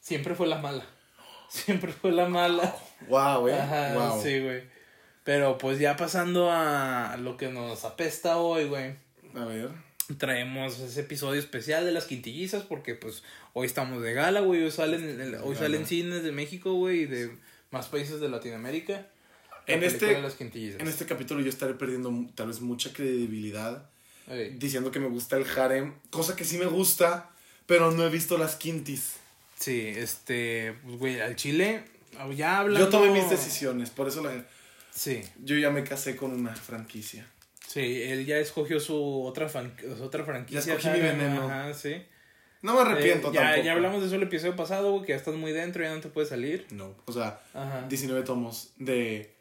siempre 0.00 0.34
fue 0.34 0.46
la 0.46 0.58
mala. 0.58 0.84
Siempre 1.48 1.92
fue 1.92 2.12
la 2.12 2.28
mala. 2.28 2.76
Wow, 3.08 3.40
güey. 3.40 3.54
Ajá, 3.54 3.94
wow. 3.94 4.22
sí, 4.22 4.38
güey. 4.40 4.62
Pero 5.24 5.56
pues 5.58 5.78
ya 5.78 5.96
pasando 5.96 6.50
a 6.52 7.16
lo 7.18 7.36
que 7.38 7.48
nos 7.48 7.84
apesta 7.86 8.36
hoy, 8.36 8.66
güey. 8.68 8.94
A 9.34 9.44
ver. 9.46 9.70
Traemos 10.16 10.78
ese 10.78 11.00
episodio 11.00 11.38
especial 11.38 11.84
de 11.84 11.92
las 11.92 12.04
quintillizas 12.06 12.62
porque 12.62 12.94
pues 12.94 13.22
hoy 13.52 13.66
estamos 13.66 14.02
de 14.02 14.14
gala, 14.14 14.40
güey. 14.40 14.62
Hoy 14.64 14.70
salen, 14.70 15.04
hoy 15.20 15.54
Gala. 15.54 15.58
salen 15.58 15.86
cines 15.86 16.22
de 16.22 16.32
México, 16.32 16.72
güey, 16.74 17.00
y 17.02 17.06
de 17.06 17.36
más 17.70 17.88
países 17.88 18.18
de 18.20 18.28
Latinoamérica. 18.30 19.06
La 19.66 19.74
En 19.74 19.82
este- 19.82 20.06
de 20.06 20.22
las 20.22 20.34
quintillizas. 20.34 20.80
En 20.80 20.88
este 20.88 21.04
capítulo 21.04 21.42
yo 21.42 21.50
estaré 21.50 21.74
perdiendo 21.74 22.10
tal 22.34 22.46
vez 22.48 22.60
mucha 22.60 22.92
credibilidad 22.92 23.88
diciendo 24.58 24.90
que 24.90 24.98
me 25.00 25.08
gusta 25.08 25.36
el 25.38 25.46
harem, 25.58 25.94
cosa 26.10 26.36
que 26.36 26.44
sí 26.44 26.58
me 26.58 26.66
gusta, 26.66 27.30
pero 27.66 27.90
no 27.92 28.04
he 28.04 28.10
visto 28.10 28.36
las 28.38 28.56
quintis. 28.56 29.14
Sí, 29.58 29.80
este, 29.96 30.74
pues, 30.84 30.98
güey, 30.98 31.20
al 31.20 31.34
Chile, 31.36 31.82
ya 32.36 32.58
hablando... 32.58 32.86
Yo 32.86 32.90
tomé 32.90 33.10
mis 33.10 33.28
decisiones, 33.30 33.88
por 33.90 34.08
eso 34.08 34.22
la- 34.22 34.44
Sí, 34.94 35.22
yo 35.44 35.56
ya 35.56 35.70
me 35.70 35.82
casé 35.84 36.14
con 36.16 36.32
una 36.32 36.54
franquicia. 36.54 37.26
Sí, 37.68 38.02
él 38.02 38.26
ya 38.26 38.38
escogió 38.38 38.80
su 38.80 39.22
otra, 39.24 39.48
fan- 39.48 39.76
su 39.96 40.02
otra 40.02 40.24
franquicia. 40.24 40.60
Ya 40.60 40.74
escogí 40.74 40.96
mi 40.96 41.02
veneno. 41.06 41.44
Ajá, 41.44 41.72
sí. 41.74 42.02
No 42.62 42.74
me 42.74 42.80
arrepiento 42.80 43.28
Eh, 43.28 43.34
ya, 43.34 43.40
tampoco. 43.42 43.64
ya 43.66 43.72
hablamos 43.72 44.00
de 44.00 44.06
eso 44.08 44.16
el 44.16 44.22
episodio 44.24 44.56
pasado, 44.56 45.00
que 45.02 45.08
ya 45.10 45.16
estás 45.16 45.34
muy 45.34 45.52
dentro, 45.52 45.84
ya 45.84 45.94
no 45.94 46.00
te 46.00 46.08
puedes 46.08 46.28
salir. 46.30 46.66
No, 46.72 46.96
o 47.04 47.12
sea, 47.12 47.40
Ajá. 47.54 47.86
19 47.88 48.22
tomos 48.24 48.72
de, 48.78 49.32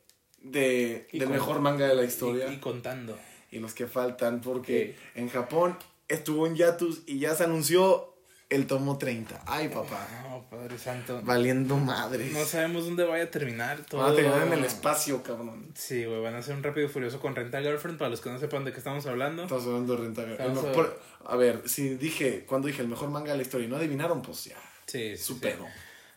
de 0.43 1.07
Y 1.11 1.17
del 1.19 1.29
mejor 1.29 1.59
manga 1.59 1.87
de 1.87 1.95
la 1.95 2.03
Y, 2.03 2.07
historia 2.07 2.47
y 2.51 2.55
y, 2.55 2.57
contando. 2.57 3.17
los 3.51 3.73
que 3.73 3.87
faltan 3.87 4.41
porque 4.41 4.95
en 5.15 5.29
Japón 5.29 5.77
estuvo 6.07 6.45
en 6.45 6.55
Yatus 6.55 7.01
y 7.07 7.17
ya 7.19 7.33
se 7.33 7.45
anunció 7.45 8.13
el 8.49 8.65
tomo 8.67 8.97
30. 8.97 9.41
Ay, 9.45 9.67
papá. 9.69 10.07
No, 10.29 10.45
Padre 10.49 10.77
Santo. 10.77 11.19
Valiendo 11.23 11.75
madres. 11.77 12.31
No 12.31 12.45
sabemos 12.45 12.85
dónde 12.85 13.03
vaya 13.03 13.25
a 13.25 13.31
terminar 13.31 13.79
todo. 13.89 14.01
Van 14.01 14.13
a 14.13 14.15
terminar 14.15 14.47
en 14.47 14.53
el 14.53 14.63
espacio, 14.65 15.21
cabrón. 15.23 15.71
Sí, 15.75 16.05
güey, 16.05 16.21
van 16.21 16.35
a 16.35 16.37
hacer 16.37 16.55
un 16.55 16.63
rápido 16.63 16.87
furioso 16.87 17.19
con 17.19 17.35
Renta 17.35 17.59
Girlfriend, 17.61 17.97
para 17.99 18.09
los 18.09 18.21
que 18.21 18.29
no 18.29 18.39
sepan 18.39 18.63
de 18.63 18.71
qué 18.71 18.77
estamos 18.77 19.05
hablando. 19.05 19.43
Estamos 19.43 19.65
hablando 19.65 19.95
de 19.97 20.03
renta. 20.25 20.73
por- 20.73 21.01
a 21.25 21.35
ver, 21.35 21.61
si 21.65 21.89
dije, 21.95 22.45
cuando 22.47 22.67
dije 22.67 22.81
el 22.81 22.87
mejor 22.87 23.09
manga 23.09 23.31
de 23.31 23.37
la 23.37 23.43
historia 23.43 23.67
y 23.67 23.69
no 23.69 23.75
adivinaron, 23.75 24.21
pues 24.21 24.45
ya, 24.45 24.55
Sí, 24.85 25.17
sí, 25.17 25.23
su 25.23 25.33
sí. 25.33 25.39
pedo. 25.41 25.65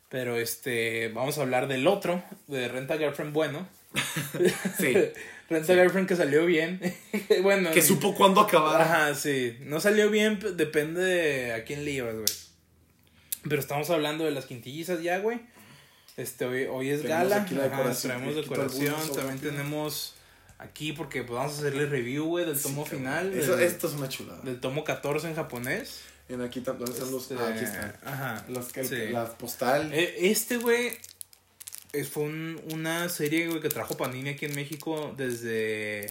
Pero 0.08 0.36
este, 0.36 1.08
vamos 1.08 1.38
a 1.38 1.42
hablar 1.42 1.66
del 1.68 1.86
otro, 1.86 2.22
de 2.46 2.68
Renta 2.68 2.96
Girlfriend 2.96 3.32
bueno. 3.32 3.66
Sí. 4.78 4.94
Renta 5.50 5.74
Girlfriend 5.74 6.08
que 6.08 6.16
salió 6.16 6.46
bien. 6.46 6.80
bueno. 7.42 7.70
que 7.72 7.82
supo 7.82 8.14
cuándo 8.14 8.40
acabar. 8.40 8.80
Ajá, 8.80 9.14
sí. 9.14 9.56
No 9.60 9.80
salió 9.80 10.08
bien, 10.10 10.38
depende 10.56 11.02
de 11.02 11.52
a 11.52 11.64
quién 11.64 11.84
le 11.84 11.90
ibas, 11.90 12.14
güey. 12.14 12.24
Pero 13.48 13.60
estamos 13.60 13.90
hablando 13.90 14.24
de 14.24 14.30
las 14.30 14.46
quintillizas 14.46 15.02
ya, 15.02 15.18
güey. 15.18 15.40
Este, 16.16 16.44
hoy, 16.44 16.64
hoy 16.70 16.90
es 16.90 17.02
Tenemos 17.02 17.28
gala. 17.30 17.42
aquí 17.42 17.54
la 17.54 17.64
Ajá, 17.64 17.76
decoración, 17.76 18.12
traemos 18.12 18.36
decoración. 18.36 18.86
algunos, 18.94 19.12
También 19.16 19.34
rápido. 19.36 19.52
tenemos 19.52 20.14
aquí, 20.58 20.92
porque 20.92 21.22
pues, 21.22 21.36
vamos 21.38 21.54
a 21.54 21.58
hacerle 21.58 21.86
review, 21.86 22.26
güey, 22.26 22.44
del 22.44 22.60
tomo 22.60 22.84
final. 22.84 23.32
Eso- 23.32 23.56
del, 23.56 23.66
esto 23.66 23.88
es 23.88 23.94
una 23.94 24.08
chulada. 24.08 24.40
del 24.42 24.60
tomo 24.60 24.84
14 24.84 25.28
en 25.28 25.34
japonés. 25.34 26.00
En 26.28 26.42
aquí 26.42 26.60
tam- 26.60 26.76
¿dónde 26.76 26.92
están 26.92 27.10
los? 27.10 27.22
Este, 27.22 27.42
ah, 27.42 27.48
aquí 27.48 27.64
están. 27.64 27.96
Ajá. 28.04 28.44
Los 28.48 28.72
que, 28.72 28.84
sí. 28.84 29.08
La 29.10 29.24
postal. 29.36 29.90
Eh, 29.92 30.14
Este, 30.30 30.58
güey, 30.58 30.92
es- 31.92 32.08
fue 32.08 32.24
un- 32.24 32.60
una 32.72 33.08
serie, 33.08 33.48
güey, 33.48 33.60
que 33.60 33.68
trajo 33.68 33.96
Panini 33.96 34.30
aquí 34.30 34.46
en 34.46 34.54
México 34.54 35.12
desde... 35.16 36.10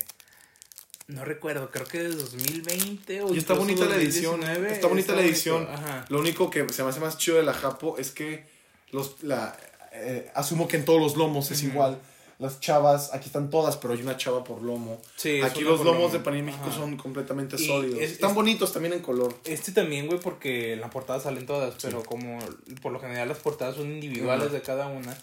No 1.07 1.25
recuerdo, 1.25 1.71
creo 1.71 1.87
que 1.87 2.03
desde 2.03 2.17
2020 2.21 3.23
o 3.23 3.33
y 3.33 3.39
está 3.39 3.55
bonita 3.55 3.85
la 3.85 3.95
edición. 3.95 4.39
2019. 4.41 4.73
Está 4.73 4.87
bonita 4.87 5.15
la 5.15 5.21
edición. 5.23 5.67
Ajá. 5.67 6.05
Lo 6.09 6.19
único 6.19 6.51
que 6.51 6.67
se 6.71 6.83
me 6.83 6.89
hace 6.89 6.99
más 6.99 7.17
chido 7.17 7.37
de 7.37 7.43
la 7.43 7.53
Japo 7.53 7.97
es 7.97 8.11
que 8.11 8.45
los 8.91 9.23
la 9.23 9.57
eh, 9.91 10.29
asumo 10.35 10.67
que 10.67 10.77
en 10.77 10.85
todos 10.85 11.01
los 11.01 11.17
lomos 11.17 11.49
es 11.49 11.63
igual. 11.63 11.97
Las 12.37 12.59
chavas, 12.61 13.11
aquí 13.13 13.25
están 13.25 13.49
todas, 13.49 13.75
pero 13.77 13.95
hay 13.95 14.01
una 14.03 14.17
chava 14.17 14.43
por 14.43 14.61
lomo. 14.61 15.01
Sí, 15.17 15.41
aquí 15.41 15.61
los 15.61 15.79
lomos 15.79 16.03
lomo. 16.03 16.13
de 16.13 16.19
Panini 16.19 16.43
México 16.43 16.65
Ajá. 16.67 16.75
son 16.77 16.95
completamente 16.95 17.55
Y 17.59 17.65
sólidos. 17.67 17.99
es- 17.99 18.11
están 18.11 18.29
es- 18.29 18.35
bonitos 18.35 18.71
también 18.71 18.93
en 18.93 18.99
color. 19.01 19.35
Este 19.45 19.71
también, 19.71 20.05
güey, 20.05 20.19
porque 20.19 20.73
en 20.73 20.81
la 20.81 20.91
portada 20.91 21.19
salen 21.19 21.47
todas, 21.47 21.73
pero 21.81 22.03
como 22.03 22.37
por 22.83 22.91
lo 22.93 22.99
general 22.99 23.27
las 23.29 23.39
portadas 23.39 23.75
son 23.77 23.91
individuales 23.91 24.51
de 24.51 24.61
cada 24.61 24.85
una. 24.87 25.17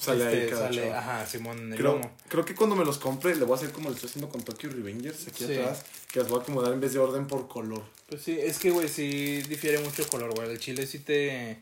Sale 0.00 0.26
ahí 0.26 0.36
este, 0.38 0.50
cada 0.50 0.66
sale, 0.68 0.82
chava. 0.82 0.98
ajá, 0.98 1.26
Simón 1.26 1.58
en 1.58 1.72
el 1.72 1.78
Creo, 1.78 1.92
lomo. 1.92 2.10
creo 2.28 2.44
que 2.44 2.54
cuando 2.54 2.74
me 2.76 2.84
los 2.84 2.98
compre 2.98 3.34
le 3.36 3.44
voy 3.44 3.52
a 3.52 3.56
hacer 3.56 3.70
como 3.70 3.88
lo 3.90 3.94
estoy 3.94 4.08
haciendo 4.08 4.28
con 4.30 4.42
Tokyo 4.42 4.70
Revengers 4.70 5.28
aquí 5.28 5.44
Sí. 5.44 5.54
atrás, 5.54 5.84
que 6.10 6.20
las 6.20 6.28
voy 6.28 6.38
a 6.38 6.42
acomodar 6.42 6.72
en 6.72 6.80
vez 6.80 6.92
de 6.94 6.98
orden 7.00 7.26
por 7.26 7.48
color. 7.48 7.82
Pues 8.08 8.22
sí, 8.22 8.38
es 8.40 8.58
que, 8.58 8.70
güey, 8.70 8.88
sí 8.88 9.42
difiere 9.42 9.78
mucho 9.78 10.02
el 10.02 10.08
color, 10.08 10.34
güey. 10.34 10.50
El 10.50 10.58
chile 10.58 10.86
sí 10.86 10.98
te... 11.00 11.60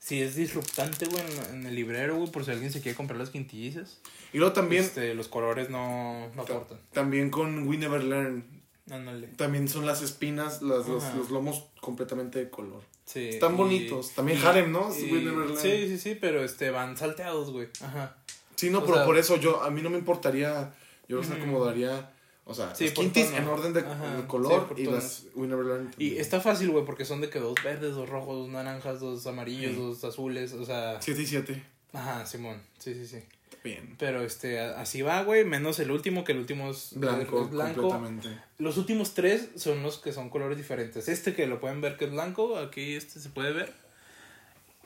Sí 0.00 0.22
es 0.22 0.36
disruptante, 0.36 1.06
güey, 1.06 1.22
en, 1.50 1.54
en 1.56 1.66
el 1.66 1.74
librero, 1.74 2.16
güey, 2.16 2.30
por 2.30 2.44
si 2.44 2.52
alguien 2.52 2.70
se 2.72 2.80
quiere 2.80 2.94
comprar 2.96 3.18
las 3.18 3.30
quintillizas. 3.30 3.98
Y 4.32 4.38
luego 4.38 4.52
también, 4.52 4.84
Este, 4.84 5.12
los 5.14 5.26
colores 5.26 5.70
no, 5.70 6.28
no 6.36 6.44
ta- 6.44 6.52
aportan. 6.54 6.78
también 6.92 7.30
con 7.30 7.66
We 7.66 7.78
Never 7.78 8.04
Learn, 8.04 8.44
Ándale. 8.90 9.26
también 9.28 9.68
son 9.68 9.86
las 9.86 10.00
espinas, 10.02 10.62
las, 10.62 10.86
los, 10.86 11.02
los 11.14 11.30
lomos 11.30 11.64
completamente 11.80 12.38
de 12.38 12.48
color. 12.48 12.82
Sí. 13.10 13.30
Están 13.30 13.54
y- 13.54 13.56
bonitos. 13.56 14.10
También 14.10 14.38
y- 14.38 14.42
harem, 14.44 14.70
¿no? 14.70 14.90
y- 14.94 15.56
sí, 15.56 15.88
sí, 15.88 15.98
sí, 15.98 16.14
pero 16.14 16.44
este, 16.44 16.70
van 16.70 16.94
salteados, 16.96 17.50
güey. 17.50 17.68
Ajá. 17.82 18.16
Sí, 18.54 18.68
no, 18.68 18.80
O 18.80 18.84
pero 18.84 18.96
sea- 18.96 19.06
por 19.06 19.16
eso 19.16 19.36
yo, 19.36 19.62
a 19.62 19.70
mí 19.70 19.80
no 19.80 19.88
me 19.88 19.96
importaría, 19.98 20.74
yo 21.08 21.16
los 21.16 21.30
acomodaría, 21.30 22.12
o 22.44 22.52
sea, 22.54 22.74
Sí, 22.74 22.90
quintis 22.90 23.30
en 23.32 23.46
orden 23.48 23.72
de, 23.72 23.80
Ajá, 23.80 24.26
color 24.26 24.72
sí, 24.76 24.82
y 24.82 24.86
las 24.86 25.24
Learn. 25.36 25.94
Y 25.96 26.16
está 26.16 26.40
fácil, 26.40 26.70
güey, 26.70 26.84
porque 26.84 27.04
son 27.06 27.20
de 27.22 27.30
que 27.30 27.38
dos 27.38 27.54
verdes, 27.64 27.94
dos 27.94 28.08
rojos, 28.08 28.36
dos 28.36 28.48
naranjas, 28.48 29.00
dos 29.00 29.26
amarillos, 29.26 29.72
Sí. 29.72 29.78
dos 29.80 30.04
azules, 30.04 30.52
o 30.52 30.64
sea... 30.66 31.00
Siete 31.00 31.22
y 31.22 31.26
siete. 31.26 31.62
Ajá, 31.94 32.26
Simón, 32.26 32.60
sí, 32.78 32.92
sí, 32.94 33.06
sí. 33.06 33.22
Bien. 33.68 33.96
Pero 33.98 34.22
este, 34.22 34.60
así 34.60 35.02
va, 35.02 35.22
güey. 35.22 35.44
Menos 35.44 35.78
el 35.78 35.90
último, 35.90 36.24
que 36.24 36.32
el 36.32 36.38
último 36.38 36.70
es 36.70 36.92
Blanco, 36.94 37.42
es 37.44 37.50
blanco. 37.50 37.82
completamente. 37.82 38.28
Los 38.56 38.78
últimos 38.78 39.12
tres 39.12 39.50
son 39.56 39.82
los 39.82 39.98
que 39.98 40.12
son 40.12 40.30
colores 40.30 40.56
diferentes. 40.56 41.06
Este 41.08 41.34
que 41.34 41.46
lo 41.46 41.60
pueden 41.60 41.82
ver 41.82 41.98
que 41.98 42.06
es 42.06 42.10
blanco, 42.10 42.56
aquí 42.56 42.94
este 42.94 43.20
se 43.20 43.28
puede 43.28 43.52
ver. 43.52 43.74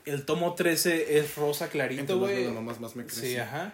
El 0.05 0.25
tomo 0.25 0.53
13 0.53 1.17
es 1.17 1.35
rosa 1.37 1.69
clarito, 1.69 2.17
más 2.17 2.29
güey. 2.29 2.79
más 2.79 2.95
me 2.97 3.05
crece. 3.05 3.21
Sí, 3.21 3.37
ajá. 3.37 3.73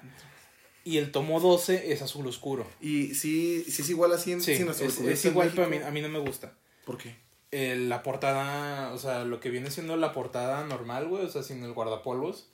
Y 0.84 0.98
el 0.98 1.12
tomo 1.12 1.40
12 1.40 1.92
es 1.92 2.04
azul 2.04 2.28
oscuro. 2.28 2.68
Y 2.80 3.16
sí, 3.16 3.66
sí 3.68 3.82
es 3.82 3.90
igual 3.90 4.14
así 4.14 4.32
en, 4.32 4.42
Sí, 4.42 4.56
sin 4.56 4.70
es, 4.70 5.26
igual, 5.26 5.50
pero 5.56 5.66
a 5.66 5.70
mí, 5.70 5.78
a 5.78 5.90
mí 5.90 6.02
no 6.02 6.10
me 6.10 6.20
gusta. 6.20 6.54
¿Por 6.86 7.00
qué? 7.00 7.16
Eh, 7.52 7.76
la 7.76 8.04
portada, 8.04 8.94
o 8.94 8.98
sea, 9.00 9.26
lo 9.26 9.40
que 9.40 9.50
viene 9.50 9.72
siendo 9.72 9.98
la 9.98 10.14
portada 10.14 10.64
normal, 10.66 11.08
güey, 11.08 11.26
o 11.26 11.30
sea, 11.30 11.42
sin 11.42 11.64
el 11.64 11.74
guardapolvos, 11.74 12.48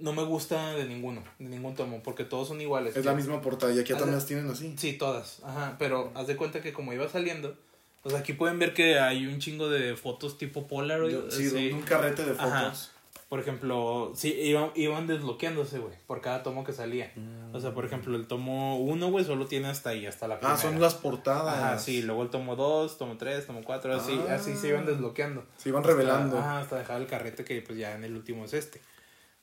no 0.00 0.12
me 0.12 0.22
gusta 0.24 0.74
de 0.74 0.84
ninguno, 0.86 1.22
de 1.38 1.48
ningún 1.48 1.74
tomo, 1.74 2.02
porque 2.02 2.24
todos 2.24 2.48
son 2.48 2.60
iguales. 2.60 2.96
Es 2.96 3.04
la 3.04 3.14
misma 3.14 3.40
portada 3.40 3.72
y 3.72 3.78
aquí 3.78 3.92
también 3.92 4.14
las 4.14 4.26
tienen 4.26 4.48
así. 4.50 4.74
Sí, 4.76 4.94
todas, 4.94 5.40
ajá, 5.44 5.76
pero 5.78 6.10
haz 6.14 6.26
de 6.26 6.36
cuenta 6.36 6.60
que 6.60 6.72
como 6.72 6.92
iba 6.92 7.08
saliendo, 7.08 7.56
o 8.02 8.10
sea, 8.10 8.20
aquí 8.20 8.32
pueden 8.32 8.58
ver 8.58 8.72
que 8.74 8.98
hay 8.98 9.26
un 9.26 9.38
chingo 9.40 9.68
de 9.68 9.94
fotos 9.96 10.38
tipo 10.38 10.66
Polaroid. 10.66 11.12
Yo- 11.12 11.30
sí, 11.30 11.70
un 11.72 11.82
carrete 11.82 12.24
de 12.24 12.32
Ajá. 12.32 12.64
fotos. 12.64 12.92
Por 13.28 13.38
ejemplo, 13.38 14.10
sí, 14.16 14.32
iban, 14.32 14.72
iban 14.74 15.06
desbloqueándose, 15.06 15.78
güey, 15.78 15.94
por 16.08 16.20
cada 16.20 16.42
tomo 16.42 16.64
que 16.64 16.72
salía. 16.72 17.12
O 17.52 17.60
sea, 17.60 17.72
por 17.72 17.84
ejemplo, 17.84 18.16
el 18.16 18.26
tomo 18.26 18.80
1, 18.80 19.08
güey, 19.08 19.24
solo 19.24 19.46
tiene 19.46 19.68
hasta 19.68 19.90
ahí, 19.90 20.04
hasta 20.04 20.26
la 20.26 20.38
primera. 20.40 20.54
Ah, 20.56 20.60
son 20.60 20.80
las 20.80 20.94
portadas. 20.96 21.54
Ajá, 21.56 21.78
sí, 21.78 22.02
luego 22.02 22.24
el 22.24 22.30
tomo 22.30 22.56
2, 22.56 22.98
tomo 22.98 23.16
3, 23.18 23.46
tomo 23.46 23.60
4, 23.64 23.94
así, 23.94 24.18
Ah. 24.28 24.34
así 24.34 24.56
se 24.56 24.68
iban 24.70 24.84
desbloqueando. 24.84 25.44
Se 25.58 25.68
iban 25.68 25.84
revelando. 25.84 26.38
Hasta, 26.38 26.50
ajá, 26.50 26.60
hasta 26.60 26.78
dejar 26.78 27.00
el 27.02 27.06
carrete 27.06 27.44
que 27.44 27.62
pues 27.62 27.78
ya 27.78 27.94
en 27.94 28.02
el 28.02 28.16
último 28.16 28.46
es 28.46 28.52
este. 28.52 28.80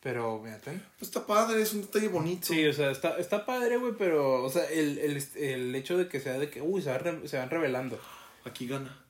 Pero, 0.07 0.41
fíjate. 0.41 0.71
Pues 0.97 1.09
está 1.09 1.27
padre, 1.27 1.61
es 1.61 1.73
un 1.73 1.81
detalle 1.81 2.07
bonito. 2.07 2.47
Sí, 2.47 2.65
o 2.65 2.71
sea, 2.71 2.91
está, 2.91 3.17
está 3.17 3.45
padre, 3.45 3.75
güey, 3.75 3.91
pero, 3.97 4.41
o 4.41 4.49
sea, 4.49 4.63
el, 4.69 4.97
el, 4.99 5.21
el 5.35 5.75
hecho 5.75 5.97
de 5.97 6.07
que 6.07 6.21
sea 6.21 6.39
de 6.39 6.49
que, 6.49 6.61
uy, 6.61 6.81
se, 6.81 6.89
va 6.91 6.97
re- 6.97 7.27
se 7.27 7.37
van 7.37 7.49
revelando. 7.49 7.99
Aquí 8.45 8.67
gana. 8.67 9.03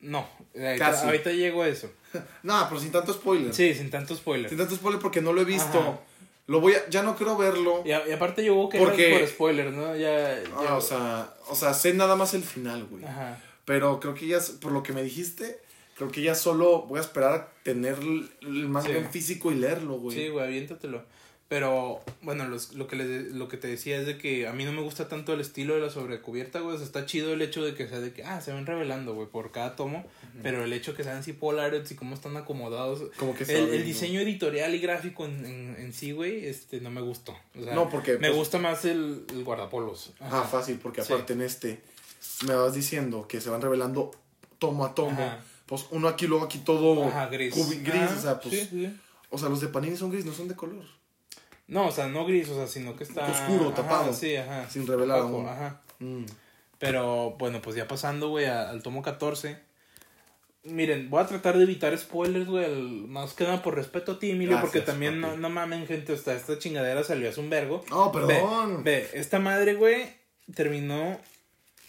No, 0.00 0.28
ahorita, 0.54 0.76
Casi. 0.90 1.06
ahorita 1.06 1.30
llego 1.30 1.62
a 1.62 1.68
eso. 1.68 1.90
Nah, 2.42 2.68
pero 2.68 2.78
sin 2.82 2.92
tanto 2.92 3.14
spoiler. 3.14 3.54
Sí, 3.54 3.72
sin 3.72 3.88
tanto 3.90 4.14
spoiler. 4.14 4.50
Sin 4.50 4.58
tanto 4.58 4.74
spoiler 4.74 5.00
porque 5.00 5.22
no 5.22 5.32
lo 5.32 5.40
he 5.40 5.46
visto. 5.46 5.78
Ajá. 5.80 5.98
Lo 6.48 6.60
voy 6.60 6.74
a, 6.74 6.86
ya 6.90 7.02
no 7.02 7.16
quiero 7.16 7.38
verlo. 7.38 7.82
Y, 7.86 7.92
a- 7.92 8.06
y 8.06 8.12
aparte 8.12 8.44
yo 8.44 8.54
hubo 8.54 8.68
que 8.68 8.78
Porque- 8.78 9.16
por 9.18 9.26
spoiler, 9.28 9.72
¿no? 9.72 9.96
Ya, 9.96 10.38
Ah, 10.54 10.64
ya- 10.64 10.76
o 10.76 10.80
sea, 10.82 11.32
o 11.48 11.54
sea, 11.54 11.72
sé 11.72 11.94
nada 11.94 12.14
más 12.14 12.34
el 12.34 12.42
final, 12.42 12.84
güey. 12.90 13.04
Ajá. 13.06 13.40
Pero 13.64 13.98
creo 14.00 14.12
que 14.12 14.26
ya, 14.26 14.38
por 14.60 14.72
lo 14.72 14.82
que 14.82 14.92
me 14.92 15.02
dijiste, 15.02 15.60
creo 16.02 16.12
que 16.12 16.22
ya 16.22 16.34
solo 16.34 16.82
voy 16.82 16.98
a 16.98 17.02
esperar 17.02 17.32
a 17.34 17.48
tener 17.62 17.96
el 18.42 18.68
manga 18.68 18.88
Sí. 18.90 18.96
en 18.96 19.10
físico 19.10 19.50
y 19.52 19.56
leerlo, 19.56 19.94
güey. 19.98 20.16
Sí, 20.16 20.28
güey, 20.28 20.44
aviéntatelo. 20.46 21.02
Pero, 21.48 22.00
bueno, 22.22 22.48
los- 22.48 22.72
lo, 22.72 22.86
que 22.88 22.96
les- 22.96 23.30
lo 23.32 23.46
que 23.46 23.58
te 23.58 23.68
decía 23.68 23.98
es 24.00 24.06
de 24.06 24.16
que 24.16 24.46
a 24.48 24.54
mí 24.54 24.64
no 24.64 24.72
me 24.72 24.80
gusta 24.80 25.08
tanto 25.08 25.34
el 25.34 25.40
estilo 25.42 25.74
de 25.74 25.80
la 25.82 25.90
sobrecubierta, 25.90 26.60
güey. 26.60 26.76
O 26.76 26.78
sea, 26.78 26.86
está 26.86 27.04
chido 27.04 27.34
el 27.34 27.42
hecho 27.42 27.62
de 27.62 27.74
que 27.74 27.86
sea 27.88 28.00
de 28.00 28.10
que, 28.14 28.24
ah, 28.24 28.40
se 28.40 28.52
van 28.54 28.64
revelando, 28.64 29.14
güey, 29.14 29.28
por 29.28 29.52
cada 29.52 29.76
tomo. 29.76 30.06
Pero 30.42 30.64
el 30.64 30.72
hecho 30.72 30.94
que 30.96 31.04
sean 31.04 31.18
así 31.18 31.34
polaroids 31.34 31.90
y 31.90 31.94
cómo 31.94 32.14
están 32.14 32.38
acomodados. 32.38 33.02
Como 33.18 33.34
que 33.34 33.44
El, 33.44 33.50
saben, 33.50 33.74
el 33.74 33.84
diseño 33.84 34.20
editorial 34.20 34.74
y 34.74 34.78
gráfico 34.78 35.26
en, 35.26 35.44
en, 35.44 35.76
en 35.78 35.92
sí, 35.92 36.12
güey, 36.12 36.46
este, 36.46 36.80
no 36.80 36.90
me 36.90 37.02
gustó. 37.02 37.36
O 37.60 37.62
sea, 37.62 37.74
No, 37.74 37.90
porque, 37.90 38.12
Me 38.12 38.28
pues- 38.28 38.34
gusta 38.36 38.56
más 38.56 38.86
el, 38.86 39.26
el 39.28 39.44
guardapolvos. 39.44 40.12
Ah, 40.20 40.48
fácil, 40.50 40.78
porque 40.82 41.02
Sí. 41.02 41.12
aparte 41.12 41.34
en 41.34 41.42
este 41.42 41.82
me 42.46 42.54
vas 42.54 42.72
diciendo 42.72 43.28
que 43.28 43.42
se 43.42 43.50
van 43.50 43.60
revelando 43.60 44.10
tomo 44.58 44.86
a 44.86 44.94
tomo. 44.94 45.20
Ajá. 45.22 45.44
Pues 45.72 45.86
uno 45.90 46.06
aquí, 46.06 46.26
luego 46.26 46.44
aquí 46.44 46.58
todo 46.58 47.02
Ajá, 47.08 47.28
gris. 47.28 47.54
gris, 47.82 48.10
o 48.18 48.20
sea, 48.20 48.38
pues. 48.38 48.54
sí, 48.54 48.66
sí. 48.70 49.00
O 49.30 49.38
sea, 49.38 49.48
los 49.48 49.62
de 49.62 49.68
Panini 49.68 49.96
son 49.96 50.10
gris, 50.10 50.26
no 50.26 50.34
son 50.34 50.46
de 50.46 50.54
color. 50.54 50.84
No, 51.66 51.86
o 51.86 51.90
sea, 51.90 52.08
no 52.08 52.26
gris, 52.26 52.50
o 52.50 52.54
sea, 52.54 52.66
sino 52.66 52.94
que 52.94 53.04
está... 53.04 53.26
Oscuro, 53.26 53.68
ajá, 53.68 53.76
tapado. 53.76 54.12
Sí, 54.12 54.36
ajá. 54.36 54.68
Sin 54.68 54.86
revelar 54.86 55.20
aún. 55.20 55.48
Ajá. 55.48 55.80
Mm. 55.98 56.24
Pero 56.78 57.36
bueno, 57.38 57.62
pues 57.62 57.74
ya 57.74 57.88
pasando, 57.88 58.28
güey, 58.28 58.44
al 58.44 58.82
tomo 58.82 59.00
14. 59.00 59.58
Miren, 60.64 61.08
voy 61.08 61.22
a 61.22 61.26
tratar 61.26 61.56
de 61.56 61.62
evitar 61.62 61.96
spoilers, 61.96 62.50
güey, 62.50 62.68
más 63.06 63.32
que 63.32 63.44
nada 63.44 63.62
por 63.62 63.74
respeto 63.74 64.12
a 64.12 64.18
ti, 64.18 64.32
Emilio, 64.32 64.58
Gracias, 64.58 64.70
porque 64.70 64.84
también 64.84 65.22
no, 65.22 65.38
no 65.38 65.48
mamen, 65.48 65.86
gente, 65.86 66.12
hasta 66.12 66.34
esta 66.34 66.58
chingadera 66.58 67.02
salió 67.02 67.30
hace 67.30 67.40
un 67.40 67.48
vergo. 67.48 67.82
Oh, 67.90 68.12
Ve, 68.12 68.20
perdón. 68.26 68.84
ve, 68.84 69.08
esta 69.14 69.38
madre, 69.38 69.72
güey, 69.72 70.04
terminó 70.54 71.18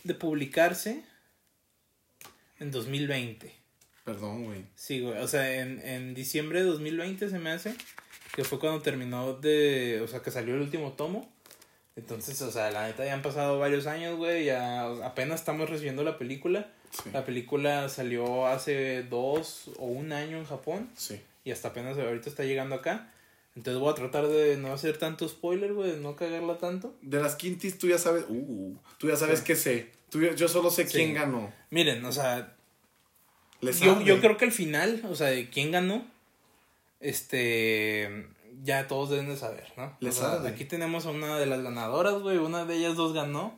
de 0.06 0.14
publicarse 0.16 1.04
en 2.60 2.72
2020. 2.72 3.63
Perdón, 4.04 4.46
güey. 4.46 4.66
Sí, 4.76 5.00
güey, 5.00 5.18
o 5.20 5.28
sea, 5.28 5.62
en, 5.62 5.80
en 5.86 6.14
diciembre 6.14 6.60
de 6.60 6.66
2020 6.66 7.30
se 7.30 7.40
me 7.40 7.52
hace, 7.52 7.74
que 8.36 8.44
fue 8.44 8.60
cuando 8.60 8.82
terminó 8.82 9.34
de, 9.34 10.02
o 10.04 10.08
sea, 10.08 10.22
que 10.22 10.32
salió 10.32 10.56
el 10.56 10.62
último 10.62 10.92
tomo. 10.94 11.32
Entonces, 11.96 12.42
o 12.42 12.52
sea, 12.52 12.72
la 12.72 12.88
neta 12.88 13.06
ya 13.06 13.14
han 13.14 13.22
pasado 13.22 13.60
varios 13.60 13.86
años, 13.88 14.18
güey, 14.18 14.46
ya 14.46 14.88
apenas 15.06 15.40
estamos 15.42 15.70
recibiendo 15.70 16.04
la 16.04 16.18
película. 16.18 16.72
Sí. 16.92 17.10
La 17.14 17.24
película 17.24 17.88
salió 17.90 18.48
hace 18.48 19.04
dos 19.04 19.70
o 19.78 19.86
un 19.86 20.12
año 20.12 20.38
en 20.38 20.46
Japón 20.46 20.90
Sí. 20.96 21.22
y 21.44 21.52
hasta 21.52 21.70
apenas 21.70 21.98
ahorita 21.98 22.30
está 22.30 22.44
llegando 22.44 22.76
acá. 22.76 23.12
Entonces 23.56 23.80
voy 23.80 23.92
a 23.92 23.96
tratar 23.96 24.28
de 24.28 24.58
no 24.58 24.74
hacer 24.74 24.98
tanto 24.98 25.30
spoiler, 25.30 25.74
güey, 25.74 25.92
de 25.92 25.98
no 25.98 26.16
cagarla 26.16 26.58
tanto. 26.58 26.96
De 27.04 27.22
las 27.22 27.36
quintis 27.36 27.78
tú 27.78 27.88
ya 27.88 28.00
sabes. 28.00 28.26
Uh, 28.28 28.76
tú 28.98 29.08
ya 29.10 29.16
sabes 29.16 29.40
Sí. 29.40 29.46
qué 29.46 29.56
sé. 29.56 29.92
Tú, 30.10 30.22
yo 30.22 30.48
solo 30.48 30.72
sé 30.72 30.88
Sí. 30.88 30.94
quién 30.98 31.14
ganó. 31.14 31.54
Miren, 31.70 32.04
o 32.06 32.12
sea, 32.12 32.56
Yo, 33.72 34.02
yo 34.02 34.20
creo 34.22 34.38
que 34.38 34.46
el 34.46 34.52
final, 34.52 35.02
o 35.10 35.16
sea, 35.16 35.28
de 35.28 35.50
quién 35.50 35.72
ganó, 35.72 36.06
este, 37.00 38.28
ya 38.64 38.88
todos 38.88 39.10
deben 39.10 39.28
de 39.30 39.38
saber, 39.38 39.72
¿no? 39.78 39.96
Le 40.00 40.10
O 40.10 40.12
sea, 40.12 40.30
sabe. 40.32 40.50
aquí 40.50 40.66
tenemos 40.66 41.06
a 41.06 41.12
una 41.12 41.38
de 41.38 41.46
las 41.46 41.62
ganadoras, 41.62 42.16
güey, 42.22 42.38
una 42.38 42.66
de 42.66 42.76
ellas 42.76 42.96
dos 42.96 43.14
ganó, 43.14 43.58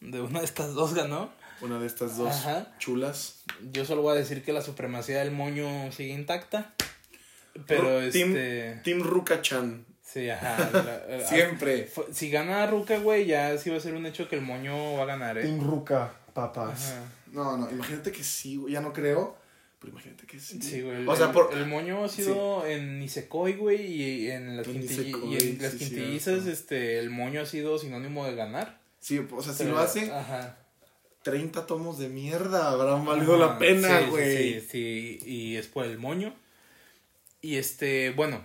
de 0.00 0.20
una 0.20 0.40
de 0.40 0.44
estas 0.44 0.74
dos 0.74 0.94
ganó. 0.94 1.30
Una 1.60 1.78
de 1.78 1.86
estas 1.86 2.16
dos 2.16 2.28
Ajá. 2.30 2.72
chulas. 2.78 3.42
Yo 3.72 3.84
solo 3.84 4.02
voy 4.02 4.12
a 4.12 4.18
decir 4.18 4.42
que 4.44 4.52
la 4.52 4.60
supremacía 4.60 5.20
del 5.20 5.30
moño 5.30 5.90
sigue 5.92 6.12
intacta, 6.12 6.74
pero 7.66 8.00
Ru- 8.00 8.12
Team, 8.12 8.30
este, 8.30 8.80
Team 8.84 9.02
Ruka-chan. 9.02 9.86
sí, 10.02 10.28
ajá. 10.30 10.70
la- 11.08 11.16
la- 11.18 11.26
Siempre. 11.26 11.88
Si 12.12 12.28
gana 12.30 12.66
Ruka, 12.66 12.98
güey, 12.98 13.26
ya 13.26 13.56
sí 13.58 13.70
va 13.70 13.76
a 13.76 13.80
ser 13.80 13.94
un 13.94 14.04
hecho 14.06 14.28
que 14.28 14.36
el 14.36 14.42
moño 14.42 14.94
va 14.94 15.04
a 15.04 15.06
ganar, 15.06 15.38
¿eh? 15.38 15.42
Team 15.42 15.60
Ruka, 15.64 16.12
papas. 16.34 16.90
Ajá. 16.92 17.02
No, 17.32 17.56
no, 17.56 17.70
imagínate 17.70 18.12
que 18.12 18.22
sí, 18.22 18.56
güey. 18.56 18.74
Ya 18.74 18.80
no 18.80 18.92
creo. 18.92 19.36
Pero 19.84 19.92
imagínate 19.92 20.26
que 20.26 20.40
sí. 20.40 20.58
Sí, 20.62 20.80
güey. 20.80 20.96
El, 21.02 21.08
O 21.08 21.14
sea, 21.14 21.26
el- 21.26 21.32
por. 21.32 21.52
el 21.54 21.66
moño 21.66 22.04
ha 22.04 22.08
sido 22.08 22.66
en 22.66 22.98
Nisekoi, 23.00 23.52
güey, 23.54 23.84
y 23.86 24.30
en 24.30 24.56
las, 24.56 24.66
En 24.66 24.74
quintilli- 24.82 24.88
Nisekoi, 25.04 25.34
y 25.34 25.36
en 25.36 25.58
las 25.62 25.72
sí, 25.72 25.78
quintillizas, 25.78 26.46
este, 26.46 26.98
el 26.98 27.10
moño 27.10 27.42
ha 27.42 27.46
sido 27.46 27.78
sinónimo 27.78 28.24
de 28.26 28.34
ganar. 28.34 28.80
Sí, 29.00 29.18
o 29.18 29.42
sea, 29.42 29.52
si 29.52 29.64
Pero- 29.64 29.74
lo 29.74 29.80
hace, 29.80 30.10
Ajá. 30.10 30.58
30 31.22 31.66
tomos 31.66 31.98
de 31.98 32.08
mierda 32.08 32.70
habrán 32.70 33.04
valido 33.04 33.34
Ajá, 33.36 33.52
la 33.54 33.58
pena, 33.58 34.00
güey. 34.08 34.60
Sí, 34.60 34.66
sí, 34.70 35.18
y 35.26 35.56
es 35.56 35.66
por 35.66 35.84
el 35.84 35.98
moño. 35.98 36.34
Y 37.42 37.56
este, 37.56 38.10
bueno, 38.10 38.42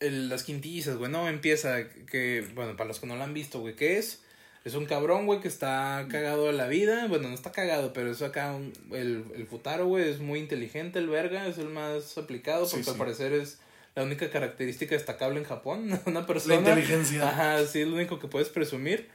el- 0.00 0.28
las 0.28 0.42
quintillizas, 0.42 0.96
güey, 0.98 1.10
no 1.10 1.26
empieza 1.28 1.88
que, 1.88 2.46
bueno, 2.54 2.76
para 2.76 2.88
los 2.88 3.00
que 3.00 3.06
no 3.06 3.16
lo 3.16 3.24
han 3.24 3.32
visto, 3.32 3.60
güey, 3.60 3.74
¿qué 3.76 3.96
es? 3.98 4.22
Es 4.66 4.74
un 4.74 4.84
cabrón, 4.86 5.26
güey, 5.26 5.38
que 5.40 5.46
está 5.48 6.06
cagado 6.10 6.46
de 6.46 6.52
la 6.52 6.66
vida. 6.66 7.06
Bueno, 7.06 7.28
no 7.28 7.34
está 7.34 7.52
cagado, 7.52 7.92
pero 7.92 8.10
es 8.10 8.20
acá 8.20 8.52
un- 8.52 8.72
el, 8.90 9.24
el 9.36 9.46
futaro, 9.46 9.86
güey, 9.86 10.08
es 10.10 10.18
muy 10.18 10.40
inteligente, 10.40 10.98
el 10.98 11.08
verga, 11.08 11.46
es 11.46 11.58
el 11.58 11.68
más 11.68 12.18
aplicado, 12.18 12.66
Sí, 12.66 12.72
porque 12.76 12.90
al 12.90 12.94
sí. 12.96 12.98
parecer 12.98 13.32
es 13.32 13.58
la 13.94 14.02
única 14.02 14.28
característica 14.28 14.96
destacable 14.96 15.38
en 15.38 15.44
Japón. 15.44 15.98
Una 16.06 16.20
La 16.20 16.26
persona. 16.26 16.56
inteligencia. 16.56 17.28
Ajá, 17.28 17.64
sí, 17.66 17.82
es 17.82 17.86
lo 17.86 17.94
único 17.94 18.18
que 18.18 18.26
puedes 18.26 18.48
presumir. 18.48 19.08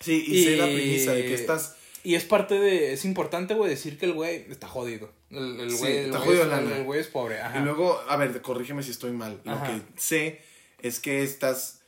Sí, 0.00 0.24
y, 0.26 0.44
sé 0.44 0.56
la 0.56 0.68
Y- 0.70 0.74
premisa 0.74 1.12
de 1.12 1.26
que 1.26 1.34
estás. 1.34 1.76
Y 2.02 2.14
es 2.16 2.24
parte 2.24 2.58
de. 2.58 2.92
Es 2.94 3.04
importante, 3.04 3.52
güey, 3.54 3.68
decir 3.70 3.98
que 3.98 4.06
el 4.06 4.12
güey 4.14 4.46
está 4.50 4.68
jodido. 4.68 5.12
El, 5.30 5.60
el 5.60 5.70
Sí, 5.70 5.76
güey 5.78 5.96
el 5.98 6.04
está 6.06 6.18
güey 6.18 6.38
jodido 6.38 6.54
es- 6.56 6.76
el- 6.78 6.84
güey 6.84 7.00
es 7.00 7.06
pobre. 7.08 7.40
Ajá. 7.40 7.58
Y 7.58 7.62
luego, 7.62 8.00
a 8.08 8.16
ver, 8.16 8.40
corrígeme 8.42 8.82
si 8.82 8.90
estoy 8.90 9.12
mal. 9.12 9.40
Lo 9.44 9.62
que 9.62 9.82
sé 9.96 10.40
es 10.80 10.98
que 10.98 11.22
estás. 11.22 11.80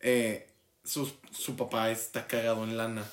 Eh, 0.00 0.46
su, 0.84 1.10
su 1.30 1.56
papá 1.56 1.90
está 1.90 2.26
cagado 2.26 2.64
en 2.64 2.76
lana. 2.76 3.04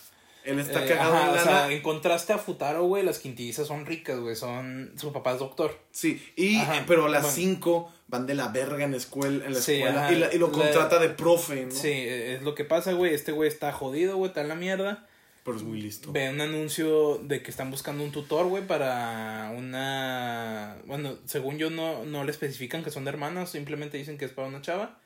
Él 0.46 0.58
está 0.60 0.84
Eh, 0.84 0.88
cagado 0.88 1.14
ajá, 1.16 1.24
en 1.26 1.30
o 1.30 1.36
lana. 1.36 1.44
sea, 1.44 1.72
en 1.72 1.82
contraste 1.82 2.34
a 2.34 2.38
Futaro, 2.38 2.86
güey, 2.86 3.04
las 3.04 3.20
quintillizas 3.20 3.68
son 3.68 3.86
ricas, 3.86 4.20
güey. 4.20 4.36
Son. 4.36 4.94
Su 4.98 5.12
papá 5.12 5.34
es 5.34 5.40
doctor. 5.40 5.78
Sí, 5.92 6.24
y, 6.36 6.58
Ajá, 6.58 6.86
pero 6.88 7.08
las 7.10 7.24
bueno. 7.24 7.36
cinco 7.36 7.94
van 8.08 8.26
de 8.26 8.34
la 8.36 8.48
verga 8.48 8.86
en, 8.86 8.94
escuela, 8.96 9.46
en 9.46 9.54
la 9.54 9.60
Sí, 9.60 9.74
escuela 9.74 10.12
y, 10.12 10.16
la- 10.16 10.34
y 10.34 10.38
lo 10.40 10.48
La- 10.48 10.54
contrata 10.54 10.98
de 10.98 11.10
profe, 11.10 11.66
¿no? 11.66 11.72
Sí, 11.72 11.90
eh, 11.90 12.36
es 12.36 12.42
lo 12.42 12.56
que 12.56 12.64
pasa, 12.66 12.94
güey. 12.94 13.14
Este 13.14 13.32
güey 13.34 13.50
está 13.50 13.72
jodido, 13.72 14.16
güey, 14.18 14.30
está 14.30 14.42
en 14.42 14.48
la 14.48 14.56
mierda. 14.56 15.06
Pero 15.44 15.58
es 15.58 15.64
muy 15.64 15.82
listo. 15.82 16.12
Ve 16.12 16.30
un 16.30 16.42
anuncio 16.42 17.18
de 17.24 17.42
que 17.44 17.50
están 17.52 17.70
buscando 17.72 18.04
un 18.04 18.12
tutor, 18.12 18.48
güey, 18.48 18.66
para 18.68 19.52
una... 19.56 20.78
Bueno, 20.86 21.18
según 21.26 21.58
yo 21.58 21.70
no, 21.70 22.06
no 22.06 22.24
le 22.24 22.32
especifican 22.32 22.84
que 22.84 22.92
son 22.92 23.08
hermanas, 23.08 23.50
simplemente 23.52 23.98
dicen 23.98 24.18
que 24.18 24.26
es 24.26 24.32
para 24.32 24.48
una 24.48 24.62
chava. 24.62 25.00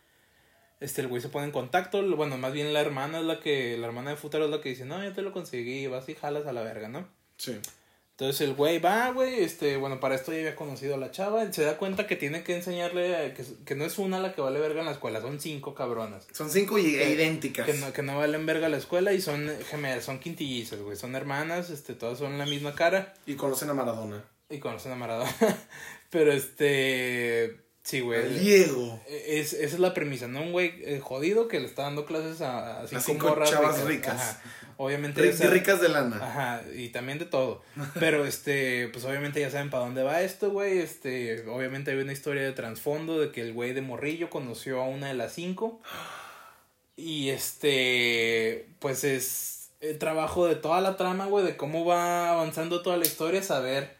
Este, 0.83 0.99
el 0.99 1.07
güey 1.07 1.21
se 1.21 1.29
pone 1.29 1.45
en 1.45 1.53
contacto, 1.53 2.03
bueno, 2.17 2.37
más 2.37 2.51
bien 2.51 2.73
la 2.73 2.81
hermana 2.81 3.19
es 3.19 3.25
la 3.25 3.39
que, 3.39 3.77
la 3.77 3.87
hermana 3.87 4.09
de 4.09 4.17
Futaro 4.17 4.43
es 4.43 4.51
la 4.51 4.59
que 4.59 4.67
dice, 4.67 4.83
no, 4.83 5.01
yo 5.01 5.13
te 5.13 5.21
lo 5.21 5.31
conseguí, 5.31 5.87
vas 5.87 6.09
y 6.09 6.13
jalas 6.13 6.45
a 6.45 6.51
la 6.51 6.61
verga, 6.61 6.89
¿no? 6.89 7.07
Sí. 7.37 7.57
Entonces 8.11 8.41
el 8.41 8.53
güey 8.53 8.79
va, 8.79 9.09
güey, 9.11 9.41
este, 9.45 9.77
bueno, 9.77 10.01
para 10.01 10.15
esto 10.15 10.33
ya 10.33 10.39
había 10.39 10.57
conocido 10.57 10.95
a 10.95 10.97
la 10.97 11.09
chava, 11.09 11.53
se 11.53 11.63
da 11.63 11.77
cuenta 11.77 12.05
que 12.05 12.17
tiene 12.17 12.43
que 12.43 12.57
enseñarle 12.57 13.33
que, 13.33 13.45
que 13.63 13.75
no 13.75 13.85
es 13.85 13.97
una 13.97 14.19
la 14.19 14.35
que 14.35 14.41
vale 14.41 14.59
verga 14.59 14.81
en 14.81 14.87
la 14.87 14.91
escuela, 14.91 15.21
son 15.21 15.39
cinco 15.39 15.73
cabronas. 15.73 16.27
Son 16.33 16.49
cinco 16.49 16.77
y, 16.77 16.97
e 16.97 17.11
idénticas. 17.11 17.65
Que 17.65 17.75
no, 17.75 17.93
que 17.93 18.03
no 18.03 18.17
valen 18.17 18.45
verga 18.45 18.67
la 18.67 18.75
escuela 18.75 19.13
y 19.13 19.21
son 19.21 19.49
gemelas, 19.69 20.03
son 20.03 20.19
quintillizas, 20.19 20.81
güey, 20.81 20.97
son 20.97 21.15
hermanas, 21.15 21.69
este, 21.69 21.93
todas 21.93 22.19
son 22.19 22.37
la 22.37 22.45
misma 22.45 22.75
cara. 22.75 23.13
Y 23.25 23.35
conocen 23.35 23.69
a 23.69 23.73
Maradona. 23.73 24.21
Y 24.49 24.59
conocen 24.59 24.91
a 24.91 24.95
Maradona. 24.95 25.33
Pero 26.09 26.33
este, 26.33 27.62
sí, 27.83 27.99
güey. 27.99 28.39
Diego. 28.39 28.99
Es, 29.07 29.53
esa 29.53 29.75
es 29.75 29.79
la 29.79 29.93
premisa, 29.93 30.27
¿no? 30.27 30.41
Un 30.41 30.51
güey 30.51 30.73
eh, 30.83 30.99
jodido 30.99 31.47
que 31.47 31.59
le 31.59 31.67
está 31.67 31.83
dando 31.83 32.05
clases 32.05 32.41
a, 32.41 32.81
a 32.81 32.87
cinco, 32.87 33.37
chavas 33.45 33.83
ricas. 33.83 34.39
Obviamente. 34.77 35.21
ricas 35.49 35.81
de 35.81 35.89
lana. 35.89 36.17
Ajá, 36.17 36.63
y 36.75 36.89
también 36.89 37.19
de 37.19 37.25
todo. 37.25 37.61
Pero 37.99 38.25
este, 38.25 38.87
pues 38.89 39.05
obviamente 39.05 39.39
ya 39.39 39.49
saben 39.49 39.69
para 39.69 39.85
dónde 39.85 40.03
va 40.03 40.21
esto, 40.21 40.49
güey. 40.49 40.79
Este, 40.79 41.47
obviamente 41.47 41.91
hay 41.91 41.97
una 41.97 42.13
historia 42.13 42.43
de 42.43 42.51
trasfondo 42.53 43.19
de 43.19 43.31
que 43.31 43.41
el 43.41 43.53
güey 43.53 43.73
de 43.73 43.81
Morrillo 43.81 44.29
conoció 44.29 44.81
a 44.81 44.87
una 44.87 45.07
de 45.07 45.13
las 45.13 45.33
cinco. 45.33 45.79
Y 46.95 47.29
este, 47.29 48.67
pues 48.79 49.03
es 49.03 49.69
el 49.81 49.97
trabajo 49.97 50.47
de 50.47 50.55
toda 50.55 50.79
la 50.81 50.95
trama, 50.95 51.25
güey, 51.25 51.45
de 51.45 51.57
cómo 51.57 51.85
va 51.85 52.29
avanzando 52.29 52.81
toda 52.81 52.97
la 52.97 53.05
historia, 53.05 53.43
saber 53.43 53.95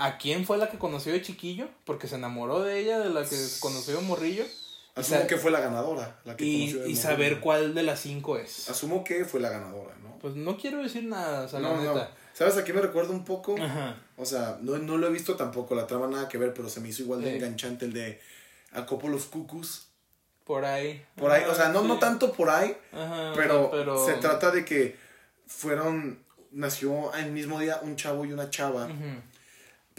a 0.00 0.16
quién 0.16 0.46
fue 0.46 0.56
la 0.56 0.70
que 0.70 0.78
conoció 0.78 1.12
de 1.12 1.20
chiquillo, 1.22 1.68
porque 1.84 2.08
se 2.08 2.16
enamoró 2.16 2.60
de 2.60 2.78
ella, 2.78 2.98
de 2.98 3.10
la 3.10 3.24
que 3.24 3.36
conoció 3.60 3.96
de 3.96 4.02
Morrillo. 4.02 4.44
Asumo 4.94 5.26
que 5.26 5.36
fue 5.36 5.50
la 5.50 5.60
ganadora. 5.60 6.20
La 6.24 6.36
que 6.36 6.44
y, 6.44 6.82
y 6.86 6.96
saber 6.96 7.40
cuál 7.40 7.74
de 7.74 7.82
las 7.82 8.00
cinco 8.00 8.38
es. 8.38 8.68
Asumo 8.68 9.04
que 9.04 9.24
fue 9.24 9.40
la 9.40 9.50
ganadora, 9.50 9.94
¿no? 10.02 10.18
Pues 10.18 10.34
no 10.34 10.56
quiero 10.56 10.82
decir 10.82 11.04
nada, 11.04 11.42
o 11.42 11.48
sea, 11.48 11.60
la 11.60 11.76
neta. 11.76 12.10
¿Sabes 12.32 12.56
a 12.56 12.64
qué 12.64 12.72
me 12.72 12.80
recuerda 12.80 13.10
un 13.10 13.24
poco? 13.24 13.56
O 14.16 14.24
sea, 14.24 14.58
no, 14.62 14.78
no 14.78 14.96
lo 14.96 15.06
he 15.06 15.10
visto 15.10 15.36
tampoco, 15.36 15.74
la 15.74 15.86
trama 15.86 16.06
nada 16.06 16.28
que 16.28 16.38
ver, 16.38 16.54
pero 16.54 16.68
se 16.68 16.80
me 16.80 16.88
hizo 16.88 17.02
igual 17.02 17.22
de 17.22 17.36
enganchante 17.36 17.84
el 17.84 17.92
de 17.92 18.20
Acópolos 18.72 19.26
Cucus. 19.26 19.88
Por 20.44 20.64
ahí. 20.64 21.04
Por 21.16 21.30
ahí, 21.30 21.44
o 21.44 21.54
sea, 21.54 21.68
no, 21.68 21.82
no 21.82 21.98
tanto 21.98 22.32
por 22.32 22.48
ahí, 22.50 22.76
pero, 23.34 23.70
se 24.04 24.14
trata 24.14 24.50
de 24.50 24.64
que 24.64 24.96
fueron, 25.46 26.24
nació 26.50 27.12
el 27.14 27.30
mismo 27.32 27.60
día 27.60 27.80
un 27.82 27.96
chavo 27.96 28.24
y 28.24 28.32
una 28.32 28.48
chava, 28.48 28.88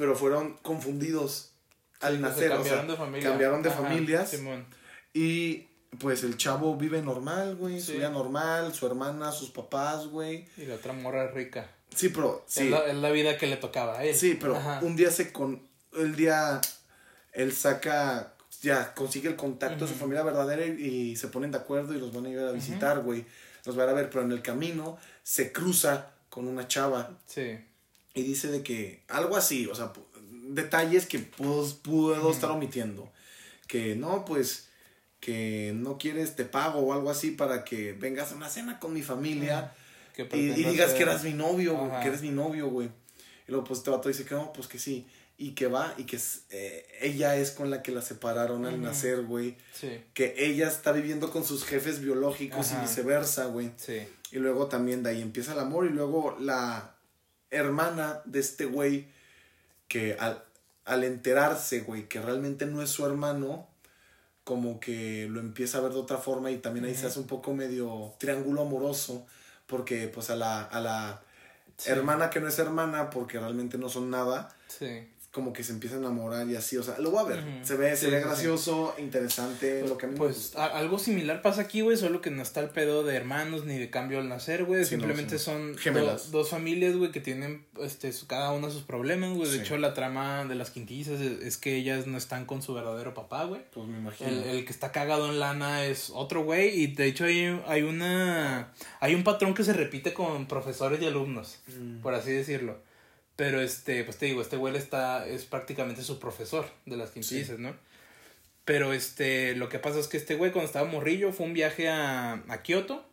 pero 0.02 0.16
fueron 0.16 0.58
confundidos 0.64 1.52
al 2.00 2.22
nacer, 2.22 2.52
o 2.54 2.64
sea, 2.64 2.88
cambiaron 3.22 3.62
de 3.62 3.70
familias. 3.70 4.36
Y 5.14 5.68
pues 6.00 6.24
el 6.24 6.38
chavo 6.38 6.76
vive 6.76 7.04
normal, 7.04 7.56
güey, 7.56 7.80
su 7.80 7.92
vida 7.92 8.10
normal, 8.10 8.74
su 8.74 8.88
hermana, 8.88 9.32
sus 9.32 9.52
papás, 9.52 10.08
güey. 10.08 10.48
Y 10.58 10.66
la 10.66 10.74
otra 10.74 10.94
morra 10.94 11.26
es 11.26 11.36
rica. 11.36 11.70
Sí, 11.96 12.10
pero 12.10 12.44
sí. 12.48 12.74
Es 12.88 12.96
la, 12.96 13.12
vida 13.12 13.38
que 13.38 13.46
le 13.46 13.58
tocaba 13.58 14.00
a 14.00 14.04
él. 14.04 14.16
Sí, 14.16 14.40
pero 14.42 14.60
un 14.82 14.96
día 14.96 15.12
se 15.12 15.32
con 15.32 15.62
el 15.96 16.16
día 16.16 16.60
él 17.34 17.54
saca 17.54 18.34
ya 18.64 18.96
consigue 18.96 19.30
el 19.30 19.36
contacto 19.36 19.86
de 19.86 19.94
su 19.94 20.00
familia 20.00 20.24
verdadera 20.24 20.66
y, 20.66 21.16
se 21.16 21.28
ponen 21.28 21.52
de 21.52 21.60
acuerdo 21.60 21.94
y 21.94 22.00
los 22.00 22.12
van 22.12 22.26
a 22.26 22.30
ir 22.30 22.40
a 22.40 22.52
visitar, 22.52 23.02
güey. 23.02 23.24
Los 23.66 23.76
van 23.76 23.88
a 23.88 23.94
ver, 23.94 24.10
pero 24.10 24.24
en 24.24 24.32
el 24.32 24.42
camino 24.42 24.98
se 25.22 25.52
cruza 25.52 26.08
con 26.28 26.48
una 26.48 26.68
chava. 26.68 27.20
Sí. 27.28 27.60
Y 28.14 28.24
dice 28.24 28.50
de 28.50 28.64
que 28.64 29.04
algo 29.08 29.38
así, 29.38 29.68
o 29.68 29.76
sea, 29.76 29.94
detalles 30.50 31.06
que 31.06 31.20
puedo, 31.20 31.66
puedo 31.82 32.32
estar 32.32 32.52
omitiendo. 32.52 33.12
Que 33.68 33.96
no, 33.96 34.26
pues 34.26 34.68
que 35.22 35.72
no 35.76 35.98
quieres, 35.98 36.36
te 36.36 36.46
pago 36.46 36.80
o 36.80 36.94
algo 36.94 37.10
así 37.12 37.32
para 37.32 37.64
que 37.64 37.94
vengas 37.94 38.32
a 38.32 38.36
una 38.36 38.50
cena 38.50 38.80
con 38.80 38.94
mi 38.94 39.04
familia 39.04 39.72
y, 40.34 40.50
digas 40.50 40.94
que 40.94 41.04
eras 41.04 41.24
mi 41.24 41.34
novio, 41.34 41.92
que 42.02 42.08
eres 42.08 42.22
mi 42.22 42.32
novio, 42.32 42.70
güey. 42.70 42.90
Y 43.48 43.52
luego 43.52 43.66
pues 43.66 43.80
este 43.80 43.92
vato 43.92 44.10
dice 44.10 44.26
que 44.26 44.36
no, 44.36 44.52
pues 44.52 44.68
que 44.68 44.80
sí. 44.80 45.08
Y 45.38 45.52
que 45.52 45.68
va 45.68 45.94
y 45.98 46.04
que 46.04 46.20
eh, 46.52 46.86
ella 47.02 47.36
es 47.36 47.52
con 47.52 47.72
la 47.72 47.82
que 47.82 47.92
la 47.92 48.02
separaron 48.02 48.66
al 48.66 48.80
nacer, 48.82 49.24
güey. 49.24 49.58
Sí. 49.74 50.04
Que 50.14 50.36
ella 50.38 50.68
está 50.68 50.92
viviendo 50.92 51.32
con 51.32 51.44
sus 51.44 51.64
jefes 51.66 52.00
biológicos 52.00 52.72
y 52.72 52.82
viceversa, 52.82 53.46
güey. 53.46 53.72
Sí. 53.78 54.08
Y 54.32 54.38
luego 54.38 54.68
también 54.68 55.02
de 55.02 55.12
ahí 55.12 55.22
empieza 55.22 55.54
el 55.54 55.60
amor 55.60 55.88
y 55.88 55.90
luego 55.90 56.38
la 56.40 56.96
hermana 57.52 58.22
de 58.26 58.40
este 58.40 58.66
güey 58.66 59.08
que 59.88 60.16
al, 60.20 60.44
al 60.86 61.04
enterarse, 61.04 61.82
güey, 61.82 62.08
que 62.08 62.22
realmente 62.22 62.66
no 62.66 62.82
es 62.82 62.90
su 62.90 63.06
hermano, 63.06 63.68
como 64.44 64.80
que 64.80 65.28
lo 65.30 65.40
empieza 65.40 65.78
a 65.78 65.82
ver 65.82 65.92
de 65.92 66.00
otra 66.00 66.18
forma 66.18 66.50
y 66.50 66.58
también 66.58 66.86
ahí 66.86 66.96
se 66.96 67.06
hace 67.06 67.20
un 67.20 67.28
poco 67.28 67.54
medio 67.54 68.14
triángulo 68.18 68.64
amoroso 68.64 69.28
porque 69.68 70.08
pues 70.08 70.30
a 70.30 70.36
la, 70.36 70.64
a 70.64 70.80
la 70.80 71.22
hermana 71.86 72.30
que 72.30 72.40
no 72.40 72.48
es 72.48 72.58
hermana 72.58 73.10
porque 73.10 73.40
realmente 73.40 73.78
no 73.78 73.90
son 73.90 74.10
nada. 74.10 74.50
Sí 74.68 75.08
como 75.32 75.54
que 75.54 75.64
se 75.64 75.72
empieza 75.72 75.96
a 75.96 76.00
enamorar 76.00 76.48
y 76.50 76.58
así, 76.58 76.76
o 76.76 76.84
sea, 76.84 77.00
lo 77.00 77.10
voy 77.10 77.22
a 77.22 77.24
ver. 77.24 77.44
Se 77.64 77.76
ve, 77.76 77.96
se 77.96 78.10
ve 78.10 78.20
gracioso, 78.20 78.94
interesante, 78.98 79.80
pues, 79.80 79.90
lo 79.90 79.98
que 79.98 80.06
a 80.06 80.10
mí 80.10 80.18
Pues 80.18 80.56
algo 80.58 81.00
similar 81.00 81.42
pasa 81.42 81.62
aquí, 81.62 81.80
güey, 81.80 81.96
solo 81.96 82.20
que 82.20 82.30
no 82.30 82.42
está 82.42 82.60
el 82.60 82.70
pedo 82.70 83.04
de 83.04 83.16
hermanos 83.16 83.66
ni 83.66 83.78
de 83.78 83.90
cambio 83.90 84.20
al 84.20 84.28
nacer, 84.28 84.66
güey. 84.66 84.84
Simplemente 84.84 85.40
son 85.40 85.78
dos 86.32 86.50
familias, 86.50 86.98
güey, 86.98 87.12
que 87.12 87.22
tienen 87.22 87.66
este 87.80 88.12
cada 88.28 88.52
una 88.52 88.70
sus 88.70 88.84
problemas, 88.84 89.32
güey. 89.32 89.50
De 89.50 89.60
hecho, 89.60 89.78
la 89.78 89.94
trama 89.94 90.44
de 90.44 90.56
las 90.56 90.70
quintillizas 90.70 91.22
es, 91.22 91.58
que 91.58 91.78
ellas 91.78 92.08
no 92.08 92.18
están 92.18 92.46
con 92.46 92.62
su 92.62 92.74
verdadero 92.74 93.14
papá, 93.14 93.46
güey. 93.46 93.62
Pues 93.74 93.88
me 93.88 94.00
imagino. 94.00 94.30
El, 94.30 94.66
que 94.66 94.72
está 94.72 94.92
cagado 94.92 95.30
en 95.30 95.40
lana 95.40 95.86
es 95.86 96.12
otro 96.14 96.44
güey 96.44 96.70
y 96.82 96.88
de 96.88 97.06
hecho 97.06 97.26
hay, 97.26 97.62
hay 97.68 97.84
una 97.84 98.74
hay 99.00 99.16
un 99.16 99.24
patrón 99.24 99.54
que 99.54 99.64
se 99.64 99.74
repite 99.74 100.14
con 100.14 100.48
profesores 100.48 101.02
y 101.02 101.06
alumnos, 101.06 101.60
mm. 101.68 102.02
por 102.02 102.14
así 102.14 102.32
decirlo. 102.32 102.78
Pero 103.42 103.60
este, 103.60 104.04
pues 104.04 104.18
te 104.18 104.28
digo, 104.28 104.40
este 104.40 104.56
güey 104.56 104.76
está, 104.76 105.28
es 105.28 105.46
prácticamente 105.46 106.04
su 106.04 106.20
profesor 106.20 106.64
de 106.86 106.96
las 106.96 107.10
quintillizas, 107.10 107.58
¿no? 107.58 107.74
Pero 108.66 108.94
este, 108.94 109.56
lo 109.56 109.68
que 109.68 109.80
pasa 109.80 109.98
es 109.98 110.08
que 110.08 110.18
este 110.18 110.36
güey 110.36 110.52
cuando 110.52 110.68
estaba 110.68 110.88
morrillo 110.88 111.34
fue 111.34 111.48
un 111.48 111.54
viaje 111.56 111.90
a, 111.90 112.34
a 112.48 112.62
Kioto. 112.62 113.04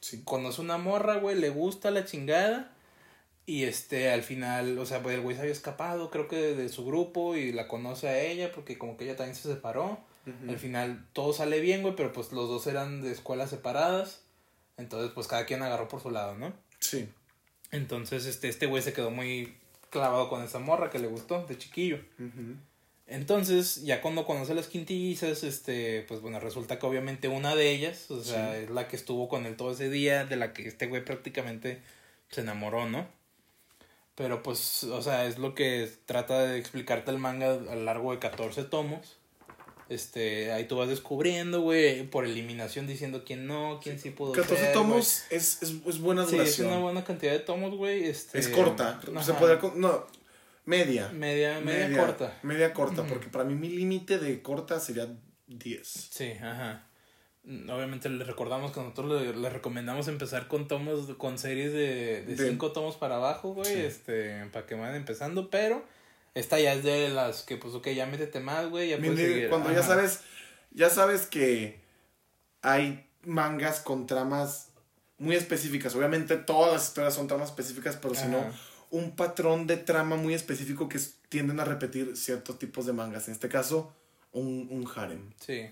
Sí. 0.00 0.22
Conoce 0.24 0.60
una 0.60 0.76
morra, 0.76 1.18
güey, 1.18 1.38
le 1.38 1.50
gusta 1.50 1.92
la 1.92 2.04
chingada. 2.04 2.74
Y 3.46 3.62
este, 3.62 4.10
al 4.10 4.24
final, 4.24 4.76
o 4.76 4.86
sea, 4.86 5.04
pues 5.04 5.14
el 5.14 5.20
güey 5.20 5.36
se 5.36 5.42
había 5.42 5.52
escapado, 5.52 6.10
creo 6.10 6.26
que 6.26 6.56
de, 6.56 6.68
su 6.68 6.84
grupo, 6.84 7.36
y 7.36 7.52
la 7.52 7.68
conoce 7.68 8.08
a 8.08 8.20
ella, 8.20 8.50
porque 8.50 8.78
como 8.78 8.96
que 8.96 9.04
ella 9.04 9.14
también 9.14 9.36
se 9.36 9.48
separó. 9.48 10.00
Al 10.48 10.58
final 10.58 11.06
todo 11.12 11.32
sale 11.32 11.60
bien, 11.60 11.82
güey, 11.82 11.94
pero 11.94 12.12
pues 12.12 12.32
los 12.32 12.48
dos 12.48 12.66
eran 12.66 13.02
de 13.02 13.12
escuelas 13.12 13.50
separadas. 13.50 14.24
Entonces, 14.78 15.12
pues 15.14 15.28
cada 15.28 15.46
quien 15.46 15.62
agarró 15.62 15.86
por 15.86 16.02
su 16.02 16.10
lado, 16.10 16.34
¿no? 16.34 16.52
Sí. 16.80 17.08
Entonces, 17.70 18.26
este, 18.26 18.48
este 18.48 18.66
güey 18.66 18.82
se 18.82 18.92
quedó 18.92 19.12
muy 19.12 19.54
clavado 19.90 20.28
con 20.28 20.42
esa 20.42 20.58
morra 20.58 20.90
que 20.90 20.98
le 20.98 21.08
gustó 21.08 21.44
de 21.46 21.58
chiquillo. 21.58 21.98
Entonces, 23.08 23.84
ya 23.84 24.00
cuando 24.00 24.26
conoce 24.26 24.54
las 24.54 24.66
quintillizas, 24.66 25.44
este, 25.44 26.02
pues 26.08 26.20
bueno, 26.20 26.40
resulta 26.40 26.78
que 26.78 26.86
obviamente 26.86 27.28
una 27.28 27.54
de 27.54 27.70
ellas, 27.70 28.10
o 28.10 28.22
sea, 28.22 28.58
es 28.58 28.68
la 28.70 28.88
que 28.88 28.96
estuvo 28.96 29.28
con 29.28 29.46
él 29.46 29.56
todo 29.56 29.72
ese 29.72 29.88
día, 29.90 30.24
de 30.24 30.36
la 30.36 30.52
que 30.52 30.66
este 30.66 30.86
güey 30.86 31.04
prácticamente 31.04 31.82
se 32.30 32.40
enamoró, 32.40 32.88
¿no? 32.88 33.06
Pero 34.16 34.42
pues, 34.42 34.82
o 34.84 35.02
sea, 35.02 35.26
es 35.26 35.38
lo 35.38 35.54
que 35.54 35.88
trata 36.06 36.42
de 36.42 36.58
explicarte 36.58 37.10
el 37.10 37.18
manga 37.18 37.52
a 37.52 37.74
lo 37.76 37.84
largo 37.84 38.12
de 38.12 38.18
14 38.18 38.64
tomos. 38.64 39.18
Este, 39.88 40.50
ahí 40.52 40.64
tú 40.66 40.76
vas 40.76 40.88
descubriendo, 40.88 41.60
güey, 41.60 42.02
por 42.10 42.24
eliminación 42.24 42.88
diciendo 42.88 43.22
quién 43.24 43.46
no, 43.46 43.78
quién 43.80 44.00
sí 44.00 44.10
pudo 44.10 44.32
14 44.32 44.72
tomos 44.72 45.24
es, 45.30 45.62
es, 45.62 45.74
es, 45.86 46.00
buena 46.00 46.22
duración. 46.22 46.46
Sí, 46.46 46.62
es 46.62 46.66
una 46.66 46.78
buena 46.78 47.04
cantidad 47.04 47.32
de 47.32 47.38
tomos, 47.38 47.74
güey. 47.76 48.04
Este, 48.04 48.38
es 48.38 48.48
corta. 48.48 49.00
Se 49.22 49.34
puede, 49.34 49.58
no, 49.76 50.04
media. 50.64 51.08
Media, 51.10 51.60
media, 51.60 51.96
corta. 51.96 52.36
Media 52.42 52.74
corta, 52.74 53.04
porque 53.04 53.28
para 53.28 53.44
mí 53.44 53.54
mi 53.54 53.68
límite 53.68 54.18
de 54.18 54.42
corta 54.42 54.80
sería 54.80 55.08
10. 55.46 55.86
Sí, 55.86 56.32
ajá. 56.32 56.86
Obviamente 57.44 58.08
les 58.08 58.26
recordamos 58.26 58.72
que 58.72 58.80
nosotros 58.80 59.36
les, 59.36 59.52
recomendamos 59.52 60.08
empezar 60.08 60.48
con 60.48 60.66
tomos, 60.66 61.14
con 61.16 61.38
series 61.38 61.72
de, 61.72 62.22
de, 62.22 62.36
cinco 62.36 62.72
tomos 62.72 62.96
para 62.96 63.16
abajo, 63.16 63.54
güey, 63.54 63.82
este, 63.82 64.46
para 64.46 64.66
que 64.66 64.74
vayan 64.74 64.96
empezando, 64.96 65.48
pero 65.48 65.84
esta 66.36 66.60
ya 66.60 66.74
es 66.74 66.84
de 66.84 67.08
las 67.08 67.42
que, 67.44 67.56
pues, 67.56 67.72
ok, 67.72 67.88
ya 67.88 68.04
métete 68.04 68.40
más, 68.40 68.68
güey, 68.68 68.90
ya 68.90 68.98
puedes 68.98 69.18
seguir. 69.18 69.48
Cuando 69.48 69.72
ya 69.72 69.82
sabes, 69.82 70.20
ya 70.70 70.90
sabes 70.90 71.22
que 71.22 71.80
hay 72.60 73.08
mangas 73.22 73.80
con 73.80 74.06
tramas 74.06 74.68
muy 75.16 75.34
específicas. 75.34 75.94
Obviamente 75.94 76.36
todas 76.36 76.74
las 76.74 76.88
historias 76.88 77.14
son 77.14 77.26
tramas 77.26 77.48
específicas, 77.48 77.96
pero 77.96 78.14
si 78.14 78.28
no, 78.28 78.44
un 78.90 79.16
patrón 79.16 79.66
de 79.66 79.78
trama 79.78 80.16
muy 80.16 80.34
específico 80.34 80.90
que 80.90 81.00
tienden 81.30 81.58
a 81.58 81.64
repetir 81.64 82.14
ciertos 82.18 82.58
tipos 82.58 82.84
de 82.84 82.92
mangas. 82.92 83.28
En 83.28 83.32
este 83.32 83.48
caso, 83.48 83.94
un, 84.32 84.68
un 84.70 84.86
harem. 84.94 85.32
Sí. 85.40 85.70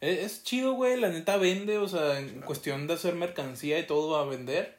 E, 0.00 0.24
es, 0.24 0.42
chido, 0.42 0.72
güey, 0.72 0.98
la 0.98 1.10
neta 1.10 1.36
vende, 1.36 1.78
o 1.78 1.86
sea, 1.86 2.18
en 2.18 2.40
cuestión 2.40 2.88
de 2.88 2.94
hacer 2.94 3.14
mercancía 3.14 3.78
y 3.78 3.86
todo 3.86 4.10
va 4.10 4.22
a 4.22 4.24
vender. 4.24 4.76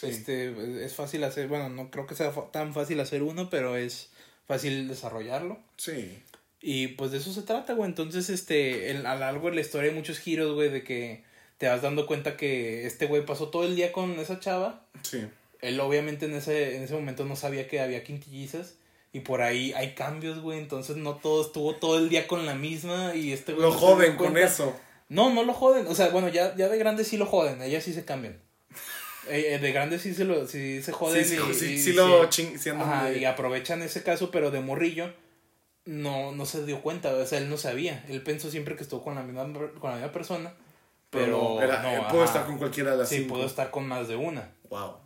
Este, 0.00 0.84
es 0.86 0.94
fácil 0.94 1.22
hacer, 1.24 1.48
bueno, 1.48 1.68
no 1.68 1.90
creo 1.90 2.06
que 2.06 2.14
sea 2.14 2.32
tan 2.50 2.72
fácil 2.72 2.98
hacer 3.00 3.22
uno, 3.22 3.50
pero 3.50 3.76
es 3.76 4.09
fácil 4.50 4.88
desarrollarlo. 4.88 5.58
Sí. 5.76 6.18
Y 6.60 6.88
pues 6.88 7.12
de 7.12 7.18
eso 7.18 7.32
se 7.32 7.42
trata, 7.42 7.72
güey. 7.74 7.88
Entonces, 7.88 8.28
este, 8.30 8.90
a 8.90 9.14
lo 9.14 9.20
largo 9.20 9.48
de 9.48 9.54
la 9.54 9.60
historia 9.60 9.90
hay 9.90 9.96
muchos 9.96 10.18
giros, 10.18 10.54
güey, 10.54 10.70
de 10.70 10.82
que 10.82 11.22
te 11.56 11.68
vas 11.68 11.82
dando 11.82 12.04
cuenta 12.04 12.36
que 12.36 12.84
este 12.84 13.06
güey 13.06 13.24
pasó 13.24 13.48
todo 13.48 13.64
el 13.64 13.76
día 13.76 13.92
con 13.92 14.18
esa 14.18 14.40
chava. 14.40 14.82
Sí. 15.02 15.24
él 15.60 15.78
obviamente 15.78 16.26
en 16.26 16.34
ese, 16.34 16.76
en 16.76 16.82
ese 16.82 16.94
momento 16.94 17.24
no 17.24 17.36
sabía 17.36 17.68
que 17.68 17.80
había 17.80 18.02
quintillizas. 18.02 18.74
Y 19.12 19.20
por 19.20 19.40
ahí 19.40 19.72
hay 19.74 19.94
cambios, 19.94 20.40
güey. 20.40 20.58
Entonces 20.58 20.96
no 20.96 21.14
todo 21.14 21.42
estuvo 21.42 21.76
todo 21.76 21.98
el 21.98 22.08
día 22.08 22.26
con 22.26 22.44
la 22.44 22.56
misma. 22.56 23.14
Y 23.14 23.32
este 23.32 23.52
güey. 23.52 23.62
Lo 23.62 23.72
no 23.72 23.78
joden 23.78 24.16
con 24.16 24.36
eso. 24.36 24.76
No, 25.08 25.32
no 25.32 25.44
lo 25.44 25.52
joden. 25.52 25.86
O 25.86 25.94
sea, 25.94 26.08
bueno, 26.08 26.28
ya, 26.28 26.56
ya 26.56 26.68
de 26.68 26.78
grande 26.78 27.04
sí 27.04 27.16
lo 27.16 27.26
joden. 27.26 27.62
Ellas 27.62 27.84
sí 27.84 27.92
se 27.92 28.04
cambian. 28.04 28.40
Eh, 29.28 29.54
eh, 29.54 29.58
de 29.58 29.72
grande 29.72 29.98
sí 29.98 30.14
se, 30.14 30.24
lo, 30.24 30.46
sí 30.46 30.82
se 30.82 30.92
joden. 30.92 31.24
Sí, 31.24 31.36
sí, 31.36 31.42
y- 31.50 31.54
sí, 31.54 31.72
y- 31.74 31.78
sí 31.78 31.90
y 31.90 31.92
lo 31.92 32.28
ching, 32.30 32.56
Ajá, 32.80 33.10
de- 33.10 33.18
y 33.18 33.24
aprovechan 33.24 33.82
ese 33.82 34.02
caso, 34.02 34.30
pero 34.30 34.50
de 34.50 34.60
morrillo 34.60 35.12
no, 35.84 36.32
no 36.32 36.46
se 36.46 36.64
dio 36.64 36.80
cuenta, 36.82 37.14
o 37.14 37.26
sea, 37.26 37.38
él 37.38 37.48
no 37.50 37.56
sabía. 37.56 38.04
Él 38.08 38.22
pensó 38.22 38.50
siempre 38.50 38.76
que 38.76 38.82
estuvo 38.82 39.02
con 39.02 39.14
la 39.14 39.22
misma, 39.22 39.42
con 39.78 39.90
la 39.90 39.96
misma 39.96 40.12
persona, 40.12 40.54
pero, 41.10 41.56
no, 41.56 41.62
era- 41.62 41.82
no, 41.82 42.08
pudo 42.08 42.22
ajá. 42.22 42.32
estar 42.32 42.46
con 42.46 42.58
cualquiera 42.58 42.92
de 42.92 42.98
las 42.98 43.08
Sí, 43.08 43.20
pudo 43.22 43.44
estar 43.46 43.70
con 43.70 43.86
más 43.86 44.08
de 44.08 44.16
una. 44.16 44.52
Wow. 44.68 44.96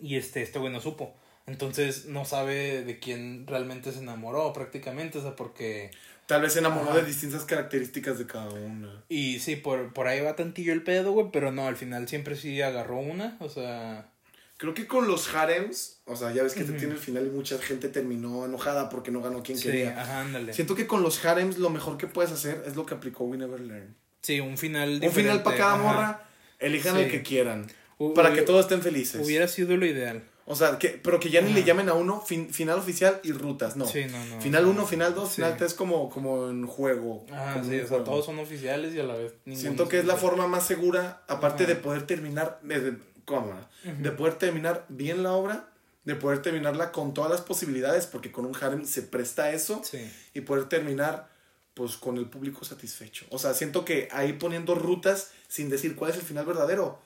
Y 0.00 0.16
este, 0.16 0.42
este 0.42 0.58
güey 0.58 0.72
no 0.72 0.80
supo. 0.80 1.14
Entonces 1.46 2.06
no 2.06 2.24
sabe 2.24 2.82
de 2.82 2.98
quién 2.98 3.46
realmente 3.46 3.92
se 3.92 4.00
enamoró 4.00 4.52
prácticamente, 4.52 5.18
o 5.18 5.22
sea, 5.22 5.36
porque... 5.36 5.92
Tal 6.26 6.42
vez 6.42 6.52
se 6.54 6.58
enamoró 6.58 6.90
Ajá. 6.90 6.98
de 6.98 7.04
distintas 7.06 7.44
características 7.44 8.18
de 8.18 8.26
cada 8.26 8.50
una. 8.50 9.04
Y 9.08 9.38
sí, 9.38 9.56
por, 9.56 9.92
por 9.92 10.08
ahí 10.08 10.20
va 10.20 10.34
tantillo 10.36 10.72
el 10.72 10.82
pedo, 10.82 11.12
güey, 11.12 11.28
pero 11.32 11.52
no, 11.52 11.66
al 11.68 11.76
final 11.76 12.08
siempre 12.08 12.34
sí 12.36 12.60
agarró 12.62 12.98
una, 12.98 13.36
o 13.40 13.48
sea... 13.48 14.10
Creo 14.58 14.72
que 14.72 14.86
con 14.86 15.06
los 15.06 15.34
harems, 15.34 15.98
o 16.06 16.16
sea, 16.16 16.32
ya 16.32 16.42
ves 16.42 16.54
que 16.54 16.64
te 16.64 16.72
tiene 16.72 16.94
el 16.94 16.98
final 16.98 17.26
y 17.26 17.30
mucha 17.30 17.58
gente 17.58 17.90
terminó 17.90 18.46
enojada 18.46 18.88
porque 18.88 19.10
no 19.10 19.20
ganó 19.20 19.42
quien 19.42 19.58
Sí, 19.58 19.64
quería. 19.64 20.00
ajá, 20.00 20.22
ándale. 20.22 20.54
Siento 20.54 20.74
que 20.74 20.86
con 20.86 21.02
los 21.02 21.22
harems 21.26 21.58
lo 21.58 21.68
mejor 21.68 21.98
que 21.98 22.06
puedes 22.06 22.32
hacer 22.32 22.64
es 22.66 22.74
lo 22.74 22.86
que 22.86 22.94
aplicó 22.94 23.24
We 23.24 23.36
Never 23.36 23.60
Learn. 23.60 23.94
Sí, 24.22 24.40
un 24.40 24.56
final 24.56 24.98
Un 25.04 25.12
final 25.12 25.42
para 25.42 25.56
cada 25.58 25.74
ajá. 25.74 25.82
morra, 25.82 26.28
elijan 26.58 26.96
Sí. 26.96 27.02
el 27.02 27.10
que 27.10 27.22
quieran. 27.22 27.66
Para 28.14 28.32
que 28.32 28.40
todos 28.42 28.62
estén 28.62 28.80
felices. 28.80 29.20
Hubiera 29.24 29.46
sido 29.46 29.76
lo 29.76 29.84
ideal. 29.84 30.22
O 30.48 30.54
sea, 30.54 30.78
que, 30.78 30.90
pero 30.90 31.18
que 31.18 31.28
ya 31.30 31.40
ni 31.40 31.52
le 31.52 31.64
llamen 31.64 31.88
a 31.88 31.94
uno 31.94 32.20
fin- 32.20 32.52
final 32.52 32.78
oficial 32.78 33.20
y 33.24 33.32
rutas, 33.32 33.76
no. 33.76 33.84
Sí, 33.84 34.04
no, 34.04 34.24
no. 34.26 34.40
Final 34.40 34.64
no. 34.64 34.70
1, 34.70 34.86
final 34.86 35.14
2, 35.14 35.28
Sí. 35.28 35.34
final 35.36 35.56
3 35.56 35.74
como, 35.74 36.08
como 36.08 36.48
en 36.48 36.66
juego. 36.66 37.26
Ah, 37.32 37.54
como 37.54 37.68
sí, 37.68 37.80
o 37.80 37.88
sea, 37.88 38.04
todos 38.04 38.24
son 38.24 38.38
oficiales 38.38 38.94
y 38.94 39.00
a 39.00 39.02
la 39.04 39.14
vez 39.14 39.34
Siento 39.54 39.88
que 39.88 39.98
es 39.98 40.04
la 40.04 40.16
forma 40.16 40.46
más 40.46 40.64
segura, 40.66 41.22
aparte 41.26 41.66
de 41.66 41.74
poder 41.74 42.06
terminar, 42.06 42.60
de, 42.62 42.80
de- 42.80 42.98
cámara, 43.26 43.68
Ujú. 43.84 44.02
de 44.04 44.10
poder 44.12 44.34
terminar 44.34 44.84
bien 44.88 45.24
la 45.24 45.32
obra, 45.32 45.68
de 46.04 46.14
poder 46.14 46.42
terminarla 46.42 46.92
con 46.92 47.12
todas 47.12 47.28
las 47.28 47.40
posibilidades, 47.40 48.06
porque 48.06 48.30
con 48.30 48.46
un 48.46 48.54
harem 48.54 48.84
se 48.86 49.02
presta 49.02 49.46
a 49.46 49.50
eso, 49.52 49.82
Sí. 49.84 49.98
y 50.32 50.42
poder 50.42 50.66
terminar 50.68 51.28
pues 51.74 51.96
con 51.96 52.16
el 52.18 52.26
público 52.26 52.64
satisfecho. 52.64 53.26
O 53.30 53.38
sea, 53.40 53.52
siento 53.52 53.84
que 53.84 54.08
ahí 54.12 54.32
poniendo 54.34 54.76
rutas 54.76 55.32
sin 55.48 55.68
decir 55.70 55.96
cuál 55.96 56.12
es 56.12 56.16
el 56.16 56.22
final 56.22 56.46
verdadero, 56.46 57.00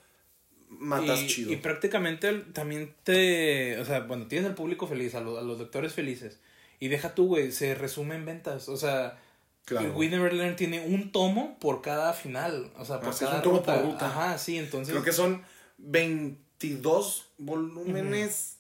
matas 0.71 1.21
y, 1.21 1.27
chido. 1.27 1.53
y 1.53 1.57
prácticamente 1.57 2.33
también 2.53 2.95
te. 3.05 3.79
O 3.81 3.85
sea, 3.85 4.01
bueno, 4.01 4.27
tienes 4.27 4.49
al 4.49 4.55
público 4.55 4.87
feliz, 4.87 5.15
a, 5.15 5.21
los- 5.21 5.39
a 5.39 5.43
los 5.43 5.59
lectores 5.59 5.93
felices. 5.93 6.39
Y 6.79 6.89
deja 6.89 7.15
tú, 7.15 7.27
güey, 7.27 7.53
se 7.53 7.75
resume 7.75 8.15
en 8.15 8.25
ventas. 8.25 8.69
O 8.69 8.77
sea, 8.77 9.19
Claro. 9.67 9.87
el 9.89 9.93
We 9.93 10.09
Never 10.09 10.33
Learn 10.33 10.57
tiene 10.57 10.81
un 10.87 11.13
tomo 11.13 11.59
por 11.61 11.83
cada 11.83 12.13
final. 12.15 12.71
O 12.79 12.85
sea, 12.85 12.99
por 13.01 13.09
Ah, 13.09 13.13
es 13.13 13.19
cada 13.19 13.37
un 13.37 13.43
tomo 13.43 13.63
por 13.63 13.75
ruta. 13.75 13.83
ruta. 13.83 14.07
Ajá, 14.07 14.39
sí, 14.39 14.57
entonces. 14.59 14.93
Creo 14.93 15.05
que 15.05 15.13
son 15.13 15.43
22 15.79 17.27
volúmenes 17.39 18.57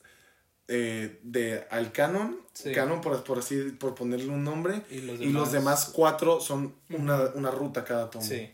eh, 0.69 1.19
de 1.23 1.65
al 1.71 1.93
canon. 1.93 2.39
Sí. 2.53 2.73
Canon, 2.73 3.01
por, 3.01 3.25
por 3.25 3.39
así, 3.39 3.57
por 3.79 3.95
ponerle 3.95 4.29
un 4.29 4.45
nombre. 4.45 4.83
Y 4.91 5.01
los 5.01 5.21
Y 5.21 5.27
los 5.31 5.51
demás 5.53 5.91
cuatro 5.93 6.41
son 6.41 6.75
una, 6.91 7.31
una 7.35 7.51
ruta 7.51 7.85
cada 7.85 8.11
tomo. 8.11 8.25
Sí. 8.25 8.51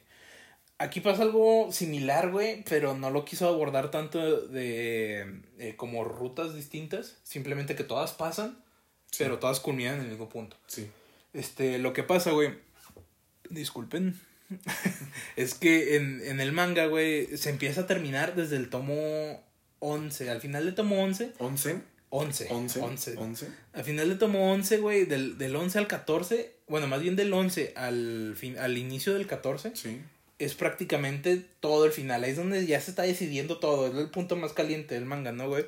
Aquí 0.79 1.01
pasa 1.01 1.23
algo 1.23 1.73
similar, 1.73 2.31
güey, 2.31 2.63
pero 2.69 2.95
no 2.95 3.11
lo 3.11 3.25
quiso 3.25 3.49
abordar 3.49 3.91
tanto 3.91 4.43
de 4.49 5.41
eh, 5.59 5.75
como 5.77 6.05
rutas 6.05 6.55
distintas, 6.55 7.17
simplemente 7.23 7.75
que 7.77 7.85
todas 7.85 8.13
pasan, 8.13 8.59
Sí. 9.11 9.25
pero 9.25 9.39
todas 9.39 9.61
culminan 9.61 9.95
en 9.95 10.01
el 10.03 10.09
mismo 10.11 10.29
punto. 10.29 10.57
Sí. 10.67 10.91
Este, 11.33 11.79
lo 11.79 11.93
que 11.95 12.03
pasa, 12.03 12.33
güey, 12.33 12.51
disculpen, 13.49 14.21
es 15.37 15.55
que 15.55 15.97
en, 15.97 16.21
en 16.25 16.41
el 16.41 16.53
manga, 16.53 16.87
güey, 16.87 17.37
se 17.37 17.51
empieza 17.51 17.83
a 17.83 17.87
terminar 17.87 18.35
desde 18.35 18.57
el 18.57 18.69
tomo 18.69 19.43
11, 19.79 20.31
al 20.31 20.41
final 20.41 20.65
del 20.67 20.75
tomo 20.75 21.03
11, 21.03 21.33
11. 21.39 21.81
11, 22.11 22.47
11. 22.51 22.81
11. 22.81 23.17
11. 23.17 23.49
Al 23.73 23.85
final 23.85 24.09
del 24.09 24.19
tomo 24.19 24.53
11, 24.53 24.79
güey, 24.79 25.05
del, 25.07 25.39
del 25.39 25.57
11 25.57 25.79
al 25.79 25.87
14, 25.87 26.55
bueno, 26.69 26.87
más 26.87 27.01
bien 27.01 27.17
del 27.17 27.33
11 27.33 27.73
al, 27.77 28.35
fin, 28.37 28.59
al 28.59 28.77
inicio 28.79 29.15
del 29.15 29.27
14, 29.27 29.73
Sí. 29.75 30.01
Es 30.39 30.55
prácticamente 30.55 31.43
todo 31.61 31.85
el 31.87 31.93
final. 31.93 32.25
Ahí 32.25 32.31
es 32.33 32.37
donde 32.37 32.65
ya 32.67 32.81
se 32.81 32.91
está 32.91 33.03
decidiendo 33.03 33.59
todo. 33.59 33.87
Es 33.89 33.95
el 33.95 34.11
punto 34.11 34.37
más 34.37 34.53
caliente 34.53 34.95
del 34.95 35.05
manga, 35.07 35.33
¿no, 35.33 35.49
güey? 35.49 35.67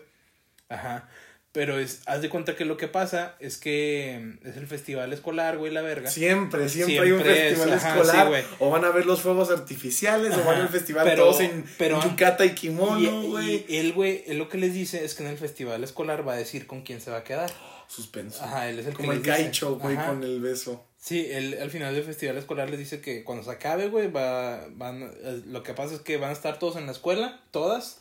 Ajá. 0.69 1.09
Pero 1.51 1.79
es, 1.81 2.03
haz 2.05 2.21
de 2.21 2.29
cuenta 2.29 2.55
que 2.55 2.67
lo 2.67 2.77
que 2.77 2.89
pasa 2.89 3.35
es 3.41 3.57
que 3.57 4.37
mm, 4.43 4.47
es 4.47 4.57
el 4.59 4.67
festival 4.67 5.11
escolar, 5.15 5.57
güey, 5.57 5.73
la 5.73 5.81
verga. 5.81 6.11
Siempre, 6.11 6.69
siempre, 6.69 7.01
hay 7.01 7.11
un 7.11 7.21
es, 7.21 7.27
festival 7.27 7.73
ajá, 7.73 7.89
escolar. 7.89 8.23
sí, 8.25 8.29
güey. 8.29 8.45
o 8.59 8.71
van 8.71 8.85
a 8.85 8.91
ver 8.91 9.07
los 9.07 9.23
fuegos 9.23 9.51
artificiales, 9.51 10.37
o 10.37 10.45
van 10.45 10.61
al 10.61 10.69
festival 10.69 11.05
pero- 11.09 11.25
todos 11.25 11.41
en, 11.41 11.65
pero- 11.79 12.03
en 12.03 12.11
yucata 12.11 12.45
y 12.45 12.51
Y, 12.51 12.55
kimono, 12.55 13.23
y 13.23 13.27
güey. 13.29 13.67
él, 13.71 13.95
güey, 13.95 14.25
él 14.27 14.37
lo 14.37 14.51
que 14.51 14.59
les 14.59 14.75
dice 14.75 15.03
es 15.05 15.15
que 15.15 15.23
en 15.25 15.31
el 15.31 15.39
festival 15.39 15.83
escolar 15.83 16.29
va 16.29 16.35
a 16.35 16.37
decir 16.37 16.67
con 16.67 16.83
quién 16.83 17.01
se 17.01 17.11
va 17.11 17.19
a 17.19 17.25
quedar. 17.25 17.51
Suspenso. 17.89 18.45
Ajá, 18.45 18.69
él 18.69 18.79
es 18.81 18.87
el 18.87 18.93
Como 18.93 19.09
que 19.09 19.17
el 19.17 19.23
les 19.23 19.27
dice. 19.33 19.43
Kaicho, 19.45 19.77
güey, 19.79 19.97
Ajá. 19.97 20.09
con 20.09 20.23
el 20.23 20.41
beso. 20.43 20.85
Sí, 21.01 21.29
él 21.31 21.57
al 21.63 21.71
final 21.71 21.95
del 21.95 22.03
festival 22.05 22.37
escolar 22.39 22.69
les 22.71 22.79
dice 22.79 23.01
que 23.01 23.23
cuando 23.25 23.45
se 23.45 23.51
acabe, 23.53 23.89
güey, 23.89 24.11
va, 24.11 24.67
van, 24.73 25.11
lo 25.47 25.63
que 25.63 25.73
pasa 25.73 25.95
es 25.95 26.01
que 26.01 26.17
van 26.17 26.31
a 26.31 26.33
estar 26.33 26.59
todos 26.59 26.77
en 26.77 26.87
la 26.87 26.93
escuela, 26.93 27.41
todas, 27.53 28.01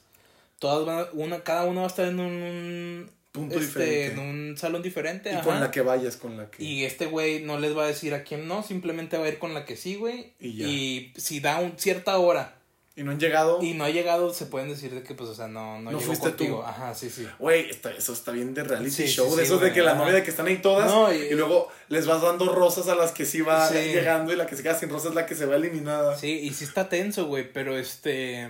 todas 0.60 0.86
van, 0.86 1.00
a- 1.00 1.10
una, 1.14 1.44
cada 1.44 1.66
una 1.66 1.82
va 1.82 1.86
a 1.88 1.90
estar 1.90 2.08
en 2.08 2.20
un, 2.20 3.12
Punto 3.32 3.60
este, 3.60 3.80
diferente. 3.80 4.14
en 4.14 4.20
un 4.20 4.58
salón 4.58 4.82
diferente, 4.82 5.30
Y 5.30 5.34
ajá. 5.34 5.44
con 5.44 5.60
la 5.60 5.70
que 5.70 5.82
vayas, 5.82 6.18
con 6.18 6.38
la 6.38 6.50
que. 6.50 6.64
Y 6.64 6.86
este 6.86 7.06
güey 7.06 7.44
no 7.44 7.60
les 7.60 7.78
va 7.78 7.84
a 7.84 7.88
decir 7.88 8.16
a 8.16 8.24
quién 8.24 8.48
no, 8.48 8.64
simplemente 8.64 9.16
va 9.20 9.26
a 9.26 9.30
ir 9.30 9.38
con 9.38 9.54
la 9.54 9.64
que 9.64 9.76
sí, 9.76 9.96
güey. 9.96 10.34
Y 10.40 10.56
ya. 10.58 10.68
Y 10.68 11.14
si 11.18 11.40
da 11.40 11.60
un, 11.60 11.78
cierta 11.78 12.18
hora 12.18 12.56
Y 12.98 13.04
no 13.04 13.12
han 13.12 13.20
llegado. 13.20 13.62
y 13.62 13.76
no 13.76 13.84
ha 13.86 13.90
llegado, 13.92 14.34
se 14.34 14.48
pueden 14.48 14.70
decir 14.70 14.92
de 14.94 15.04
que, 15.04 15.14
pues, 15.14 15.30
o 15.30 15.36
sea, 15.36 15.48
no, 15.48 15.80
no, 15.80 15.92
No 15.92 16.00
fuiste 16.00 16.30
contigo. 16.30 16.58
tú. 16.62 16.64
Ajá, 16.64 16.96
sí, 16.96 17.10
sí. 17.12 17.28
Güey, 17.38 17.70
eso 17.96 18.12
está 18.12 18.32
bien 18.32 18.54
de 18.56 18.64
reality 18.64 18.90
Sí, 18.92 19.08
show. 19.08 19.30
sí, 19.30 19.38
de 19.38 19.44
esos 19.44 19.62
de 19.62 19.72
que 19.72 19.84
la 19.84 19.94
novia 19.94 20.14
de 20.14 20.24
que 20.24 20.32
están 20.32 20.48
ahí 20.48 20.58
todas. 20.58 20.92
No, 20.92 21.14
y... 21.14 21.18
y- 21.18 21.30
luego 21.36 21.70
les 21.90 22.08
vas 22.08 22.22
dando 22.24 22.52
rosas 22.54 22.88
a 22.88 22.96
las 22.96 23.12
que 23.12 23.26
sí 23.26 23.42
va 23.42 23.70
llegando. 23.72 24.34
Y 24.34 24.36
la 24.36 24.48
que 24.48 24.56
se 24.58 24.64
queda 24.64 24.78
sin 24.78 24.90
rosas 24.90 25.10
es 25.12 25.16
la 25.16 25.26
que 25.28 25.36
se 25.36 25.46
va 25.46 25.56
eliminada. 25.58 26.18
Sí, 26.18 26.32
y 26.40 26.52
sí 26.54 26.64
está 26.66 26.90
tenso, 26.90 27.28
güey, 27.28 27.54
pero 27.54 27.78
este, 27.78 28.50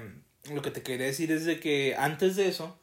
lo 0.51 0.61
que 0.61 0.71
te 0.71 0.81
quería 0.81 1.07
decir 1.07 1.29
es 1.33 1.43
de 1.43 1.59
que 1.59 1.95
antes 1.97 2.37
de 2.37 2.47
eso, 2.47 2.77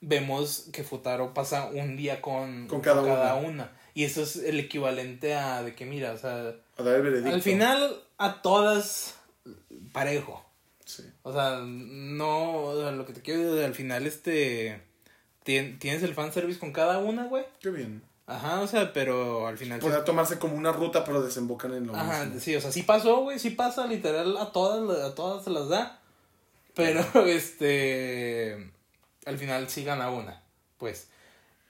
vemos 0.00 0.66
que 0.72 0.84
Futaro 0.84 1.34
pasa 1.34 1.66
un 1.74 1.96
día 1.96 2.20
con, 2.22 2.68
Con 2.68 2.80
cada 2.80 3.34
una. 3.34 3.72
Y 3.94 4.04
eso 4.04 4.22
es 4.22 4.36
el 4.36 4.60
equivalente 4.60 5.34
a 5.34 5.64
de 5.64 5.74
que, 5.74 5.84
mira, 5.84 6.12
o 6.12 6.16
sea, 6.18 6.54
A 6.76 6.82
dar 6.84 6.94
el 6.94 7.02
veredicto. 7.02 7.34
al 7.34 7.42
final 7.42 8.00
a 8.18 8.40
todas 8.42 9.16
parejo. 9.92 10.44
Sí. 10.88 11.04
O 11.22 11.32
sea, 11.34 11.60
no, 11.66 12.62
o 12.64 12.80
sea, 12.80 12.90
lo 12.92 13.04
que 13.04 13.12
te 13.12 13.20
quiero 13.20 13.42
decir, 13.52 13.66
al 13.66 13.74
final 13.74 14.06
este, 14.06 14.80
tien- 15.44 15.78
tienes 15.78 16.02
el 16.02 16.14
fanservice 16.14 16.58
con 16.58 16.72
cada 16.72 16.96
una, 16.98 17.24
güey. 17.26 17.44
Qué 17.60 17.68
bien. 17.68 18.02
Ajá, 18.26 18.60
o 18.60 18.66
sea, 18.66 18.92
pero 18.94 19.46
al 19.46 19.58
final... 19.58 19.80
sí 19.80 19.86
Podría 19.86 20.04
tomarse 20.04 20.38
como 20.38 20.54
una 20.56 20.72
ruta, 20.72 21.04
pero 21.04 21.20
desembocan 21.22 21.74
en 21.74 21.86
lo 21.88 21.94
Ajá, 21.94 22.24
mismo. 22.24 22.40
sí, 22.40 22.56
o 22.56 22.60
sea, 22.62 22.72
sí 22.72 22.82
pasó, 22.84 23.22
güey, 23.22 23.38
sí 23.38 23.50
pasa, 23.50 23.86
literal, 23.86 24.36
a 24.38 24.50
todas, 24.50 24.98
a 25.04 25.14
todas 25.14 25.44
se 25.44 25.50
las 25.50 25.68
da. 25.68 26.00
Pero, 26.74 27.02
este, 27.26 28.70
al 29.26 29.36
final 29.38 29.68
sí 29.68 29.84
gana 29.84 30.10
una, 30.10 30.42
pues. 30.78 31.08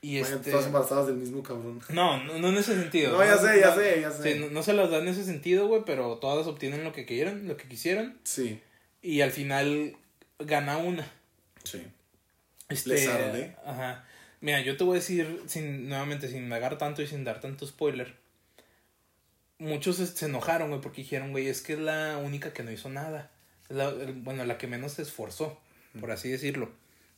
Y 0.00 0.18
este... 0.18 0.52
Todas 0.52 0.66
embarazadas 0.66 1.08
del 1.08 1.16
mismo 1.16 1.42
cabrón. 1.42 1.80
No, 1.88 2.22
no, 2.22 2.38
no 2.38 2.48
en 2.50 2.56
ese 2.56 2.74
sentido. 2.80 3.12
No, 3.18 3.24
ya 3.24 3.36
sé, 3.36 3.58
ya 3.60 3.74
sé, 3.74 4.00
ya 4.00 4.12
sé. 4.12 4.34
sí, 4.34 4.38
no, 4.38 4.48
no 4.50 4.62
se 4.62 4.72
las 4.74 4.90
da 4.90 4.98
en 4.98 5.08
ese 5.08 5.24
sentido, 5.24 5.66
güey, 5.66 5.82
pero 5.84 6.18
todas 6.18 6.46
obtienen 6.46 6.84
lo 6.84 6.92
que 6.92 7.04
quieran, 7.04 7.48
lo 7.48 7.56
que 7.56 7.66
quisieron. 7.68 8.16
Sí, 8.22 8.60
Y 9.02 9.20
al 9.20 9.30
final 9.30 9.96
gana 10.38 10.76
una. 10.78 11.10
sí. 11.64 11.82
Este, 12.68 12.90
Les 12.90 13.08
arde. 13.08 13.56
Ajá. 13.64 14.04
Mira, 14.42 14.60
yo 14.60 14.76
te 14.76 14.84
voy 14.84 14.96
a 14.98 15.00
decir, 15.00 15.42
sin, 15.46 15.88
nuevamente, 15.88 16.28
sin 16.28 16.48
negar 16.50 16.76
tanto 16.76 17.00
y 17.00 17.06
sin 17.06 17.24
dar 17.24 17.40
tanto 17.40 17.66
spoiler. 17.66 18.14
Muchos 19.58 19.96
se, 19.96 20.26
enojaron, 20.26 20.68
güey, 20.68 20.80
porque 20.82 21.00
dijeron, 21.02 21.30
güey, 21.32 21.48
es 21.48 21.62
que 21.62 21.72
es 21.72 21.78
la 21.78 22.18
única 22.18 22.52
que 22.52 22.62
no 22.62 22.70
hizo 22.70 22.88
nada. 22.90 23.30
Es 23.70 23.76
la, 23.76 23.90
bueno, 24.16 24.44
la 24.44 24.58
que 24.58 24.66
menos 24.66 24.92
se 24.92 25.02
esforzó, 25.02 25.58
por 25.98 26.10
así 26.10 26.28
decirlo. 26.28 26.70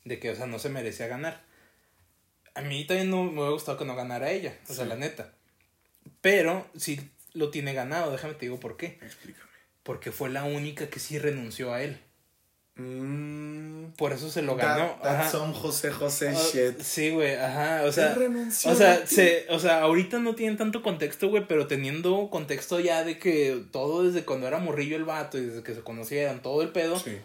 De 0.04 0.18
que, 0.20 0.30
o 0.30 0.36
sea, 0.36 0.46
no 0.46 0.58
se 0.60 0.68
merecía 0.70 1.08
ganar. 1.08 1.42
A 2.54 2.62
mí 2.62 2.84
también 2.86 3.10
no 3.10 3.24
me 3.24 3.32
hubiera 3.32 3.50
gustado 3.50 3.76
que 3.76 3.84
no 3.84 3.94
ganara 3.96 4.30
ella, 4.30 4.56
o 4.68 4.72
sea, 4.72 4.84
Sí. 4.84 4.88
la 4.88 4.96
neta. 4.96 5.32
Pero 6.20 6.66
sí 6.76 7.10
lo 7.34 7.50
tiene 7.50 7.74
ganado, 7.74 8.12
déjame 8.12 8.34
te 8.34 8.46
digo 8.46 8.58
por 8.60 8.76
qué. 8.76 8.98
Explícame. 9.02 9.49
Porque 9.82 10.12
fue 10.12 10.28
la 10.30 10.44
única 10.44 10.88
que 10.90 11.00
sí 11.00 11.18
renunció 11.18 11.72
a 11.72 11.82
él. 11.82 11.98
Mm, 12.76 13.92
Por 13.96 14.12
eso 14.12 14.30
se 14.30 14.42
lo 14.42 14.56
that- 14.56 14.78
ganó. 14.78 14.98
that's 15.02 15.20
ajá. 15.26 15.30
some 15.30 15.52
José 15.54 15.90
José 15.90 16.28
Ah, 16.28 16.32
shit. 16.52 16.80
Sí, 16.80 17.10
güey, 17.10 17.34
ajá, 17.34 17.82
o 17.84 17.92
sea, 17.92 18.14
renunció 18.14 18.70
o 18.70 18.74
sea, 18.74 19.06
se, 19.06 19.46
o 19.50 19.58
sea, 19.58 19.82
ahorita 19.82 20.18
no 20.18 20.34
tienen 20.34 20.56
tanto 20.56 20.82
contexto, 20.82 21.28
güey, 21.28 21.46
pero 21.46 21.66
teniendo 21.66 22.30
contexto 22.30 22.80
ya 22.80 23.04
de 23.04 23.18
que 23.18 23.64
todo 23.72 24.04
desde 24.04 24.24
cuando 24.24 24.46
era 24.48 24.58
morrillo 24.58 24.96
el 24.96 25.04
vato 25.04 25.36
y 25.38 25.42
desde 25.46 25.62
que 25.62 25.74
se 25.74 25.80
conocieran, 25.82 26.40
todo 26.40 26.62
el 26.62 26.70
pedo, 26.70 26.98
Sí. 26.98 27.18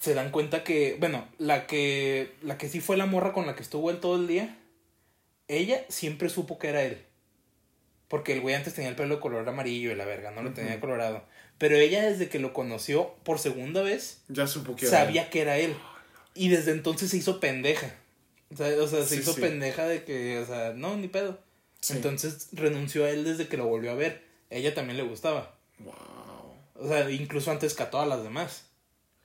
se 0.00 0.12
dan 0.14 0.30
cuenta 0.30 0.62
que, 0.64 0.96
bueno, 1.00 1.26
la 1.38 1.66
que, 1.66 2.34
la 2.42 2.58
que 2.58 2.68
sí 2.68 2.80
fue 2.80 2.96
la 2.98 3.06
morra 3.06 3.32
con 3.32 3.46
la 3.46 3.54
que 3.54 3.62
estuvo 3.62 3.90
él 3.90 3.98
todo 4.00 4.16
el 4.16 4.26
día, 4.26 4.58
ella 5.48 5.84
siempre 5.88 6.28
supo 6.28 6.58
que 6.58 6.68
era 6.68 6.82
él. 6.82 7.02
Porque 8.08 8.32
el 8.34 8.40
güey 8.40 8.54
antes 8.54 8.74
tenía 8.74 8.90
el 8.90 8.96
pelo 8.96 9.14
de 9.16 9.20
color 9.20 9.48
amarillo 9.48 9.90
y 9.90 9.94
la 9.94 10.04
verga, 10.04 10.30
no 10.32 10.42
lo 10.42 10.52
tenía 10.52 10.78
colorado. 10.80 11.24
Pero 11.58 11.76
ella 11.76 12.04
desde 12.04 12.28
que 12.28 12.38
lo 12.38 12.52
conoció 12.52 13.14
por 13.24 13.38
segunda 13.38 13.82
vez, 13.82 14.20
Ya 14.28 14.46
supo 14.46 14.76
que 14.76 14.86
sabía 14.86 15.22
era. 15.22 15.30
que 15.30 15.40
era 15.40 15.58
él. 15.58 15.74
Y 16.34 16.48
desde 16.50 16.72
entonces 16.72 17.10
se 17.10 17.16
hizo 17.16 17.40
pendeja. 17.40 17.94
O 18.52 18.56
sea, 18.56 18.68
o 18.82 18.86
sea, 18.86 19.02
se 19.04 19.14
Sí, 19.16 19.20
hizo 19.22 19.32
sí. 19.32 19.40
pendeja 19.40 19.86
de 19.86 20.04
que, 20.04 20.38
o 20.38 20.46
sea, 20.46 20.72
no, 20.74 20.96
ni 20.96 21.08
pedo. 21.08 21.38
Sí. 21.80 21.94
Entonces 21.94 22.48
renunció 22.52 23.04
a 23.04 23.10
él 23.10 23.24
desde 23.24 23.48
que 23.48 23.56
lo 23.56 23.66
volvió 23.66 23.90
a 23.92 23.94
ver. 23.94 24.22
Ella 24.50 24.74
también 24.74 24.96
le 24.98 25.02
gustaba. 25.04 25.54
Wow. 25.78 25.94
O 26.74 26.88
sea, 26.88 27.10
incluso 27.10 27.50
antes 27.50 27.74
que 27.74 27.82
a 27.82 27.90
todas 27.90 28.06
las 28.08 28.22
demás. 28.22 28.66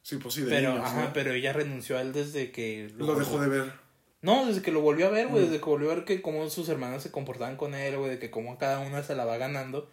Sí, 0.04 0.18
pues 0.18 0.34
sí, 0.34 0.42
de 0.42 0.50
Pero, 0.50 0.72
niños, 0.74 0.86
ajá, 0.88 1.04
¿no? 1.04 1.14
pero 1.14 1.34
ella 1.34 1.54
renunció 1.54 1.98
a 1.98 2.02
él 2.02 2.12
desde 2.14 2.52
que... 2.52 2.90
Lo 2.98 3.14
dejó 3.16 3.40
de 3.40 3.50
ver. 3.50 3.74
No, 4.22 4.46
desde 4.46 4.62
que 4.62 4.72
lo 4.72 4.82
volvió 4.82 5.08
a 5.08 5.10
ver, 5.12 5.28
güey. 5.28 5.44
Mm. 5.44 5.46
Desde 5.48 5.60
que 5.60 5.66
volvió 5.66 5.92
a 5.92 5.96
ver 5.96 6.06
que 6.06 6.22
cómo 6.22 6.50
sus 6.50 6.70
hermanas 6.70 7.04
se 7.04 7.12
comportaban 7.12 7.58
con 7.58 7.76
él, 7.76 7.98
güey. 7.98 8.10
De 8.12 8.20
que 8.20 8.32
cómo 8.32 8.58
cada 8.58 8.80
una 8.80 9.04
se 9.04 9.16
la 9.16 9.26
va 9.26 9.38
ganando. 9.38 9.90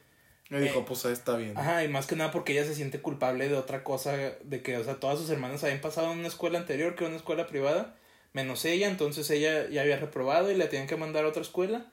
Me 0.51 0.61
dijo, 0.61 0.81
Eh, 0.81 0.85
pues 0.87 1.05
ahí 1.05 1.13
está 1.13 1.37
bien. 1.37 1.57
Ajá, 1.59 1.85
y 1.85 1.89
más 1.89 2.07
que 2.07 2.17
nada 2.17 2.31
porque 2.31 2.53
ella 2.53 2.65
se 2.65 2.75
siente 2.75 3.01
culpable 3.01 3.49
de 3.49 3.57
otra 3.57 3.85
cosa. 3.85 4.17
De 4.17 4.63
que, 4.63 4.77
o 4.79 4.85
sea, 4.85 4.95
todas 4.95 5.19
sus 5.19 5.29
hermanas 5.31 5.63
habían 5.65 5.81
pasado 5.81 6.13
en 6.13 6.19
una 6.21 6.29
escuela 6.29 6.59
anterior, 6.59 6.95
que 6.95 7.05
era 7.05 7.09
una 7.09 7.19
escuela 7.19 7.47
privada. 7.47 7.97
Menos 8.33 8.65
ella, 8.65 8.89
entonces 8.89 9.29
ella 9.31 9.69
ya 9.69 9.83
había 9.83 9.99
reprobado 9.99 10.51
y 10.51 10.55
la 10.57 10.69
tenían 10.69 10.87
que 10.89 10.97
mandar 10.97 11.25
a 11.25 11.29
otra 11.29 11.43
escuela. 11.43 11.93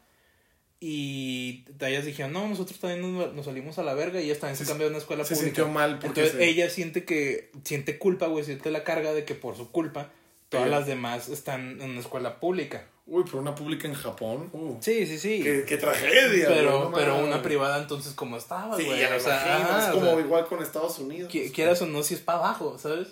Y 0.80 1.64
ellas 1.80 2.06
dijeron, 2.06 2.34
no, 2.34 2.48
nosotros 2.48 2.80
también 2.80 3.02
nos, 3.02 3.34
nos 3.34 3.46
salimos 3.46 3.80
a 3.80 3.84
la 3.84 3.94
verga 3.94 4.20
y 4.22 4.26
ella 4.30 4.40
también 4.40 4.58
se, 4.58 4.66
Se- 4.66 4.70
cambió 4.70 4.88
a 4.88 4.90
una 4.90 5.00
escuela 5.00 5.24
Se 5.24 5.36
pública. 5.36 5.56
sintió 5.56 5.68
mal 5.74 6.00
porque 6.00 6.08
Entonces 6.22 6.34
se- 6.34 6.46
ella 6.50 6.70
siente 6.70 7.06
que, 7.06 7.52
siente 7.64 7.98
culpa, 7.98 8.28
güey, 8.28 8.44
siente 8.44 8.70
la 8.72 8.84
carga 8.84 9.14
de 9.14 9.24
que 9.26 9.36
por 9.36 9.56
su 9.56 9.72
culpa 9.72 10.12
todas 10.50 10.70
las 10.70 10.86
demás 10.86 11.30
están 11.30 11.82
en 11.82 11.92
una 11.92 12.02
escuela 12.02 12.40
pública. 12.40 12.88
Uy, 13.08 13.24
pero 13.26 13.38
una 13.40 13.54
pública 13.54 13.88
en 13.88 13.94
Japón. 13.94 14.50
Uh, 14.52 14.78
Sí, 14.82 15.06
sí, 15.06 15.20
sí. 15.20 15.42
qué, 15.44 15.64
qué 15.68 15.78
tragedia. 15.78 16.48
pero, 16.48 16.86
no 16.90 16.92
pero 16.92 17.20
una 17.20 17.42
privada 17.44 17.80
entonces 17.80 18.14
como 18.14 18.36
estaba, 18.38 18.76
Sí, 18.78 18.84
güey. 18.86 19.00
ya 19.00 19.16
o 19.16 19.20
sea, 19.20 19.36
imagino, 19.46 19.70
ajá, 19.70 19.84
es 19.84 19.90
o 19.90 19.94
como 20.00 20.12
sea, 20.12 20.20
igual 20.22 20.46
con 20.48 20.64
Estados 20.64 20.98
Unidos. 21.00 21.32
qui- 21.32 21.52
quieras 21.54 21.82
o 21.84 21.86
no, 21.86 22.02
si 22.02 22.16
es 22.16 22.22
para 22.22 22.40
abajo, 22.40 22.78
¿sabes? 22.80 23.10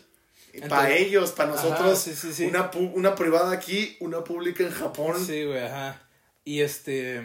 para 0.70 0.94
ellos, 0.96 1.32
para 1.32 1.54
Ajá, 1.54 1.64
nosotros, 1.64 1.98
sí, 2.00 2.14
sí, 2.16 2.32
sí. 2.34 2.46
Una, 2.46 2.70
pu- 2.72 2.92
una 2.94 3.16
privada 3.16 3.52
aquí, 3.52 3.98
una 4.00 4.24
pública 4.24 4.64
en 4.64 4.72
Japón. 4.72 5.24
Sí, 5.24 5.46
güey, 5.46 5.60
ajá. 5.64 6.02
Y 6.46 6.62
este. 6.62 7.22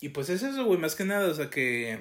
Y 0.00 0.10
pues 0.10 0.28
es 0.30 0.42
eso, 0.42 0.64
güey, 0.64 0.78
más 0.78 0.94
que 0.94 1.04
nada, 1.04 1.28
o 1.28 1.34
sea, 1.34 1.48
que. 1.50 1.98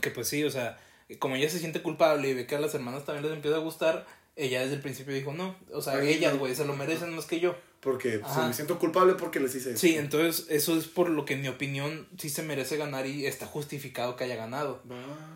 Que 0.00 0.10
pues 0.10 0.28
sí, 0.28 0.44
o 0.44 0.50
sea, 0.50 0.78
como 1.18 1.36
ella 1.36 1.48
se 1.50 1.58
siente 1.58 1.82
culpable 1.82 2.28
y 2.28 2.34
ve 2.34 2.46
que 2.46 2.54
a 2.56 2.60
las 2.60 2.74
hermanas 2.74 3.04
también 3.04 3.24
les 3.24 3.32
empieza 3.34 3.56
a 3.56 3.60
gustar, 3.60 4.06
ella 4.36 4.60
desde 4.62 4.74
el 4.76 4.80
principio 4.80 5.12
dijo, 5.14 5.32
no, 5.32 5.56
o 5.72 5.82
sea, 5.82 5.94
Ay, 5.94 6.08
ellas, 6.14 6.34
no. 6.34 6.38
güey, 6.40 6.54
se 6.54 6.64
lo 6.64 6.74
merecen 6.76 7.14
más 7.14 7.26
que 7.26 7.40
yo. 7.40 7.54
Porque 7.80 8.18
pues, 8.18 8.36
me 8.36 8.52
siento 8.52 8.78
culpable 8.78 9.14
porque 9.14 9.38
les 9.38 9.54
hice 9.54 9.70
eso. 9.70 9.78
Sí, 9.78 9.96
entonces 9.96 10.46
eso 10.48 10.76
es 10.76 10.88
por 10.88 11.08
lo 11.08 11.24
que 11.24 11.34
en 11.34 11.42
mi 11.42 11.48
opinión 11.48 12.08
sí 12.18 12.28
se 12.28 12.42
merece 12.42 12.76
ganar 12.76 13.06
y 13.06 13.26
está 13.26 13.46
justificado 13.46 14.16
que 14.16 14.24
haya 14.24 14.36
ganado. 14.36 14.82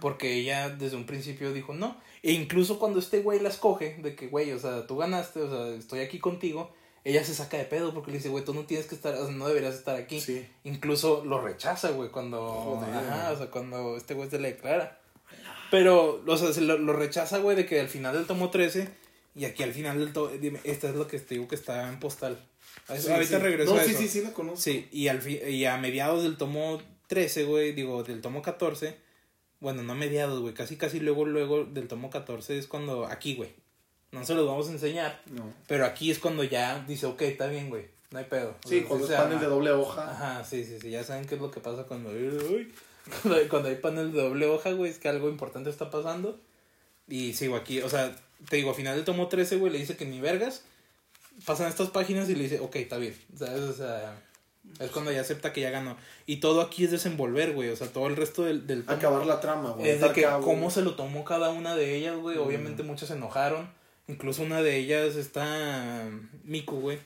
Porque 0.00 0.34
ella 0.34 0.68
desde 0.68 0.96
un 0.96 1.06
principio 1.06 1.52
dijo 1.52 1.72
no. 1.72 1.96
E 2.22 2.32
incluso 2.32 2.78
cuando 2.78 2.98
este 2.98 3.20
güey 3.20 3.40
la 3.40 3.48
escoge, 3.48 3.98
de 4.02 4.14
que, 4.14 4.28
güey, 4.28 4.52
o 4.52 4.58
sea, 4.58 4.86
tú 4.86 4.96
ganaste, 4.96 5.40
o 5.40 5.50
sea, 5.50 5.74
estoy 5.76 6.00
aquí 6.00 6.18
contigo, 6.18 6.72
ella 7.04 7.24
se 7.24 7.34
saca 7.34 7.56
de 7.56 7.64
pedo 7.64 7.92
porque 7.94 8.10
le 8.10 8.18
dice, 8.18 8.28
güey, 8.28 8.44
tú 8.44 8.54
no 8.54 8.64
tienes 8.64 8.86
que 8.86 8.94
estar, 8.94 9.14
o 9.14 9.26
sea, 9.26 9.34
no 9.34 9.48
deberías 9.48 9.74
estar 9.74 9.96
aquí. 9.96 10.20
Sí. 10.20 10.46
Incluso 10.64 11.24
lo 11.24 11.40
rechaza, 11.40 11.90
güey, 11.90 12.10
cuando. 12.10 12.48
Joder. 12.48 12.94
Ajá, 12.94 13.32
o 13.32 13.36
sea, 13.36 13.50
cuando 13.50 13.96
este 13.96 14.14
güey 14.14 14.30
se 14.30 14.38
le 14.38 14.52
declara. 14.52 15.00
Pero, 15.70 16.22
o 16.26 16.36
sea, 16.36 16.52
se 16.52 16.60
lo, 16.60 16.76
lo 16.78 16.92
rechaza, 16.92 17.38
güey, 17.38 17.56
de 17.56 17.66
que 17.66 17.80
al 17.80 17.88
final 17.88 18.14
del 18.14 18.26
tomo 18.26 18.50
13, 18.50 18.88
y 19.34 19.44
aquí 19.44 19.62
al 19.62 19.72
final 19.72 19.98
del 19.98 20.12
tomo. 20.12 20.28
Dime, 20.28 20.60
esta 20.64 20.88
es 20.88 20.94
lo 20.94 21.06
que 21.06 21.18
te 21.18 21.34
digo 21.36 21.48
que 21.48 21.54
está 21.54 21.88
en 21.88 21.98
postal. 22.00 22.38
A 22.88 22.94
eso- 22.96 23.08
Sí, 23.08 23.12
ahorita 23.12 23.36
sí. 23.38 23.42
regreso 23.42 23.74
No, 23.74 23.80
a 23.80 23.84
sí, 23.84 23.90
eso. 23.92 24.00
sí, 24.00 24.08
sí, 24.08 24.20
la 24.22 24.32
conozco. 24.32 24.60
Sí, 24.60 24.88
y, 24.92 25.08
al 25.08 25.26
y 25.28 25.64
a 25.64 25.76
mediados 25.78 26.22
del 26.22 26.36
tomo 26.36 26.80
13, 27.06 27.44
güey, 27.44 27.72
digo, 27.72 28.02
del 28.02 28.20
tomo 28.20 28.42
14, 28.42 28.96
bueno, 29.60 29.82
no 29.82 29.92
a 29.92 29.96
mediados, 29.96 30.40
güey, 30.40 30.54
casi, 30.54 30.76
casi 30.76 30.98
luego, 31.00 31.24
luego 31.24 31.64
del 31.64 31.86
tomo 31.88 32.10
14 32.10 32.58
es 32.58 32.66
cuando, 32.66 33.06
aquí, 33.06 33.34
güey, 33.36 33.50
no 34.10 34.24
se 34.24 34.34
los 34.34 34.46
vamos 34.46 34.68
a 34.68 34.72
enseñar, 34.72 35.20
No. 35.30 35.52
pero 35.66 35.84
aquí 35.86 36.10
es 36.10 36.18
cuando 36.18 36.42
ya 36.44 36.84
dice, 36.88 37.06
ok, 37.06 37.22
está 37.22 37.46
bien, 37.46 37.68
güey, 37.70 37.86
no 38.10 38.18
hay 38.18 38.24
pedo. 38.24 38.56
O 38.64 38.68
Sí, 38.68 38.80
sea, 38.80 38.88
cuando 38.88 39.06
es 39.06 39.12
panel 39.12 39.38
de 39.40 39.46
doble 39.46 39.70
hoja. 39.72 40.10
Ajá, 40.10 40.44
sí, 40.44 40.64
sí, 40.64 40.78
sí, 40.80 40.90
ya 40.90 41.04
saben 41.04 41.26
qué 41.26 41.36
es 41.36 41.40
lo 41.40 41.50
que 41.50 41.60
pasa 41.60 41.84
cuando, 41.84 42.10
uy, 42.10 42.72
cuando, 43.22 43.38
hay, 43.38 43.48
cuando 43.48 43.68
hay 43.68 43.76
panel 43.76 44.12
de 44.12 44.20
doble 44.22 44.46
hoja, 44.46 44.72
güey, 44.72 44.90
es 44.90 44.98
que 44.98 45.08
algo 45.08 45.28
importante 45.28 45.70
está 45.70 45.90
pasando. 45.90 46.40
Y 47.08 47.34
sigo 47.34 47.56
aquí, 47.56 47.80
o 47.82 47.88
sea, 47.90 48.14
te 48.48 48.56
digo, 48.56 48.70
a 48.70 48.74
final 48.74 48.96
del 48.96 49.04
tomo 49.04 49.28
13, 49.28 49.56
güey, 49.56 49.72
le 49.72 49.78
dice 49.78 49.96
que 49.96 50.04
ni 50.04 50.20
vergas. 50.20 50.64
Pasan 51.46 51.68
estas 51.68 51.90
páginas 51.90 52.28
y 52.28 52.34
le 52.34 52.44
dice, 52.44 52.60
ok, 52.60 52.76
está 52.76 52.98
bien. 52.98 53.16
¿Sabes? 53.36 53.60
O 53.60 53.72
sea, 53.72 54.22
es 54.78 54.90
cuando 54.90 55.10
ya 55.12 55.20
acepta 55.20 55.52
que 55.52 55.60
ya 55.60 55.70
ganó. 55.70 55.96
Y 56.26 56.36
todo 56.36 56.60
aquí 56.60 56.84
es 56.84 56.90
desenvolver, 56.90 57.52
güey. 57.52 57.70
O 57.70 57.76
sea, 57.76 57.88
todo 57.88 58.06
el 58.06 58.16
resto 58.16 58.44
del, 58.44 58.66
del 58.66 58.84
tomo 58.84 58.96
Acabar 58.96 59.26
la 59.26 59.40
trama, 59.40 59.70
güey. 59.70 59.90
es 59.90 60.00
de 60.00 60.12
que 60.12 60.22
cabo. 60.22 60.44
cómo 60.44 60.70
se 60.70 60.82
lo 60.82 60.94
tomó 60.94 61.24
cada 61.24 61.50
una 61.50 61.74
de 61.74 61.96
ellas, 61.96 62.16
güey. 62.16 62.38
Obviamente 62.38 62.82
muchas 62.82 63.08
se 63.08 63.14
enojaron. 63.14 63.68
Incluso 64.08 64.42
una 64.42 64.62
de 64.62 64.76
ellas 64.76 65.16
está 65.16 66.08
Miku, 66.44 66.80
güey. 66.80 66.98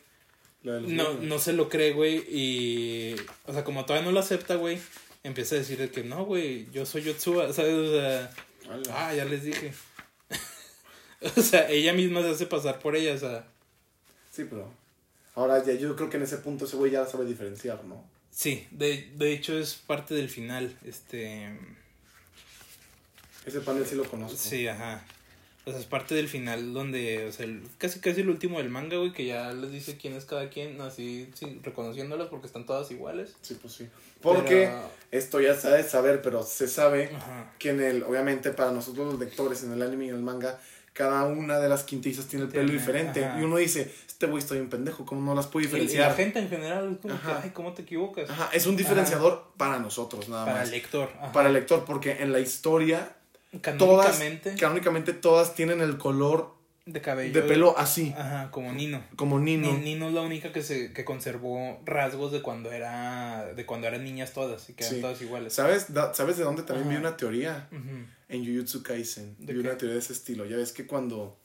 No, 0.63 0.81
niños. 0.81 1.21
no 1.21 1.39
se 1.39 1.53
lo 1.53 1.69
cree, 1.69 1.93
güey. 1.93 2.17
Y. 2.29 3.17
O 3.47 3.53
sea, 3.53 3.63
como 3.63 3.85
todavía 3.85 4.07
no 4.07 4.13
lo 4.13 4.21
acepta, 4.21 4.57
güey. 4.57 4.79
Empieza 5.23 5.55
a 5.55 5.59
decir 5.59 5.79
de 5.79 5.91
que 5.91 6.03
no, 6.03 6.25
güey. 6.25 6.69
Yo 6.73 6.85
soy 6.87 7.03
Yotsuba. 7.03 7.53
¿Sabes? 7.53 7.75
O 7.75 7.93
sea. 7.93 8.31
Ah, 8.93 9.15
ya 9.15 9.25
les 9.25 9.45
dije. 9.45 9.73
o 11.37 11.41
sea, 11.43 11.69
ella 11.71 11.93
misma 11.93 12.23
se 12.23 12.31
hace 12.31 12.47
pasar 12.47 12.79
por 12.79 12.97
ella, 12.97 13.15
o 13.15 13.19
sea. 13.19 13.45
Sí, 14.31 14.45
pero. 14.49 14.71
Ahora 15.35 15.63
ya 15.65 15.75
yo 15.75 15.95
creo 15.97 16.09
que 16.09 16.17
en 16.17 16.23
ese 16.23 16.39
punto 16.39 16.65
ese 16.65 16.77
güey 16.77 16.93
ya 16.93 17.01
la 17.01 17.07
sabe 17.07 17.25
diferenciar, 17.27 17.85
¿no? 17.85 18.03
Sí, 18.31 18.67
de, 18.71 19.11
de 19.17 19.33
hecho 19.33 19.59
es 19.59 19.75
parte 19.75 20.15
del 20.15 20.29
final. 20.31 20.77
Este. 20.85 21.51
Ese 23.45 23.61
panel 23.61 23.87
sí 23.87 23.95
lo 23.95 24.05
conozco. 24.05 24.37
Sí, 24.37 24.67
ajá. 24.67 25.05
O 25.65 25.71
sea, 25.71 25.81
es 25.81 25.87
parte 25.87 26.15
del 26.15 26.29
final 26.29 26.73
donde, 26.73 27.27
o 27.27 27.33
sea, 27.33 27.45
el- 27.45 27.63
casi 27.79 27.99
casi 28.01 28.21
el 28.21 28.29
último 28.31 28.59
del 28.59 28.69
manga, 28.71 28.97
güey, 28.99 29.13
que 29.13 29.27
ya 29.27 29.53
les 29.53 29.73
dice 29.73 29.97
quién 29.97 30.15
es 30.15 30.25
cada 30.25 30.49
quien, 30.49 30.81
así, 30.81 31.29
sí, 31.35 31.61
reconociéndolas 31.63 32.29
porque 32.29 32.47
están 32.47 32.67
todas 32.67 32.91
iguales. 32.93 33.35
Sí, 33.43 33.57
pues 33.61 33.75
sí. 33.75 33.89
Porque 34.23 34.69
Pero- 34.71 34.91
esto 35.11 35.41
ya 35.41 35.55
se 35.55 35.69
ha 35.69 35.73
de 35.73 35.83
saber, 35.83 36.23
pero 36.23 36.43
se 36.45 36.69
sabe 36.69 37.11
Ajá. 37.15 37.53
que 37.59 37.71
en 37.71 37.81
el, 37.81 38.03
obviamente 38.05 38.53
para 38.53 38.71
nosotros 38.71 39.13
los 39.13 39.21
lectores, 39.21 39.63
en 39.65 39.73
el 39.73 39.83
anime 39.83 40.07
y 40.07 40.09
en 40.11 40.15
el 40.17 40.23
manga, 40.23 40.61
cada 40.97 41.25
una 41.25 41.59
de 41.59 41.69
las 41.69 41.83
quintizas 41.85 42.27
tiene 42.27 42.47
el 42.47 42.51
pelo 42.51 42.73
diferente. 42.73 43.25
ajá. 43.25 43.39
Y 43.39 43.43
uno 43.45 43.57
dice, 43.59 43.93
este 44.09 44.27
güey 44.27 44.39
está 44.43 44.55
bien 44.55 44.71
pendejo, 44.71 45.05
¿cómo 45.05 45.21
no 45.21 45.35
las 45.35 45.47
puedo 45.47 45.65
Y, 45.65 45.69
y 45.69 45.73
la 45.73 45.79
diferenciar? 45.79 46.17
gente 46.17 46.39
en 46.39 46.49
general 46.49 46.93
es 46.95 46.99
como 47.01 47.15
Ajá. 47.15 47.37
que, 47.41 47.45
ay, 47.45 47.51
¿cómo 47.51 47.73
te 47.75 47.83
equivocas? 47.83 48.31
Ajá, 48.31 48.49
es 48.53 48.67
un 48.67 48.77
diferenciador 48.77 49.53
para 49.59 49.79
nosotros, 49.79 50.29
nada 50.31 50.47
Para 50.47 50.59
más. 50.61 50.65
el 50.69 50.71
lector. 50.73 51.11
Para 51.33 51.49
el 51.49 51.55
lector, 51.55 51.85
porque 51.85 52.17
en 52.23 52.33
la 52.33 52.41
historia, 52.41 53.15
todas, 53.79 54.21
canónicamente 54.59 55.13
todas 55.13 55.55
tienen 55.55 55.81
el 55.83 55.99
color 55.99 56.56
de 56.87 57.01
cabello. 57.01 57.33
de 57.35 57.43
pelo 57.43 57.77
así, 57.77 58.15
Ajá, 58.17 58.51
como 58.53 58.73
Nino. 58.73 59.03
como 59.17 59.39
Nino. 59.41 59.73
Ni- 59.75 59.81
Nino 59.95 60.07
es 60.09 60.15
la 60.15 60.23
única 60.23 60.53
que 60.53 60.63
se 60.63 60.93
que 60.93 61.05
conservó 61.05 61.81
rasgos 61.85 62.31
de 62.33 62.43
cuando 62.43 62.71
era 62.73 63.53
de 63.55 63.67
cuando 63.67 63.89
eran 63.89 64.05
niñas 64.05 64.33
todas 64.33 64.71
y 64.71 64.75
que 64.75 64.85
eran 64.85 64.95
Sí. 64.97 65.01
todas 65.03 65.21
iguales. 65.21 65.53
¿Sabes? 65.53 65.93
Da- 65.93 66.15
¿Sabes 66.15 66.37
de 66.39 66.45
dónde 66.45 66.63
también 66.63 66.89
vi 66.89 66.95
Ajá. 66.95 67.09
una 67.09 67.17
teoría? 67.17 67.69
En 68.29 68.45
Jujutsu 68.47 68.83
Kaisen. 68.83 69.37
¿De 69.39 69.53
Vi 69.53 69.63
qué? 69.63 69.69
una 69.69 69.77
teoría 69.79 69.95
de 69.95 70.01
ese 70.01 70.13
estilo. 70.13 70.47
Ya 70.47 70.57
ves 70.57 70.73
que 70.73 70.87
cuando, 70.87 71.37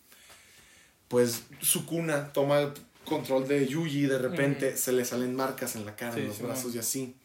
pues, 1.08 1.44
Sukuna 1.60 2.32
toma 2.34 2.60
el 2.62 2.72
control 3.06 3.48
de 3.48 3.68
Yuji, 3.68 4.06
de 4.06 4.18
repente 4.20 4.78
se 4.78 4.92
le 4.92 5.06
salen 5.06 5.36
marcas 5.36 5.76
en 5.76 5.86
la 5.86 5.96
cara, 5.96 6.14
Sí, 6.14 6.20
en 6.22 6.28
los 6.28 6.38
sí, 6.38 6.44
brazos 6.44 6.76
y 6.76 6.80
así. 6.80 7.16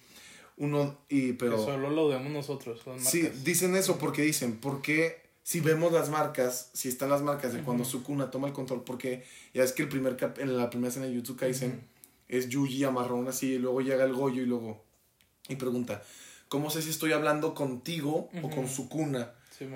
Uno, 0.58 0.98
y, 1.10 1.34
pero... 1.34 1.56
Que 1.56 1.64
solo 1.64 1.90
lo 1.90 2.08
vemos 2.08 2.32
nosotros, 2.32 2.80
las 2.86 3.04
Sí, 3.04 3.28
dicen 3.44 3.76
eso 3.76 3.98
porque 3.98 4.22
dicen, 4.22 4.56
¿por 4.56 4.80
qué 4.80 5.25
si 5.46 5.60
vemos 5.60 5.92
las 5.92 6.08
marcas, 6.10 6.70
si 6.72 6.88
están 6.88 7.08
las 7.08 7.22
marcas 7.22 7.52
de 7.52 7.60
cuando. 7.62 7.84
Sukuna 7.84 8.32
toma 8.32 8.48
el 8.48 8.52
control? 8.52 8.82
Porque 8.82 9.24
ya 9.54 9.62
es 9.62 9.70
que 9.70 9.82
el 9.84 9.88
primer 9.88 10.16
cap- 10.16 10.40
en 10.40 10.56
la 10.56 10.68
primera 10.70 10.88
escena 10.88 11.06
de 11.06 11.12
Jujutsu 11.12 11.36
Kaisen 11.36 11.86
es 12.26 12.48
Yuji 12.48 12.82
amarrón 12.82 13.28
así, 13.28 13.52
y 13.52 13.58
luego 13.58 13.80
llega 13.80 14.02
el 14.02 14.12
Goyo 14.12 14.42
y 14.42 14.46
luego... 14.46 14.82
Y 15.48 15.54
pregunta, 15.54 16.02
¿cómo 16.48 16.68
sé 16.68 16.82
si 16.82 16.90
estoy 16.90 17.12
hablando 17.12 17.54
contigo 17.54 18.28
o 18.42 18.50
con. 18.50 18.68
Sukuna? 18.68 19.30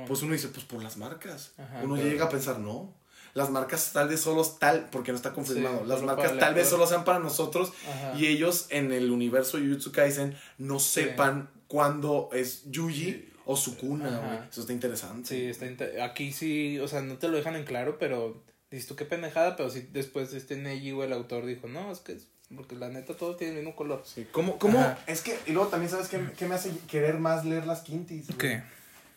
Pues 0.09 0.23
uno 0.23 0.33
dice, 0.33 0.49
pues 0.49 0.65
por 0.67 0.83
las 0.83 0.97
marcas. 0.97 1.53
Ajá, 1.57 1.83
uno 1.85 1.95
pero- 1.95 2.09
llega 2.09 2.25
a 2.25 2.29
pensar, 2.29 2.59
no. 2.59 2.93
Las 3.35 3.49
marcas 3.51 3.93
tal 3.93 4.09
vez 4.09 4.19
solo 4.19 4.45
tal, 4.45 4.89
porque 4.91 5.13
no 5.13 5.17
está 5.17 5.33
confirmado. 5.33 5.83
Sí, 5.83 5.87
las 5.87 6.03
marcas 6.03 6.37
tal 6.37 6.53
vez 6.55 6.69
solo 6.69 6.85
sean 6.89 7.05
para 7.05 7.21
nosotros 7.21 7.73
Ajá. 7.89 8.19
y 8.19 8.27
ellos 8.27 8.67
en 8.71 8.91
el 8.91 9.13
universo 9.13 9.57
de 9.57 9.69
Jujutsu 9.69 9.93
Kaisen 9.93 10.37
no 10.59 10.81
sepan 10.81 11.49
cuándo 11.69 12.29
es 12.33 12.65
Yuji 12.73 13.30
o 13.47 13.57
Sukuna, 13.57 14.09
Ajá. 14.09 14.27
güey. 14.37 14.49
Eso 14.51 14.61
está 14.63 14.73
interesante. 14.73 15.29
Sí, 15.29 15.45
está 15.47 15.67
inte- 15.67 16.01
aquí 16.03 16.33
sí, 16.33 16.79
o 16.79 16.89
sea, 16.89 17.01
no 17.03 17.17
te 17.19 17.29
lo 17.29 17.37
dejan 17.37 17.57
en 17.57 17.65
claro, 17.65 17.99
pero 17.99 18.43
dices 18.71 18.87
tú 18.87 18.97
qué 18.97 19.05
pendejada, 19.05 19.57
pero 19.57 19.71
sí 19.71 19.89
después 19.93 20.33
este 20.33 20.57
Neji 20.57 20.93
o 20.93 21.03
el 21.05 21.13
autor 21.13 21.47
dijo, 21.47 21.67
no, 21.69 21.91
es 21.91 21.99
que 22.01 22.13
es 22.13 22.27
porque 22.55 22.75
la 22.75 22.89
neta 22.89 23.17
todo 23.17 23.37
tiene 23.37 23.53
el 23.53 23.59
mismo 23.61 23.77
color. 23.77 24.03
Sí. 24.05 24.27
¿Cómo, 24.33 24.59
cómo? 24.59 24.79
Ajá. 24.81 24.99
Es 25.07 25.21
que, 25.23 25.39
y 25.47 25.53
luego 25.53 25.69
también, 25.69 25.89
¿sabes 25.91 26.09
qué, 26.09 26.21
qué 26.37 26.47
me 26.49 26.57
hace 26.57 26.73
querer 26.89 27.19
más 27.19 27.45
leer 27.45 27.65
las 27.67 27.83
quintis? 27.83 28.27
¿Qué? 28.39 28.63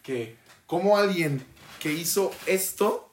Que, 0.03 0.35
como 0.67 0.97
alguien 0.97 1.43
que 1.79 1.91
hizo 1.93 2.31
esto 2.45 3.09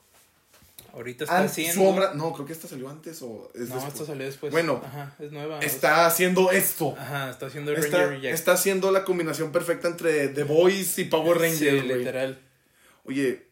Ahorita 0.95 1.25
está 1.25 1.39
haciendo. 1.41 1.83
Sombra, 1.85 2.15
no, 2.15 2.33
creo 2.33 2.47
que 2.47 2.53
esta 2.53 2.69
salió 2.69 2.89
antes 2.89 3.21
o 3.23 3.51
es 3.55 3.69
no, 3.69 3.75
después. 3.77 3.95
esta 3.95 4.07
salió 4.07 4.27
después. 4.27 4.53
Bueno, 4.53 4.81
Ajá, 4.85 5.15
es 5.19 5.31
nueva. 5.33 5.61
Está 5.61 6.07
haciendo 6.07 6.51
esto. 6.51 6.95
Ajá, 6.99 7.31
está 7.31 7.47
haciendo 7.47 7.73
Está, 7.73 7.99
Ranger 7.99 8.09
Reject. 8.11 8.35
está 8.35 8.53
haciendo 8.53 8.91
la 8.93 9.05
combinación 9.05 9.53
perfecta 9.53 9.89
entre 9.89 10.29
The 10.29 10.45
Boys 10.45 10.99
y 10.99 11.05
Power 11.05 11.37
sí, 11.39 11.43
Rangers, 11.45 11.85
güey. 11.87 11.99
literal. 11.99 12.41
Oye, 13.05 13.47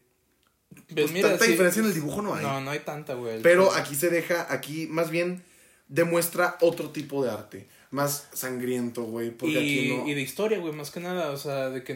Pues 0.93 1.11
pues 1.11 1.21
tanta 1.21 1.45
sí, 1.45 1.51
diferencia 1.51 1.79
en 1.81 1.87
el 1.87 1.93
dibujo 1.93 2.21
no 2.21 2.35
hay. 2.35 2.43
No, 2.45 2.61
no 2.61 2.71
hay 2.71 2.79
tanta, 2.79 3.13
güey. 3.15 3.41
Pero 3.41 3.71
aquí 3.73 3.95
se 3.95 4.09
deja, 4.09 4.47
aquí 4.49 4.87
más 4.87 5.09
bien 5.09 5.43
demuestra 5.87 6.57
otro 6.61 6.89
tipo 6.91 7.23
de 7.23 7.31
arte. 7.31 7.67
Más 7.91 8.27
sangriento, 8.33 9.03
güey. 9.05 9.31
Porque 9.31 9.59
y, 9.59 9.79
aquí 9.89 9.97
no. 9.97 10.07
y 10.07 10.13
de 10.13 10.21
historia, 10.21 10.59
güey, 10.59 10.71
más 10.73 10.91
que 10.91 10.99
nada, 10.99 11.31
o 11.31 11.37
sea, 11.37 11.69
de 11.71 11.83
que 11.83 11.95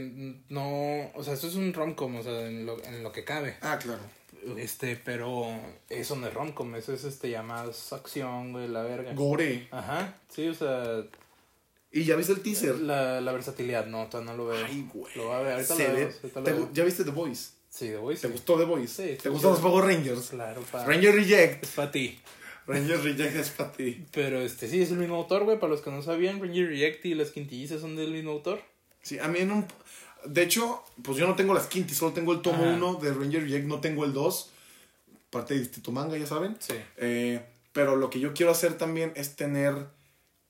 no, 0.50 1.12
o 1.14 1.24
sea, 1.24 1.36
esto 1.36 1.46
es 1.48 1.54
un 1.54 1.72
romcom, 1.72 2.16
o 2.16 2.24
sea, 2.24 2.48
en 2.48 2.66
lo, 2.66 2.84
en 2.84 3.04
lo 3.04 3.12
que 3.12 3.24
cabe, 3.24 3.58
Ah, 3.62 3.78
claro. 3.80 4.00
Este, 4.58 4.96
pero 4.96 5.48
eso 5.90 6.16
no 6.16 6.28
es 6.28 6.34
romcom, 6.34 6.76
eso 6.76 6.94
es, 6.94 7.04
este, 7.04 7.40
más 7.42 7.94
acción, 7.94 8.52
güey, 8.52 8.68
la 8.68 8.84
verga. 8.84 9.14
Gore. 9.14 9.68
Ajá, 9.72 10.16
sí, 10.30 10.48
o 10.48 10.54
sea, 10.54 11.04
¿Y 11.92 12.06
ya 12.06 12.16
viste 12.16 12.34
el 12.34 12.42
teaser? 12.42 12.80
la, 12.80 13.22
la 13.22 13.32
versatilidad, 13.34 13.86
no, 13.86 14.08
todavía 14.08 14.32
no 14.32 14.38
lo 14.38 14.48
veo. 14.48 14.66
Ay, 14.66 14.88
güey. 14.92 15.14
Lo 15.16 15.26
voy 15.28 15.36
a 15.36 15.40
ver, 15.42 15.54
ahorita 15.54 15.74
lo 15.76 15.80
ve- 15.80 15.94
veo, 15.94 16.08
ahorita 16.08 16.40
lo 16.40 16.46
¿Te 16.46 16.52
veo. 16.54 16.62
gu- 16.62 16.70
¿Ya 16.74 16.84
viste 16.84 17.04
The 17.04 17.12
Boys? 17.12 17.54
Sí, 17.70 17.88
de 17.90 17.98
Voice. 17.98 18.22
¿Te 18.22 18.28
sí. 18.28 18.34
gustó 18.34 18.58
The 18.58 18.66
Boys? 18.66 18.92
Sí, 18.92 19.18
¿Te 19.22 19.30
gustan 19.30 19.52
los. 19.52 19.60
Power 19.60 19.86
Rangers? 19.86 20.30
Claro, 20.30 20.62
pa. 20.72 20.86
Ranger 20.86 21.16
Reject. 21.16 21.64
Es 21.64 21.70
para 21.72 21.92
ti. 21.92 22.20
Ranger 22.68 23.00
Reject 23.02 23.36
es 23.36 23.50
para 23.50 23.72
ti. 23.72 24.06
Pero 24.12 24.42
este 24.42 24.68
sí, 24.68 24.82
es 24.82 24.92
el 24.92 24.98
mismo 24.98 25.16
autor, 25.16 25.44
güey. 25.44 25.60
Para 25.60 25.72
los 25.72 25.82
que 25.82 25.90
no 25.92 26.02
sabían, 26.04 26.40
Ranger 26.40 26.68
Reject 26.70 27.06
y 27.06 27.16
las 27.16 27.32
quintillizas 27.32 27.82
son 27.82 27.96
del 27.96 28.12
mismo 28.12 28.32
autor. 28.32 28.62
Sí, 29.02 29.18
a 29.20 29.28
mí 29.28 29.40
en 29.40 29.52
un... 29.52 29.66
De 30.26 30.44
hecho, 30.44 30.84
pues 31.02 31.18
yo 31.18 31.28
no 31.28 31.36
tengo 31.36 31.54
las 31.54 31.68
quintis, 31.68 31.98
solo 31.98 32.14
tengo 32.14 32.34
el 32.34 32.42
tomo 32.42 32.64
Ajá. 32.64 32.76
1 32.76 32.96
de 32.96 33.14
Ranger 33.14 33.44
Reject, 33.44 33.68
no 33.68 33.80
tengo 33.80 34.06
el 34.06 34.14
2. 34.14 34.50
Parte 35.30 35.54
de 35.54 35.62
Distrito 35.62 35.92
Manga, 35.92 36.18
ya 36.18 36.28
saben. 36.28 36.56
Sí. 36.60 36.76
Eh, 36.98 37.44
pero 37.72 37.96
lo 37.96 38.10
que 38.10 38.20
yo 38.20 38.34
quiero 38.34 38.52
hacer 38.52 38.78
también 38.78 39.12
es 39.16 39.36
tener 39.36 39.74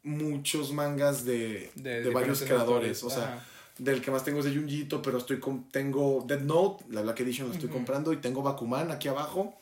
muchos 0.04 0.74
mangas 0.74 1.24
de, 1.24 1.72
de, 1.76 2.10
varios 2.10 2.42
creadores. 2.42 3.02
autores. 3.02 3.04
O 3.04 3.10
sea, 3.10 3.36
Ajá. 3.36 3.46
del 3.78 4.02
que 4.02 4.12
más 4.12 4.26
tengo 4.26 4.40
es 4.40 4.46
de 4.46 4.54
Junjito, 4.56 5.02
pero 5.02 5.18
estoy 5.18 5.40
con, 5.40 5.70
tengo 5.72 6.26
Dead 6.28 6.42
Note, 6.42 6.84
la 6.90 7.02
Black 7.02 7.22
Edition 7.22 7.48
la 7.48 7.56
estoy 7.56 7.70
comprando, 7.70 8.12
y 8.12 8.18
tengo 8.18 8.44
Bakuman 8.44 8.92
aquí 8.92 9.08
abajo. 9.08 9.58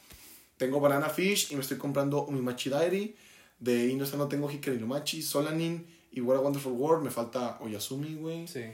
Tengo 0.57 0.79
Banana 0.79 1.09
Fish 1.09 1.51
y 1.51 1.55
me 1.55 1.61
estoy 1.61 1.77
comprando 1.77 2.23
Umimachi 2.25 2.69
Diary. 2.69 3.15
De 3.59 3.87
Inosa 3.87 4.17
no 4.17 4.27
tengo 4.27 4.49
Hikari 4.49 4.77
no 4.77 4.87
Machi, 4.87 5.21
Solanin 5.21 5.87
y 6.11 6.21
What 6.21 6.37
a 6.37 6.39
Wonderful 6.39 6.73
World. 6.73 7.03
Me 7.03 7.09
falta 7.09 7.57
Oyasumi, 7.61 8.15
güey. 8.15 8.47
Sí. 8.47 8.65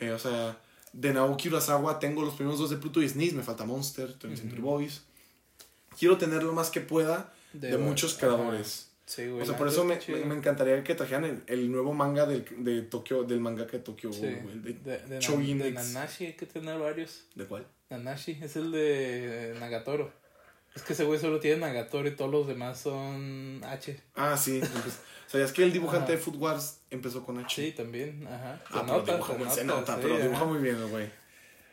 Eh, 0.00 0.10
o 0.10 0.18
sea, 0.18 0.58
de 0.92 1.12
Naoki 1.12 1.48
Urasawa 1.48 1.98
tengo 1.98 2.22
los 2.22 2.34
primeros 2.34 2.58
dos 2.58 2.70
de 2.70 2.76
Pluto 2.76 3.02
y 3.02 3.08
Sneeze. 3.08 3.34
Me 3.34 3.42
falta 3.42 3.64
Monster, 3.64 4.12
Tony 4.14 4.34
Ujú. 4.34 4.42
Century 4.42 4.60
Boys. 4.62 5.02
Quiero 5.98 6.18
tener 6.18 6.42
lo 6.42 6.52
más 6.52 6.70
que 6.70 6.80
pueda 6.80 7.32
de, 7.52 7.76
muchos 7.78 8.14
creadores. 8.14 8.90
Sí, 9.06 9.26
güey. 9.26 9.42
O 9.42 9.44
sea, 9.44 9.56
por 9.56 9.66
eso 9.66 9.84
me, 9.84 9.98
me, 10.24 10.34
encantaría 10.36 10.84
que 10.84 10.94
trajeran 10.94 11.24
el, 11.24 11.42
el 11.48 11.72
nuevo 11.72 11.92
manga 11.92 12.26
del, 12.26 12.44
de 12.58 12.82
Tokio, 12.82 13.24
del 13.24 13.40
mangaka 13.40 13.72
de 13.72 13.82
Tokio 13.82 14.12
Sí. 14.12 14.20
Güey, 14.20 14.52
el 14.52 14.62
de, 14.62 14.72
De, 14.74 14.98
de, 14.98 15.58
de. 15.64 15.70
Nanashi 15.72 16.26
hay 16.26 16.32
que 16.34 16.46
tener 16.46 16.78
varios. 16.78 17.24
¿De 17.34 17.44
cuál? 17.44 17.66
Nanashi 17.90 18.38
es 18.40 18.54
el 18.54 18.70
de 18.70 19.56
Nagatoro. 19.58 20.12
Es 20.74 20.82
que 20.82 20.92
ese 20.92 21.04
güey 21.04 21.18
solo 21.18 21.40
tiene 21.40 21.58
Nagatoro 21.58 22.06
y 22.08 22.12
todos 22.16 22.30
los 22.30 22.46
demás 22.46 22.78
son 22.78 23.60
H. 23.64 24.00
Ah, 24.14 24.36
sí. 24.36 24.60
¿Sabías 25.26 25.52
que 25.52 25.62
el 25.64 25.72
dibujante 25.72 26.12
Ajá. 26.12 26.12
de 26.12 26.18
Food 26.18 26.36
Wars 26.36 26.78
empezó 26.90 27.24
con 27.24 27.38
H? 27.38 27.54
Sí, 27.66 27.72
también. 27.72 28.26
Ajá. 28.26 28.60
Se 28.70 28.78
Ah, 28.78 28.82
pero 28.86 28.98
nota, 28.98 29.12
dibuja 29.14 29.32
se 29.32 29.38
muy, 29.38 29.50
se 29.50 29.64
nota, 29.64 29.80
nota, 29.80 29.94
sí, 29.96 29.98
pero 30.02 30.14
ajá. 30.14 30.22
dibuja 30.24 30.44
muy 30.44 30.58
bien, 30.58 30.90
güey. 30.90 31.10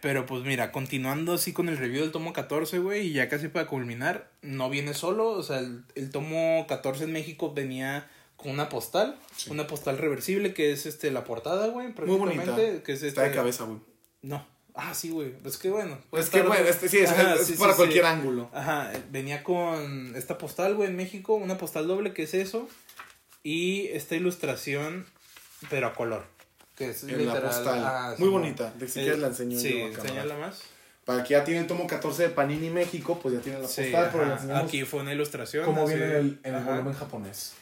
Pero 0.02 0.26
pues 0.28 0.44
mira, 0.44 0.72
continuando 0.72 1.34
así 1.34 1.54
con 1.54 1.70
el 1.70 1.78
review 1.78 2.02
del 2.04 2.12
tomo 2.12 2.32
14, 2.34 2.80
güey, 2.80 3.08
y 3.08 3.14
ya 3.14 3.30
casi 3.30 3.48
para 3.48 3.66
culminar, 3.68 4.30
no 4.44 4.70
viene 4.70 4.94
solo, 4.94 5.30
o 5.30 5.42
sea, 5.44 5.60
el, 5.60 5.84
el 5.96 6.12
tomo 6.12 6.66
14 6.68 7.06
en 7.06 7.14
México 7.14 7.54
venía 7.54 8.08
con 8.36 8.52
una 8.52 8.70
postal, 8.70 9.18
Sí. 9.36 9.50
una 9.50 9.66
postal 9.66 9.98
reversible 9.98 10.54
que 10.54 10.72
es 10.72 10.86
este 10.86 11.10
la 11.10 11.24
portada, 11.24 11.68
güey, 11.70 11.88
Muy 12.06 12.16
bonita. 12.18 12.56
que 12.56 12.94
es 12.94 13.02
Está 13.02 13.22
de 13.22 13.28
este- 13.28 13.38
cabeza, 13.38 13.64
güey. 13.64 13.80
No. 14.22 14.46
Ah, 14.80 14.94
sí, 14.94 15.10
güey. 15.10 15.34
Es 15.44 15.58
que 15.58 15.70
bueno. 15.72 15.98
Es 16.14 16.30
que, 16.30 16.44
bueno, 16.44 16.64
este, 16.68 16.88
sí, 16.88 17.00
es, 17.00 17.10
Ajá, 17.10 17.34
es 17.40 17.48
sí, 17.48 17.54
para 17.54 17.74
sí. 17.74 17.78
cualquier 17.78 18.06
ángulo. 18.06 18.50
Ajá, 18.54 18.92
venía 19.12 19.44
con 19.44 20.16
esta 20.16 20.38
postal, 20.38 20.76
güey, 20.76 20.90
en 20.90 20.96
México, 20.96 21.34
una 21.34 21.58
postal 21.58 21.88
doble 21.88 22.14
que 22.14 22.24
es 22.24 22.34
eso, 22.36 22.70
y 23.44 23.88
esta 23.88 24.16
ilustración, 24.16 25.06
pero 25.70 25.88
a 25.88 25.94
color. 25.96 26.26
Que 26.76 26.92
es 26.92 27.02
En 27.04 27.12
la 27.14 27.18
literal, 27.18 27.42
postal. 27.42 27.80
ah, 27.84 28.16
muy 28.20 28.30
bonita. 28.30 28.72
De 28.78 28.88
si 28.88 29.00
quieres 29.02 29.18
la 29.20 29.28
enseño 29.28 29.60
Sí, 29.60 29.82
enséñala 29.82 30.38
más. 30.38 30.62
Para 31.06 31.24
que 31.24 31.32
ya 31.32 31.44
tiene 31.44 31.62
el 31.62 31.68
tomo 31.68 31.88
14 31.88 32.24
de 32.24 32.30
Panini 32.30 32.70
México, 32.70 33.18
pues 33.20 33.34
ya 33.34 33.42
tiene 33.42 33.58
la 33.60 33.66
postal, 33.68 34.10
pero 34.12 34.56
Aquí 34.58 34.84
fue 34.84 35.00
una 35.00 35.14
ilustración. 35.14 35.66
cómo 35.66 35.86
así, 35.86 35.96
viene 35.96 36.06
en 36.12 36.16
el, 36.18 36.40
en 36.44 36.54
el 36.56 36.64
volumen 36.64 36.94
japonés. 36.94 37.54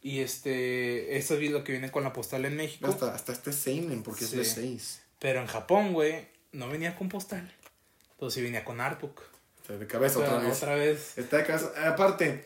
Y 0.00 0.20
este, 0.20 1.16
esto 1.16 1.34
es 1.34 1.50
lo 1.50 1.64
que 1.64 1.72
viene 1.72 1.90
con 1.90 2.04
la 2.04 2.12
postal 2.12 2.44
en 2.44 2.56
México. 2.56 2.86
Hasta, 2.86 3.12
hasta 3.14 3.32
este 3.32 3.52
Seinen, 3.52 4.02
porque 4.02 4.24
Sí. 4.24 4.38
es 4.40 4.54
de 4.56 4.62
6. 4.62 5.02
Pero 5.18 5.40
en 5.40 5.46
Japón, 5.46 5.92
güey, 5.92 6.26
no 6.54 6.68
venía 6.68 6.96
con 6.96 7.08
postal. 7.08 7.50
Entonces 8.12 8.34
sí 8.34 8.42
venía 8.42 8.64
con 8.64 8.80
artbook. 8.80 9.20
De 9.68 9.86
cabeza 9.86 10.18
otra 10.18 10.38
vez. 10.38 10.56
Otra 10.56 10.74
vez. 10.74 11.18
Está 11.18 11.38
de 11.38 11.44
cabeza. 11.44 11.70
Aparte, 11.86 12.44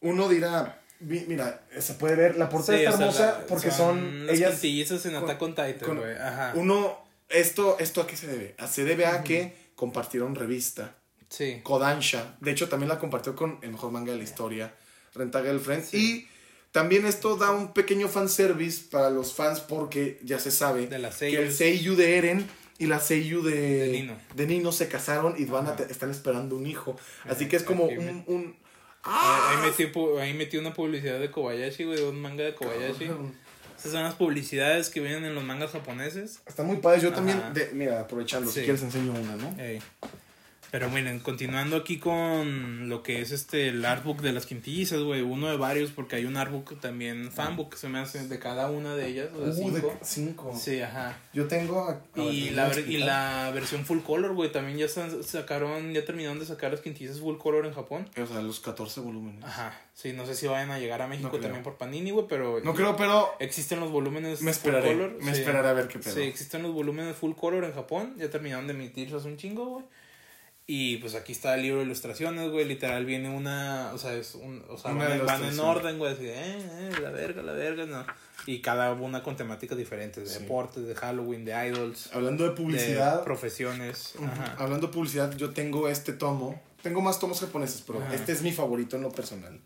uno 0.00 0.28
dirá, 0.28 0.80
mira, 1.00 1.62
se 1.78 1.94
puede 1.94 2.16
ver, 2.16 2.36
la 2.38 2.48
portada 2.48 2.78
Sí, 2.78 2.84
está 2.84 2.94
o 2.94 2.98
sea, 2.98 3.06
hermosa 3.06 3.38
la- 3.40 3.46
porque 3.46 3.70
son, 3.70 4.26
las 4.26 4.36
ellas... 4.36 5.06
en 5.06 5.16
Attack 5.16 5.42
on 5.42 5.50
Titan, 5.54 5.78
con- 5.80 5.98
güey. 5.98 6.14
Ajá. 6.16 6.52
Uno, 6.56 7.04
esto, 7.28 7.76
¿esto 7.78 8.00
a 8.02 8.06
qué 8.06 8.16
se 8.16 8.26
debe? 8.26 8.54
A- 8.58 8.66
Se 8.68 8.84
debe 8.84 9.06
a 9.06 9.22
que 9.22 9.54
compartieron 9.74 10.34
revista. 10.34 10.94
Sí. 11.28 11.60
Kodansha. 11.62 12.36
De 12.40 12.52
hecho, 12.52 12.68
también 12.68 12.88
la 12.88 12.98
compartió 12.98 13.34
con 13.36 13.58
el 13.62 13.72
mejor 13.72 13.90
manga 13.90 14.12
de 14.12 14.18
la 14.18 14.24
historia, 14.24 14.72
Renta 15.14 15.42
Girlfriend. 15.42 15.84
Sí. 15.84 15.96
Y 15.96 16.28
también 16.72 17.04
esto 17.04 17.36
da 17.36 17.50
un 17.50 17.74
pequeño 17.74 18.08
fanservice 18.08 18.84
para 18.90 19.10
los 19.10 19.34
fans 19.34 19.60
porque 19.60 20.20
ya 20.22 20.38
se 20.38 20.50
sabe 20.50 20.86
De 20.86 20.98
las 20.98 21.16
que 21.18 21.36
el. 21.36 21.52
Seiyu 21.52 21.96
de 21.96 22.16
Eren 22.16 22.46
y 22.78 22.86
la 22.86 23.00
Seiyu 23.00 23.42
de, 23.42 23.54
De 23.86 23.88
Nino. 23.92 24.14
de 24.34 24.46
Nino 24.46 24.72
se 24.72 24.88
casaron 24.88 25.34
y 25.38 25.44
van 25.46 25.66
a 25.66 25.76
te- 25.76 25.90
están 25.90 26.10
esperando 26.10 26.56
un 26.56 26.66
hijo. 26.66 26.96
Así 27.28 27.48
que 27.48 27.56
es 27.56 27.62
como 27.62 27.86
aquí 27.86 27.96
un... 27.98 28.24
un 28.26 28.56
Ah, 29.08 29.52
¡Ah! 29.54 29.62
Ahí 29.62 29.70
metí, 29.70 29.98
ahí 30.20 30.34
metí 30.34 30.56
una 30.56 30.74
publicidad 30.74 31.20
de 31.20 31.30
Kobayashi, 31.30 31.84
güey, 31.84 32.02
un 32.02 32.20
manga 32.20 32.42
de 32.42 32.54
Kobayashi. 32.56 33.04
Esas 33.78 33.92
son 33.92 34.02
las 34.02 34.14
publicidades 34.16 34.90
que 34.90 34.98
vienen 35.00 35.24
en 35.24 35.34
los 35.36 35.44
mangas 35.44 35.70
japoneses. 35.70 36.40
Está 36.44 36.64
muy 36.64 36.78
padre. 36.78 37.00
Yo 37.02 37.08
Ajá. 37.08 37.16
también, 37.16 37.40
de- 37.54 37.70
mira, 37.72 38.00
aprovechando, 38.00 38.50
si 38.50 38.62
quieres 38.62 38.82
enseño 38.82 39.12
una, 39.12 39.36
¿no? 39.36 39.54
Ey. 39.62 39.80
Pero 40.70 40.90
miren, 40.90 41.20
continuando 41.20 41.76
aquí 41.76 41.98
con 41.98 42.88
lo 42.88 43.02
que 43.02 43.20
es 43.20 43.30
este 43.32 43.68
el 43.68 43.84
artbook 43.84 44.20
de 44.20 44.32
las 44.32 44.46
quintillizas, 44.46 45.00
güey, 45.00 45.22
uno 45.22 45.48
de 45.48 45.56
varios, 45.56 45.90
porque 45.90 46.16
hay 46.16 46.24
un 46.24 46.36
artbook 46.36 46.80
también, 46.80 47.30
fanbook, 47.30 47.72
que 47.72 47.76
se 47.78 47.88
me 47.88 47.98
hace 47.98 48.26
de 48.28 48.38
cada 48.38 48.70
una 48.70 48.94
de 48.94 49.06
ellas, 49.08 49.28
o 49.34 49.52
sea, 49.52 49.64
Uh, 49.64 49.70
de 49.70 49.80
cinco. 49.80 49.98
cinco. 50.02 50.54
Sí, 50.58 50.80
ajá. 50.80 51.18
Yo 51.32 51.46
tengo... 51.46 51.82
a- 51.88 51.90
a 51.92 51.98
ver, 52.16 52.32
Y 52.34 52.50
la, 52.50 52.72
y 52.80 52.96
la 52.98 53.50
versión 53.54 53.84
full 53.84 54.00
color, 54.00 54.34
güey, 54.34 54.50
también 54.52 54.78
ya 54.78 54.88
sa- 54.88 55.22
sacaron, 55.22 55.92
ya 55.92 56.04
terminaron 56.04 56.38
de 56.38 56.46
sacar 56.46 56.70
las 56.72 56.80
quintillizas 56.80 57.20
full 57.20 57.36
color 57.38 57.64
en 57.66 57.72
Japón. 57.72 58.08
O 58.20 58.26
sea, 58.26 58.42
los 58.42 58.60
14 58.60 59.00
volúmenes. 59.00 59.44
Ajá. 59.44 59.80
Sí, 59.94 60.12
no 60.12 60.26
sé 60.26 60.34
si 60.34 60.46
vayan 60.46 60.70
a 60.72 60.78
llegar 60.78 61.00
a 61.00 61.06
México 61.08 61.38
también 61.38 61.62
por 61.62 61.76
Panini, 61.78 62.10
güey, 62.10 62.26
pero 62.28 62.60
No 62.62 62.74
creo, 62.74 62.96
pero 62.96 63.30
existen 63.38 63.80
los 63.80 63.90
volúmenes 63.90 64.42
me 64.42 64.52
full 64.52 64.72
color. 64.72 65.16
Me 65.22 65.32
sí. 65.32 65.40
esperaré 65.40 65.68
a 65.68 65.72
ver 65.72 65.88
qué 65.88 65.98
pedo. 65.98 66.14
Sí, 66.14 66.20
existen 66.22 66.62
los 66.62 66.72
volúmenes 66.72 67.16
full 67.16 67.32
color 67.34 67.64
en 67.64 67.72
Japón. 67.72 68.14
Ya 68.18 68.28
terminaron 68.28 68.66
de 68.66 68.74
emitirse 68.74 69.16
hace 69.16 69.28
un 69.28 69.38
chingo, 69.38 69.64
güey. 69.66 69.84
Y 70.68 70.96
pues 70.96 71.14
aquí 71.14 71.30
está 71.30 71.54
el 71.54 71.62
libro 71.62 71.78
de 71.78 71.84
ilustraciones, 71.84 72.50
güey. 72.50 72.64
Literal 72.64 73.04
viene 73.06 73.28
una. 73.30 73.92
O 73.94 73.98
sea, 73.98 74.14
es 74.14 74.34
un. 74.34 74.64
O 74.68 74.76
sea, 74.76 74.92
van, 74.92 75.24
van 75.24 75.44
en 75.44 75.60
orden, 75.60 75.96
güey. 75.98 76.12
Así, 76.12 76.24
de, 76.24 76.32
eh, 76.34 76.58
eh, 76.58 76.90
la 77.00 77.10
verga, 77.10 77.42
la 77.42 77.52
verga, 77.52 77.86
no. 77.86 78.04
Y 78.46 78.60
cada 78.62 78.92
una 78.92 79.22
con 79.22 79.36
temáticas 79.36 79.78
diferentes: 79.78 80.24
de 80.24 80.30
Sí. 80.34 80.42
deportes, 80.42 80.84
de 80.88 80.94
Halloween, 80.96 81.44
de 81.44 81.68
idols, 81.68 82.10
Hablando 82.12 82.42
de 82.44 82.50
de 82.50 82.56
publicidad, 82.56 83.22
profesiones. 83.22 84.14
ujú, 84.16 84.24
Ajá. 84.24 84.56
hablando 84.58 84.88
de 84.88 84.92
publicidad, 84.92 85.36
yo 85.36 85.50
tengo 85.50 85.88
este 85.88 86.12
tomo. 86.12 86.60
Tengo 86.82 87.00
más 87.00 87.20
tomos 87.20 87.38
japoneses, 87.40 87.82
pero 87.86 88.00
Ajá. 88.02 88.14
este 88.14 88.32
es 88.32 88.42
mi 88.42 88.50
favorito 88.52 88.96
en 88.96 89.02
lo 89.02 89.10
personal. 89.12 89.60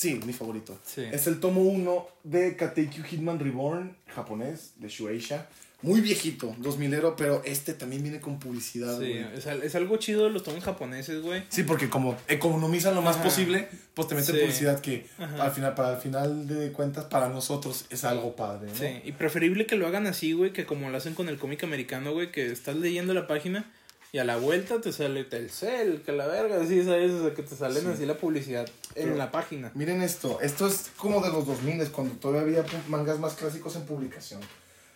Sí, 0.00 0.18
mi 0.24 0.32
favorito. 0.32 0.78
Sí. 0.86 1.02
Es 1.12 1.26
el 1.26 1.40
tomo 1.40 1.60
1 1.60 2.06
de 2.24 2.56
Kateikyu 2.56 3.04
Hitman 3.04 3.38
Reborn, 3.38 3.94
japonés, 4.14 4.72
de 4.76 4.88
Shueisha. 4.88 5.46
Muy 5.82 6.00
viejito, 6.00 6.54
2000ero, 6.60 7.14
pero 7.18 7.42
este 7.44 7.74
también 7.74 8.02
viene 8.02 8.18
con 8.18 8.38
publicidad, 8.38 8.92
Sí, 8.98 9.12
güey. 9.12 9.18
es, 9.34 9.46
es 9.46 9.74
algo 9.74 9.98
chido 9.98 10.24
de 10.24 10.30
los 10.30 10.42
tomos 10.42 10.64
japoneses, 10.64 11.20
güey. 11.20 11.42
Sí, 11.50 11.62
porque 11.64 11.90
como 11.90 12.16
economizan 12.28 12.94
lo 12.94 13.02
más 13.02 13.16
Ajá. 13.16 13.24
posible, 13.24 13.68
pues 13.92 14.08
te 14.08 14.14
meten 14.14 14.34
Sí. 14.36 14.40
publicidad 14.40 14.80
que 14.80 15.06
Ajá. 15.18 15.42
al 15.44 15.52
final, 15.52 15.74
para 15.74 15.94
el 15.96 16.00
final 16.00 16.46
de 16.48 16.72
cuentas, 16.72 17.04
para 17.06 17.28
nosotros 17.28 17.84
es 17.90 18.04
algo 18.04 18.36
padre, 18.36 18.68
¿no? 18.68 18.74
Sí, 18.74 19.00
y 19.04 19.12
preferible 19.12 19.66
que 19.66 19.76
lo 19.76 19.86
hagan 19.86 20.06
así, 20.06 20.32
güey, 20.32 20.52
que 20.54 20.64
como 20.64 20.88
lo 20.88 20.96
hacen 20.96 21.14
con 21.14 21.28
el 21.28 21.36
cómic 21.38 21.62
americano, 21.64 22.12
güey, 22.14 22.30
que 22.32 22.46
estás 22.50 22.76
leyendo 22.76 23.12
la 23.14 23.26
página 23.26 23.70
y 24.12 24.18
a 24.18 24.24
la 24.24 24.36
vuelta 24.36 24.80
te 24.80 24.92
sale 24.92 25.24
Telcel, 25.24 26.02
que 26.02 26.12
la 26.12 26.26
verga, 26.26 26.60
así, 26.60 26.82
¿sabes? 26.84 27.12
O 27.12 27.22
sea, 27.24 27.34
que 27.34 27.42
te 27.42 27.54
salen 27.54 27.82
Sí. 27.82 27.88
así 27.94 28.06
la 28.06 28.16
publicidad 28.16 28.68
en 28.94 29.04
Pero- 29.04 29.16
la 29.16 29.30
página. 29.30 29.70
Miren 29.74 30.02
esto, 30.02 30.40
esto 30.40 30.66
es 30.66 30.90
como 30.96 31.20
de 31.20 31.30
los 31.30 31.46
2000, 31.46 31.90
cuando 31.92 32.14
todavía 32.16 32.60
había 32.60 32.80
mangas 32.88 33.18
más 33.18 33.34
clásicos 33.34 33.76
en 33.76 33.82
publicación. 33.86 34.40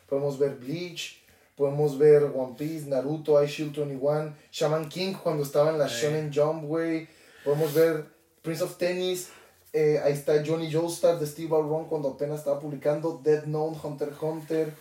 Podemos 0.09 0.39
ver 0.39 0.57
Bleach, 0.57 1.21
Podemos 1.57 1.99
ver 1.99 2.25
One 2.25 2.57
Piece, 2.59 2.87
Naruto, 2.89 3.41
I 3.41 3.47
Shield 3.47 3.77
21, 3.77 4.35
Shaman 4.51 4.89
King 4.89 5.13
cuando 5.15 5.45
estaba 5.45 5.71
en 5.71 5.79
la 5.79 5.87
Eh. 5.87 5.89
Shonen 5.89 6.33
Jump, 6.35 6.65
güey. 6.65 7.07
Podemos 7.45 7.73
ver 7.73 8.07
Prince 8.43 8.65
of 8.65 8.77
Tennis. 8.77 9.29
eh, 9.73 10.01
ahí 10.05 10.13
está 10.13 10.43
Johnny 10.45 10.73
Joestar 10.73 11.19
de 11.21 11.27
Steve 11.27 11.51
Ron 11.51 11.87
cuando 11.87 12.09
apenas 12.11 12.41
estaba 12.41 12.59
publicando. 12.59 13.21
Dead 13.23 13.45
Note, 13.45 13.79
Hunter 13.85 14.09
x 14.09 14.19
Hunter. 14.21 14.73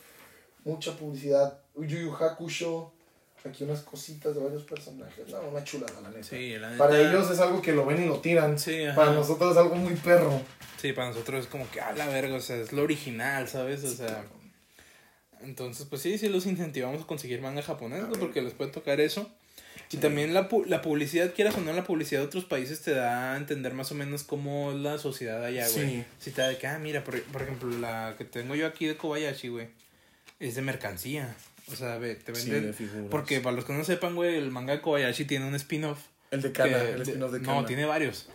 Mucha 0.64 0.96
publicidad. 0.98 1.60
Yu 1.76 1.84
Yu 1.86 2.12
Hakusho. 2.16 2.92
Aquí 3.46 3.66
unas 3.66 3.82
cositas 3.82 4.34
de 4.36 4.42
varios 4.42 4.64
personajes. 4.64 5.28
No, 5.30 5.42
una 5.42 5.64
chulada, 5.64 6.00
la 6.02 6.10
neta. 6.10 6.24
Sí, 6.24 6.58
la 6.58 6.78
Para 6.78 6.98
ellos 7.00 7.30
es 7.30 7.40
algo 7.40 7.62
que 7.62 7.74
lo 7.74 7.86
ven 7.86 8.04
y 8.04 8.08
lo 8.08 8.20
tiran. 8.22 8.58
Sí, 8.58 8.84
ajá. 8.86 8.96
Para 8.96 9.12
nosotros 9.14 9.52
es 9.52 9.58
algo 9.58 9.76
muy 9.76 9.96
perro. 9.96 10.42
Sí, 10.82 10.94
para 10.94 11.10
nosotros 11.10 11.44
es 11.46 11.50
como 11.52 11.70
que, 11.70 11.82
a 11.82 11.92
la 11.94 12.08
verga, 12.08 12.36
o 12.36 12.40
sea, 12.42 12.56
es 12.56 12.72
lo 12.72 12.84
original, 12.84 13.48
¿sabes? 13.50 13.84
O 13.84 13.94
sea, 13.94 14.24
entonces, 15.42 15.86
pues 15.90 16.02
sí, 16.02 16.18
sí 16.18 16.30
los 16.30 16.46
incentivamos 16.46 17.04
a 17.04 17.08
conseguir 17.08 17.42
manga 17.42 17.62
japonés, 17.62 18.06
güey, 18.06 18.20
porque 18.20 18.42
les 18.42 18.54
puede 18.54 18.72
tocar 18.72 19.02
eso. 19.02 19.30
Y 19.92 19.98
también 19.98 20.34
la, 20.34 20.50
pu- 20.50 20.66
la 20.66 20.82
publicidad, 20.82 21.34
quieras 21.36 21.56
o 21.56 21.62
no, 21.62 21.72
la 21.74 21.84
publicidad 21.84 22.22
de 22.22 22.28
otros 22.28 22.46
países 22.46 22.82
te 22.82 22.92
da 22.92 23.34
a 23.34 23.38
entender 23.38 23.74
más 23.74 23.92
o 23.92 23.96
menos 23.96 24.24
cómo 24.24 24.72
es 24.72 24.78
la 24.80 24.98
sociedad 24.98 25.44
allá, 25.44 25.68
güey. 25.70 25.86
Sí. 25.98 26.06
Si 26.20 26.32
te 26.32 26.42
da 26.42 26.48
de 26.48 26.58
que, 26.58 26.66
ah, 26.66 26.80
mira, 26.80 27.04
por, 27.04 27.22
por 27.24 27.44
ejemplo, 27.44 27.70
la 27.78 28.16
que 28.18 28.26
tengo 28.26 28.56
yo 28.56 28.66
aquí 28.66 28.88
de 28.88 28.98
Kobayashi, 28.98 29.50
güey, 29.50 29.68
es 30.40 30.56
de 30.56 30.62
mercancía. 30.64 31.36
O 31.72 31.76
sea, 31.76 31.98
ve, 31.98 32.16
te 32.16 32.36
Sí, 32.36 32.50
venden... 32.50 32.72
de 32.72 32.74
figuras. 32.74 33.08
porque 33.10 33.40
para 33.40 33.56
los 33.56 33.66
que 33.66 33.74
no 33.74 33.84
sepan, 33.84 34.16
güey, 34.16 34.36
el 34.36 34.52
manga 34.52 34.82
Kobayashi 34.82 35.26
tiene 35.26 35.48
un 35.48 35.56
spin-off. 35.56 36.00
El 36.32 36.42
de 36.42 36.52
Kana, 36.52 36.80
que- 36.82 36.92
el 36.92 37.02
spin-off 37.04 37.32
de 37.32 37.40
No, 37.40 37.46
Kana. 37.56 37.68
tiene 37.68 37.86
varios. 37.86 38.28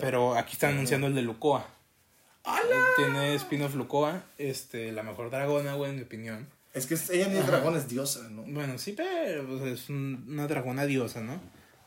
Pero 0.00 0.34
aquí 0.36 0.52
están 0.54 0.72
anunciando 0.72 1.06
el 1.08 1.14
de 1.14 1.22
Lucoa. 1.22 1.66
Tiene 2.96 3.34
spin-off 3.34 3.74
Lucoa, 3.74 4.22
este, 4.38 4.92
la 4.92 5.02
mejor 5.02 5.30
dragona, 5.30 5.74
güey, 5.74 5.90
en 5.90 5.96
mi 5.96 6.02
opinión. 6.02 6.48
Es 6.72 6.86
que 6.86 6.94
ella 7.14 7.28
ni 7.28 7.36
es 7.38 7.46
dragón, 7.46 7.76
es 7.76 7.88
diosa, 7.88 8.28
¿no? 8.30 8.42
Bueno, 8.42 8.78
sí, 8.78 8.92
pero 8.96 9.44
pues, 9.46 9.62
es 9.62 9.88
un- 9.90 10.24
una 10.28 10.46
dragona 10.46 10.86
diosa, 10.86 11.20
¿no? 11.20 11.40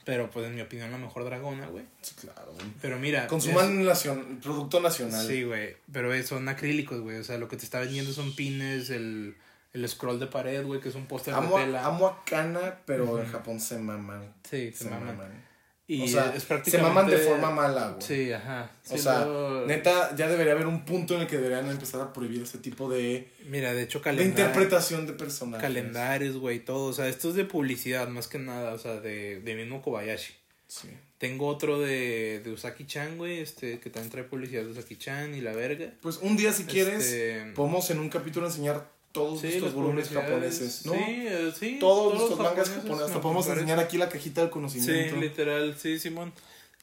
Pero 0.05 0.29
pues 0.29 0.45
en 0.47 0.55
mi 0.55 0.61
opinión 0.61 0.91
la 0.91 0.97
mejor 0.97 1.23
dragona, 1.23 1.67
güey. 1.67 1.85
Sí, 2.01 2.13
claro. 2.19 2.51
güey. 2.53 2.65
Pero 2.81 2.99
mira. 2.99 3.25
Consuman 3.27 3.85
nacion- 3.85 4.41
producto 4.41 4.77
es- 4.77 4.83
nacional. 4.83 5.25
Sí, 5.25 5.43
güey. 5.43 5.77
Pero 5.93 6.13
es- 6.13 6.27
son 6.27 6.49
acrílicos, 6.49 6.99
güey. 6.99 7.17
O 7.19 7.23
sea, 7.23 7.37
lo 7.37 7.47
que 7.47 7.55
te 7.55 7.63
está 7.63 7.79
vendiendo 7.79 8.11
son 8.11 8.35
pines, 8.35 8.89
el, 8.89 9.35
el 9.73 9.87
scroll 9.89 10.19
de 10.19 10.27
pared, 10.27 10.63
güey, 10.65 10.79
que 10.79 10.89
es 10.89 10.95
un 10.95 11.07
póster 11.07 11.33
de 11.33 11.39
Amo, 11.39 11.57
a- 11.57 11.65
tela. 11.65 11.85
amo 11.85 12.07
a 12.07 12.23
Kana, 12.25 12.79
pero 12.85 13.19
en. 13.19 13.25
Japón 13.31 13.59
se 13.59 13.77
maman. 13.79 14.33
Sí, 14.49 14.71
se, 14.71 14.89
maman. 14.89 15.43
Y 15.85 16.03
o 16.03 16.07
sea, 16.07 16.33
es 16.33 16.43
se 16.43 16.47
prácticamente... 16.47 16.93
maman 16.93 17.09
de 17.11 17.17
forma 17.17 17.51
mala, 17.51 17.89
güey. 17.89 18.01
Sí, 18.01 18.31
ajá. 18.31 18.71
O 18.89 18.97
sea, 18.97 19.27
neta, 19.67 20.15
ya 20.15 20.27
debería 20.29 20.53
haber 20.53 20.67
un 20.67 20.85
punto 20.85 21.15
en 21.15 21.21
el 21.21 21.27
que 21.27 21.37
deberían 21.37 21.69
empezar 21.69 21.99
a 22.01 22.13
prohibir 22.13 22.41
ese 22.43 22.57
tipo 22.59 22.89
de, 22.89 23.29
Mira, 23.49 23.73
de 23.73 23.83
hecho, 23.83 23.99
de 23.99 24.03
calendario. 24.05 24.29
interpretación 24.45 25.05
de 25.07 25.13
personajes. 25.13 25.61
calendarios, 25.61 26.37
güey, 26.37 26.59
todo. 26.59 26.85
O 26.85 26.93
sea, 26.93 27.07
esto 27.09 27.29
es 27.29 27.35
de 27.35 27.43
publicidad 27.43 28.07
más 28.07 28.27
que 28.27 28.39
nada, 28.39 28.73
o 28.73 28.77
sea, 28.77 29.01
de, 29.01 29.41
de 29.41 29.55
mismo 29.55 29.81
Kobayashi. 29.81 30.33
Sí. 30.67 30.87
Tengo 31.17 31.47
otro 31.47 31.79
de, 31.79 32.41
de 32.43 32.51
Usaki-chan, 32.51 33.17
güey, 33.17 33.39
este, 33.39 33.79
que 33.79 33.89
también 33.89 34.09
trae 34.11 34.23
publicidad 34.23 34.63
de 34.63 34.71
Usaki-chan 34.71 35.35
y 35.35 35.41
la 35.41 35.51
verga. 35.53 35.91
Pues 36.01 36.17
un 36.17 36.35
día, 36.37 36.51
si 36.53 36.63
quieres, 36.63 37.05
Este, 37.05 37.51
podemos 37.53 37.89
en 37.91 37.99
un 37.99 38.09
capítulo 38.09 38.47
enseñar 38.47 38.89
todos 39.13 39.39
sí, 39.39 39.47
estos 39.47 39.73
volúmenes 39.73 40.09
japoneses, 40.09 40.85
¿no? 40.85 40.93
Sí, 40.93 40.99
eh, 41.07 41.53
sí. 41.57 41.77
Todos 41.79 42.13
los 42.15 42.23
estos 42.23 42.39
mangas 42.39 42.69
japoneses. 42.69 43.05
Hasta 43.07 43.21
podemos 43.21 43.47
enseñar 43.47 43.79
aquí 43.79 43.97
la 43.97 44.09
cajita 44.09 44.41
del 44.41 44.49
Sí, 44.49 44.53
conocimiento. 44.53 45.15
literal, 45.17 45.75
sí, 45.77 45.97
Simón. 45.99 46.33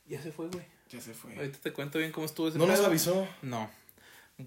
Ya 0.09 0.22
se 0.22 0.33
fue, 0.33 0.47
güey. 0.49 0.64
ya 0.91 1.01
se 1.01 1.12
fue. 1.12 1.37
Ahorita 1.37 1.59
te 1.62 1.72
cuento 1.72 1.99
bien 1.99 2.11
cómo 2.12 2.24
estuvo 2.26 2.49
ese 2.49 2.57
No 2.59 2.66
nos 2.66 2.78
pedo. 2.78 2.87
avisó. 2.89 3.28
No. 3.43 3.70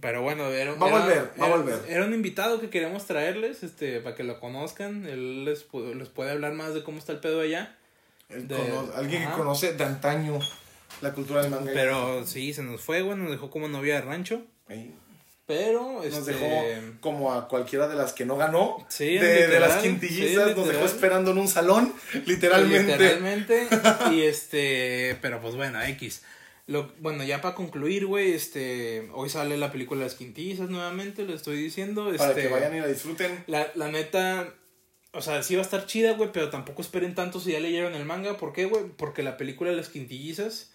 Pero 0.02 0.24
bueno, 0.24 0.48
era, 0.48 0.74
Va 0.74 0.88
a 0.88 0.90
era- 0.90 1.00
volver, 1.00 1.32
va 1.40 1.46
a 1.46 1.50
volver. 1.50 1.80
Era 1.88 2.04
un 2.06 2.14
invitado 2.16 2.60
que 2.60 2.70
queríamos 2.72 3.06
traerles, 3.06 3.62
este, 3.64 4.00
para 4.00 4.16
que 4.16 4.24
lo 4.24 4.40
conozcan. 4.40 5.06
Él 5.06 5.46
les, 5.46 5.70
pu- 5.70 5.94
les 5.94 6.10
puede 6.10 6.32
hablar 6.32 6.54
más 6.54 6.74
de 6.74 6.84
cómo 6.84 6.98
está 6.98 7.12
el 7.12 7.20
pedo 7.20 7.42
allá. 7.42 7.78
Él 8.30 8.48
De- 8.48 8.56
cono- 8.58 8.92
alguien 8.96 9.22
ajá. 9.24 9.32
que 9.32 9.38
conoce 9.38 9.74
de 9.74 9.84
antaño 9.84 10.40
la 11.02 11.14
cultura 11.14 11.42
del 11.44 11.52
manga. 11.52 11.72
Pero 11.74 12.26
sí, 12.26 12.54
se 12.54 12.64
nos 12.64 12.82
fue, 12.82 13.02
güey, 13.04 13.18
nos 13.18 13.30
dejó 13.30 13.50
como 13.52 13.68
novia 13.68 13.96
de 13.96 14.02
rancho. 14.02 14.42
Ahí 14.68 14.96
Pero, 15.46 16.02
Nos 16.04 16.06
este... 16.06 16.34
dejó 16.34 17.00
como 17.02 17.34
a 17.34 17.50
cualquiera 17.50 17.90
de 17.90 17.96
las 17.96 18.14
que 18.14 18.26
no 18.26 18.38
ganó. 18.38 18.78
Sí, 18.88 19.18
de, 19.18 19.48
de 19.48 19.60
las 19.60 19.82
quintillizas, 19.82 20.50
sí, 20.50 20.56
nos 20.56 20.68
dejó 20.68 20.86
esperando 20.86 21.32
en 21.32 21.38
un 21.38 21.50
salón, 21.50 21.94
literalmente. 22.26 22.94
Literalmente. 22.94 23.68
y 24.12 24.22
este, 24.22 25.18
pero 25.22 25.42
pues 25.42 25.56
bueno, 25.56 25.82
X. 25.84 26.24
Lo, 26.66 26.94
bueno, 27.00 27.26
ya 27.26 27.42
para 27.42 27.56
concluir, 27.56 28.06
güey, 28.06 28.32
este, 28.32 29.10
hoy 29.14 29.30
sale 29.30 29.58
la 29.58 29.70
película 29.70 30.02
Las 30.02 30.16
Quintillizas 30.16 30.70
nuevamente, 30.70 31.24
lo 31.24 31.34
estoy 31.34 31.58
diciendo. 31.58 32.06
Para 32.18 32.30
este, 32.30 32.44
que 32.44 32.48
vayan 32.48 32.74
y 32.78 32.80
la 32.80 32.88
disfruten. 32.88 33.44
La, 33.48 33.68
la 33.76 33.90
neta, 33.90 34.54
o 35.12 35.22
sea, 35.22 35.44
sí 35.44 35.56
va 35.56 35.62
a 35.62 35.66
estar 35.66 35.86
chida, 35.88 36.14
güey, 36.14 36.32
pero 36.32 36.50
tampoco 36.50 36.82
esperen 36.82 37.16
tanto 37.16 37.42
si 37.42 37.52
ya 37.52 37.60
leyeron 37.60 37.96
el 37.96 38.06
manga. 38.06 38.38
¿Por 38.38 38.54
qué, 38.54 38.64
güey? 38.64 38.86
Porque 38.96 39.24
la 39.24 39.36
película 39.36 39.72
de 39.72 39.76
Las 39.76 39.90
Quintillizas 39.90 40.72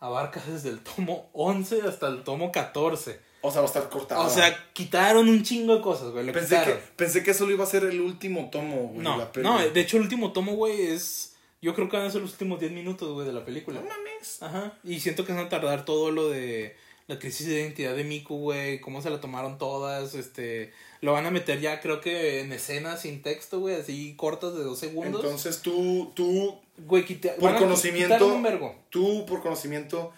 abarca 0.00 0.42
desde 0.48 0.70
el 0.70 0.80
tomo 0.80 1.30
11 1.32 1.82
hasta 1.82 2.08
el 2.08 2.24
tomo 2.24 2.50
14. 2.50 3.29
O 3.42 3.50
sea, 3.50 3.60
va 3.62 3.66
a 3.66 3.70
estar 3.70 3.88
cortado. 3.88 4.26
O 4.26 4.30
sea, 4.30 4.68
quitaron 4.72 5.28
un 5.28 5.42
chingo 5.42 5.74
de 5.76 5.80
cosas, 5.82 6.10
güey. 6.10 6.30
Pensé 6.32 6.60
que, 6.64 6.74
pensé 6.96 7.22
que 7.22 7.32
solo 7.34 7.52
iba 7.52 7.64
a 7.64 7.66
ser 7.66 7.84
el 7.84 8.00
último 8.00 8.50
tomo, 8.50 8.88
güey. 8.88 8.98
No, 9.02 9.16
la 9.16 9.32
peli. 9.32 9.46
no, 9.46 9.58
de 9.58 9.80
hecho 9.80 9.96
el 9.96 10.02
último 10.04 10.32
tomo, 10.32 10.52
güey, 10.54 10.82
es... 10.88 11.34
Yo 11.62 11.74
creo 11.74 11.88
que 11.90 11.96
van 11.98 12.06
a 12.06 12.10
ser 12.10 12.22
los 12.22 12.32
últimos 12.32 12.58
10 12.58 12.72
minutos, 12.72 13.12
güey, 13.12 13.26
de 13.26 13.34
la 13.34 13.44
película. 13.44 13.80
No 13.80 13.86
mames. 13.88 14.42
Ajá. 14.42 14.72
Y 14.82 15.00
siento 15.00 15.26
que 15.26 15.32
van 15.32 15.44
a 15.44 15.48
tardar 15.50 15.84
todo 15.84 16.10
lo 16.10 16.30
de 16.30 16.74
la 17.06 17.18
crisis 17.18 17.46
de 17.48 17.60
identidad 17.60 17.94
de 17.96 18.04
Miku, 18.04 18.36
güey, 18.38 18.80
cómo 18.80 19.02
se 19.02 19.10
la 19.10 19.20
tomaron 19.20 19.58
todas, 19.58 20.14
este... 20.14 20.72
Lo 21.02 21.12
van 21.12 21.24
a 21.26 21.30
meter 21.30 21.60
ya, 21.60 21.80
creo 21.80 22.00
que 22.02 22.40
en 22.40 22.52
escenas 22.52 23.00
sin 23.02 23.22
texto, 23.22 23.58
güey, 23.60 23.74
así 23.74 24.14
cortas 24.16 24.54
de 24.54 24.62
dos 24.64 24.78
segundos. 24.78 25.22
Entonces 25.24 25.60
tú, 25.62 26.12
tú, 26.14 26.58
güey, 26.78 27.04
quita- 27.06 27.34
por 27.36 27.56
conocimiento- 27.56 28.26
un 28.34 28.42
vergo. 28.42 28.74
tú 28.90 29.24
por 29.26 29.40
conocimiento 29.42 30.12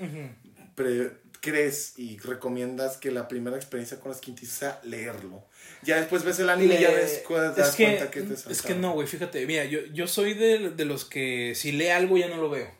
pre- 0.74 1.12
crees 1.42 1.98
y 1.98 2.16
recomiendas 2.18 2.96
que 2.96 3.10
la 3.10 3.28
primera 3.28 3.56
experiencia 3.56 4.00
con 4.00 4.10
las 4.12 4.20
quintillizas 4.20 4.58
sea 4.58 4.80
leerlo. 4.84 5.44
Ya 5.82 5.96
después 5.98 6.22
ves 6.24 6.38
el 6.38 6.48
anime 6.48 6.76
y 6.76 6.80
ya 6.80 6.90
ves, 6.90 7.22
das 7.28 7.68
es 7.70 7.74
que, 7.74 7.84
cuenta 7.84 8.10
que 8.10 8.22
te 8.22 8.34
es 8.52 8.62
que 8.62 8.74
no, 8.74 8.92
güey, 8.92 9.06
fíjate, 9.06 9.44
mira, 9.46 9.64
yo, 9.66 9.80
yo 9.92 10.06
soy 10.06 10.32
de, 10.34 10.70
de 10.70 10.84
los 10.86 11.04
que 11.04 11.52
si 11.54 11.72
lee 11.72 11.88
algo 11.88 12.16
ya 12.16 12.28
no 12.28 12.36
lo 12.38 12.48
veo. 12.48 12.70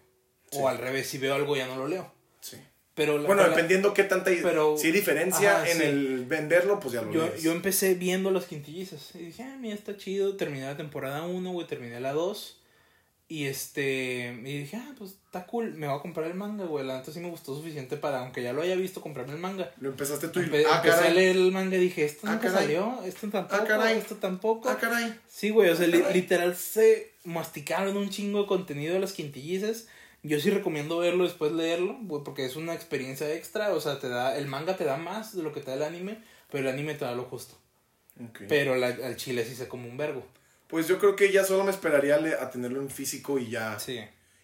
Sí. 0.50 0.58
O 0.60 0.68
al 0.68 0.78
revés, 0.78 1.06
si 1.08 1.18
veo 1.18 1.34
algo 1.34 1.56
ya 1.56 1.66
no 1.66 1.76
lo 1.76 1.88
leo. 1.88 2.12
Sí. 2.40 2.56
Pero 2.94 3.18
la- 3.18 3.26
Bueno, 3.26 3.42
la- 3.42 3.48
dependiendo 3.48 3.92
qué 3.94 4.04
tanta 4.04 4.30
pero- 4.42 4.76
si 4.76 4.92
diferencia 4.92 5.62
ajá, 5.62 5.70
en 5.70 5.76
sí. 5.78 5.82
el 5.84 6.24
venderlo, 6.26 6.78
pues 6.78 6.94
ya 6.94 7.02
lo 7.02 7.12
Yo, 7.12 7.26
lees. 7.26 7.42
yo 7.42 7.52
empecé 7.52 7.94
viendo 7.94 8.30
las 8.30 8.44
quintillizas. 8.44 9.10
Y 9.14 9.18
dije, 9.18 9.42
ah, 9.42 9.56
mira, 9.58 9.74
está 9.74 9.96
chido. 9.96 10.36
Terminé 10.36 10.66
la 10.66 10.76
temporada 10.76 11.22
1, 11.24 11.50
güey, 11.52 11.66
terminé 11.66 11.98
la 12.00 12.12
2. 12.12 12.60
Y 13.33 13.47
este. 13.47 14.37
Y 14.45 14.59
dije, 14.59 14.76
ah, 14.76 14.93
pues 14.99 15.12
está 15.12 15.47
cool. 15.47 15.72
Me 15.74 15.87
voy 15.87 15.97
a 15.97 16.03
comprar 16.03 16.26
el 16.26 16.35
manga, 16.35 16.64
güey. 16.66 16.85
La 16.85 16.99
neta 16.99 17.11
sí 17.12 17.18
me 17.20 17.30
gustó 17.30 17.55
suficiente 17.57 17.97
para, 17.97 18.18
aunque 18.18 18.43
ya 18.43 18.53
lo 18.53 18.61
haya 18.61 18.74
visto, 18.76 19.01
comprarme 19.01 19.33
el 19.33 19.39
manga. 19.39 19.70
Lo 19.80 19.89
empezaste 19.89 20.28
tú 20.28 20.41
y 20.41 20.45
Empe- 20.45 20.66
ah, 20.68 20.83
empecé 20.85 21.07
a 21.07 21.11
leer 21.11 21.37
el 21.37 21.51
manga 21.51 21.76
y 21.76 21.80
dije, 21.80 22.05
esto 22.05 22.26
Ah, 22.26 22.33
nunca 22.33 22.49
caray. 22.49 22.64
salió. 22.66 23.03
Esto 23.05 23.28
tampoco. 23.30 23.64
caray. 23.66 23.97
Esto 23.97 24.16
tampoco. 24.16 24.68
Ah, 24.68 24.76
caray. 24.78 25.14
Sí, 25.28 25.49
güey, 25.49 25.70
o 25.70 25.76
sea, 25.76 25.87
li- 25.87 26.03
Ah, 26.07 26.11
literal 26.12 26.55
se 26.57 27.12
masticaron 27.24 27.97
un 27.97 28.11
chingo 28.11 28.43
de 28.43 28.47
contenido 28.49 28.93
de 28.93 29.01
las 29.01 29.12
quintillizas. 29.14 29.87
Yo 30.22 30.39
sí 30.39 30.51
recomiendo 30.51 30.99
verlo 30.99 31.24
después 31.24 31.53
leerlo, 31.53 31.97
güey, 32.03 32.22
porque 32.24 32.45
es 32.45 32.55
una 32.57 32.74
experiencia 32.74 33.33
extra, 33.35 33.72
o 33.72 33.80
sea, 33.80 33.99
te 33.99 34.09
da 34.11 34.37
el 34.37 34.47
manga 34.47 34.76
te 34.76 34.85
da 34.85 34.99
más 34.99 35.35
de 35.35 35.43
lo 35.43 35.53
que 35.55 35.61
te 35.61 35.70
da 35.70 35.76
el 35.78 35.83
anime, 35.85 36.18
pero 36.51 36.68
el 36.68 36.74
anime 36.74 36.95
te 36.95 37.07
da 37.07 37.14
lo 37.14 37.24
justo. 37.24 37.55
Pero 38.47 38.76
la- 38.76 38.89
al 38.89 39.16
chile 39.16 39.45
sí 39.47 39.55
se 39.55 39.68
come 39.68 39.89
un 39.89 39.97
vergo. 39.97 40.22
Pues 40.73 40.89
yo 40.89 40.99
creo 40.99 41.14
que 41.14 41.31
ya 41.31 41.45
solo 41.45 41.62
me 41.62 41.70
esperaría 41.70 42.16
a 42.43 42.51
tenerlo 42.51 42.81
en 42.81 42.91
físico 42.91 43.39
y 43.39 43.49
ya 43.51 43.79
Sí. 43.79 44.01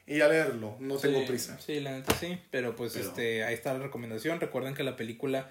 y 0.07 0.19
ya 0.19 0.29
leerlo. 0.29 0.77
No 0.79 0.97
tengo 0.99 1.21
Sí, 1.21 1.27
prisa. 1.27 1.59
Sí, 1.59 1.81
la 1.81 1.91
neta 1.93 2.15
sí, 2.15 2.39
pero 2.53 2.77
pues 2.77 2.93
Pero- 2.93 3.07
este 3.09 3.43
ahí 3.45 3.55
está 3.55 3.73
la 3.73 3.81
recomendación. 3.81 4.39
Recuerden 4.39 4.75
que 4.75 4.85
la 4.85 4.95
película 4.97 5.51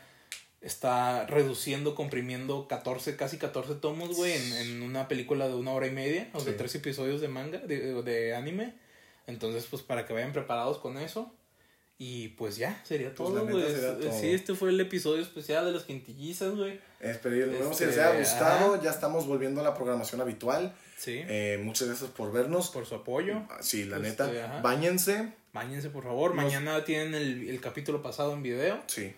está 0.62 1.26
reduciendo, 1.28 1.96
comprimiendo 1.96 2.68
14, 2.68 3.16
casi 3.16 3.38
14 3.38 3.76
tomos, 3.76 4.16
güey, 4.16 4.34
en, 4.34 4.54
en 4.54 4.82
una 4.84 5.08
película 5.08 5.48
de 5.48 5.56
una 5.56 5.72
hora 5.72 5.88
y 5.88 5.92
media, 5.92 6.30
o 6.34 6.40
sea, 6.40 6.52
Sí. 6.54 6.58
tres 6.58 6.74
episodios 6.76 7.22
de 7.22 7.28
manga, 7.28 7.60
de, 7.60 8.02
de 8.04 8.36
anime. 8.36 8.74
Entonces, 9.28 9.66
pues 9.70 9.82
para 9.84 10.06
que 10.06 10.14
vayan 10.14 10.32
preparados 10.32 10.78
con 10.78 10.98
eso. 10.98 11.34
Y 12.00 12.28
pues 12.30 12.58
ya, 12.58 12.80
sería 12.86 13.08
Pues, 13.08 13.18
todo, 13.18 13.48
güey. 13.48 13.66
Sí, 14.12 14.30
este 14.30 14.54
fue 14.54 14.70
el 14.70 14.80
episodio 14.80 15.22
especial 15.24 15.66
de 15.66 15.72
las 15.72 15.84
quintillizas, 15.84 16.56
güey. 16.56 16.80
Esperemos 17.00 17.76
si 17.76 17.86
les 17.86 17.96
Este, 17.96 18.04
haya 18.08 18.20
gustado. 18.20 18.74
ajá. 18.76 18.84
Ya 18.84 18.92
estamos 18.92 19.26
volviendo 19.26 19.62
a 19.62 19.64
la 19.64 19.74
programación 19.74 20.22
habitual. 20.22 20.76
Sí. 20.96 21.22
Eh, 21.28 21.60
muchas 21.64 21.88
gracias 21.88 22.12
por 22.12 22.32
vernos. 22.32 22.70
por 22.70 22.86
su 22.86 22.96
apoyo. 22.96 23.42
Ah, 23.50 23.58
Sí, 23.62 23.86
la 23.86 23.98
Este, 23.98 24.10
neta. 24.10 24.46
ajá. 24.46 24.62
Báñense. 24.62 25.34
Báñense, 25.54 25.90
por 25.90 26.04
favor. 26.04 26.36
Nos- 26.36 26.44
Mañana 26.46 26.86
tienen 26.86 27.16
el, 27.16 27.50
el 27.50 27.60
capítulo 27.62 28.04
pasado 28.04 28.34
en 28.34 28.44
video. 28.44 28.80
Sí. 28.86 29.14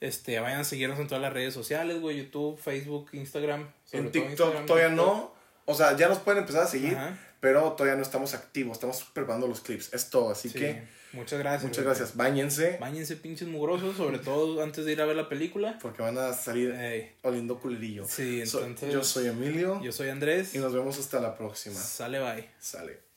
Este, 0.00 0.38
vayan 0.38 0.60
a 0.60 0.64
seguirnos 0.64 0.98
en 1.00 1.08
todas 1.08 1.20
las 1.22 1.32
redes 1.32 1.52
sociales, 1.52 2.00
güey, 2.00 2.16
YouTube, 2.18 2.58
Facebook, 2.60 3.08
Instagram. 3.12 3.68
En 3.90 4.10
TikTok 4.12 4.30
Instagram, 4.30 4.66
todavía 4.66 4.88
no. 4.90 5.34
O 5.66 5.74
sea, 5.74 5.96
ya 5.96 6.08
nos 6.08 6.18
pueden 6.18 6.40
empezar 6.40 6.62
a 6.62 6.66
seguir, 6.66 6.94
Ajá. 6.96 7.18
pero 7.40 7.72
todavía 7.72 7.96
no 7.96 8.02
estamos 8.02 8.34
activos. 8.34 8.74
Estamos 8.76 9.04
preparando 9.12 9.46
los 9.48 9.60
clips. 9.60 9.92
Es 9.92 10.10
todo. 10.10 10.30
Así 10.30 10.48
Sí. 10.48 10.58
que 10.58 10.82
Muchas 11.12 11.38
gracias. 11.38 11.64
muchas 11.64 11.84
gracias. 11.84 12.16
Báñense 12.16 12.78
Báñense 12.80 13.16
pinches 13.16 13.48
mugrosos, 13.48 13.96
sobre 13.96 14.18
todo 14.18 14.62
antes 14.62 14.84
de 14.84 14.92
ir 14.92 15.00
a 15.00 15.06
ver 15.06 15.16
la 15.16 15.28
película. 15.28 15.78
porque 15.82 16.02
van 16.02 16.16
a 16.18 16.32
salir 16.32 16.70
Ey, 16.72 17.12
oliendo 17.22 17.58
culerillo. 17.58 18.06
Sí, 18.08 18.46
So- 18.46 18.64
entonces- 18.64 18.92
yo 18.92 19.02
soy 19.04 19.26
Emilio 19.26 19.80
yo 19.82 19.92
soy 19.92 20.08
Andrés. 20.08 20.54
y 20.54 20.58
nos 20.58 20.72
vemos 20.72 20.98
hasta 20.98 21.20
la 21.20 21.36
próxima. 21.36 21.74
Sale 21.80 22.20
bye. 22.20 22.48
Sale. 22.60 23.09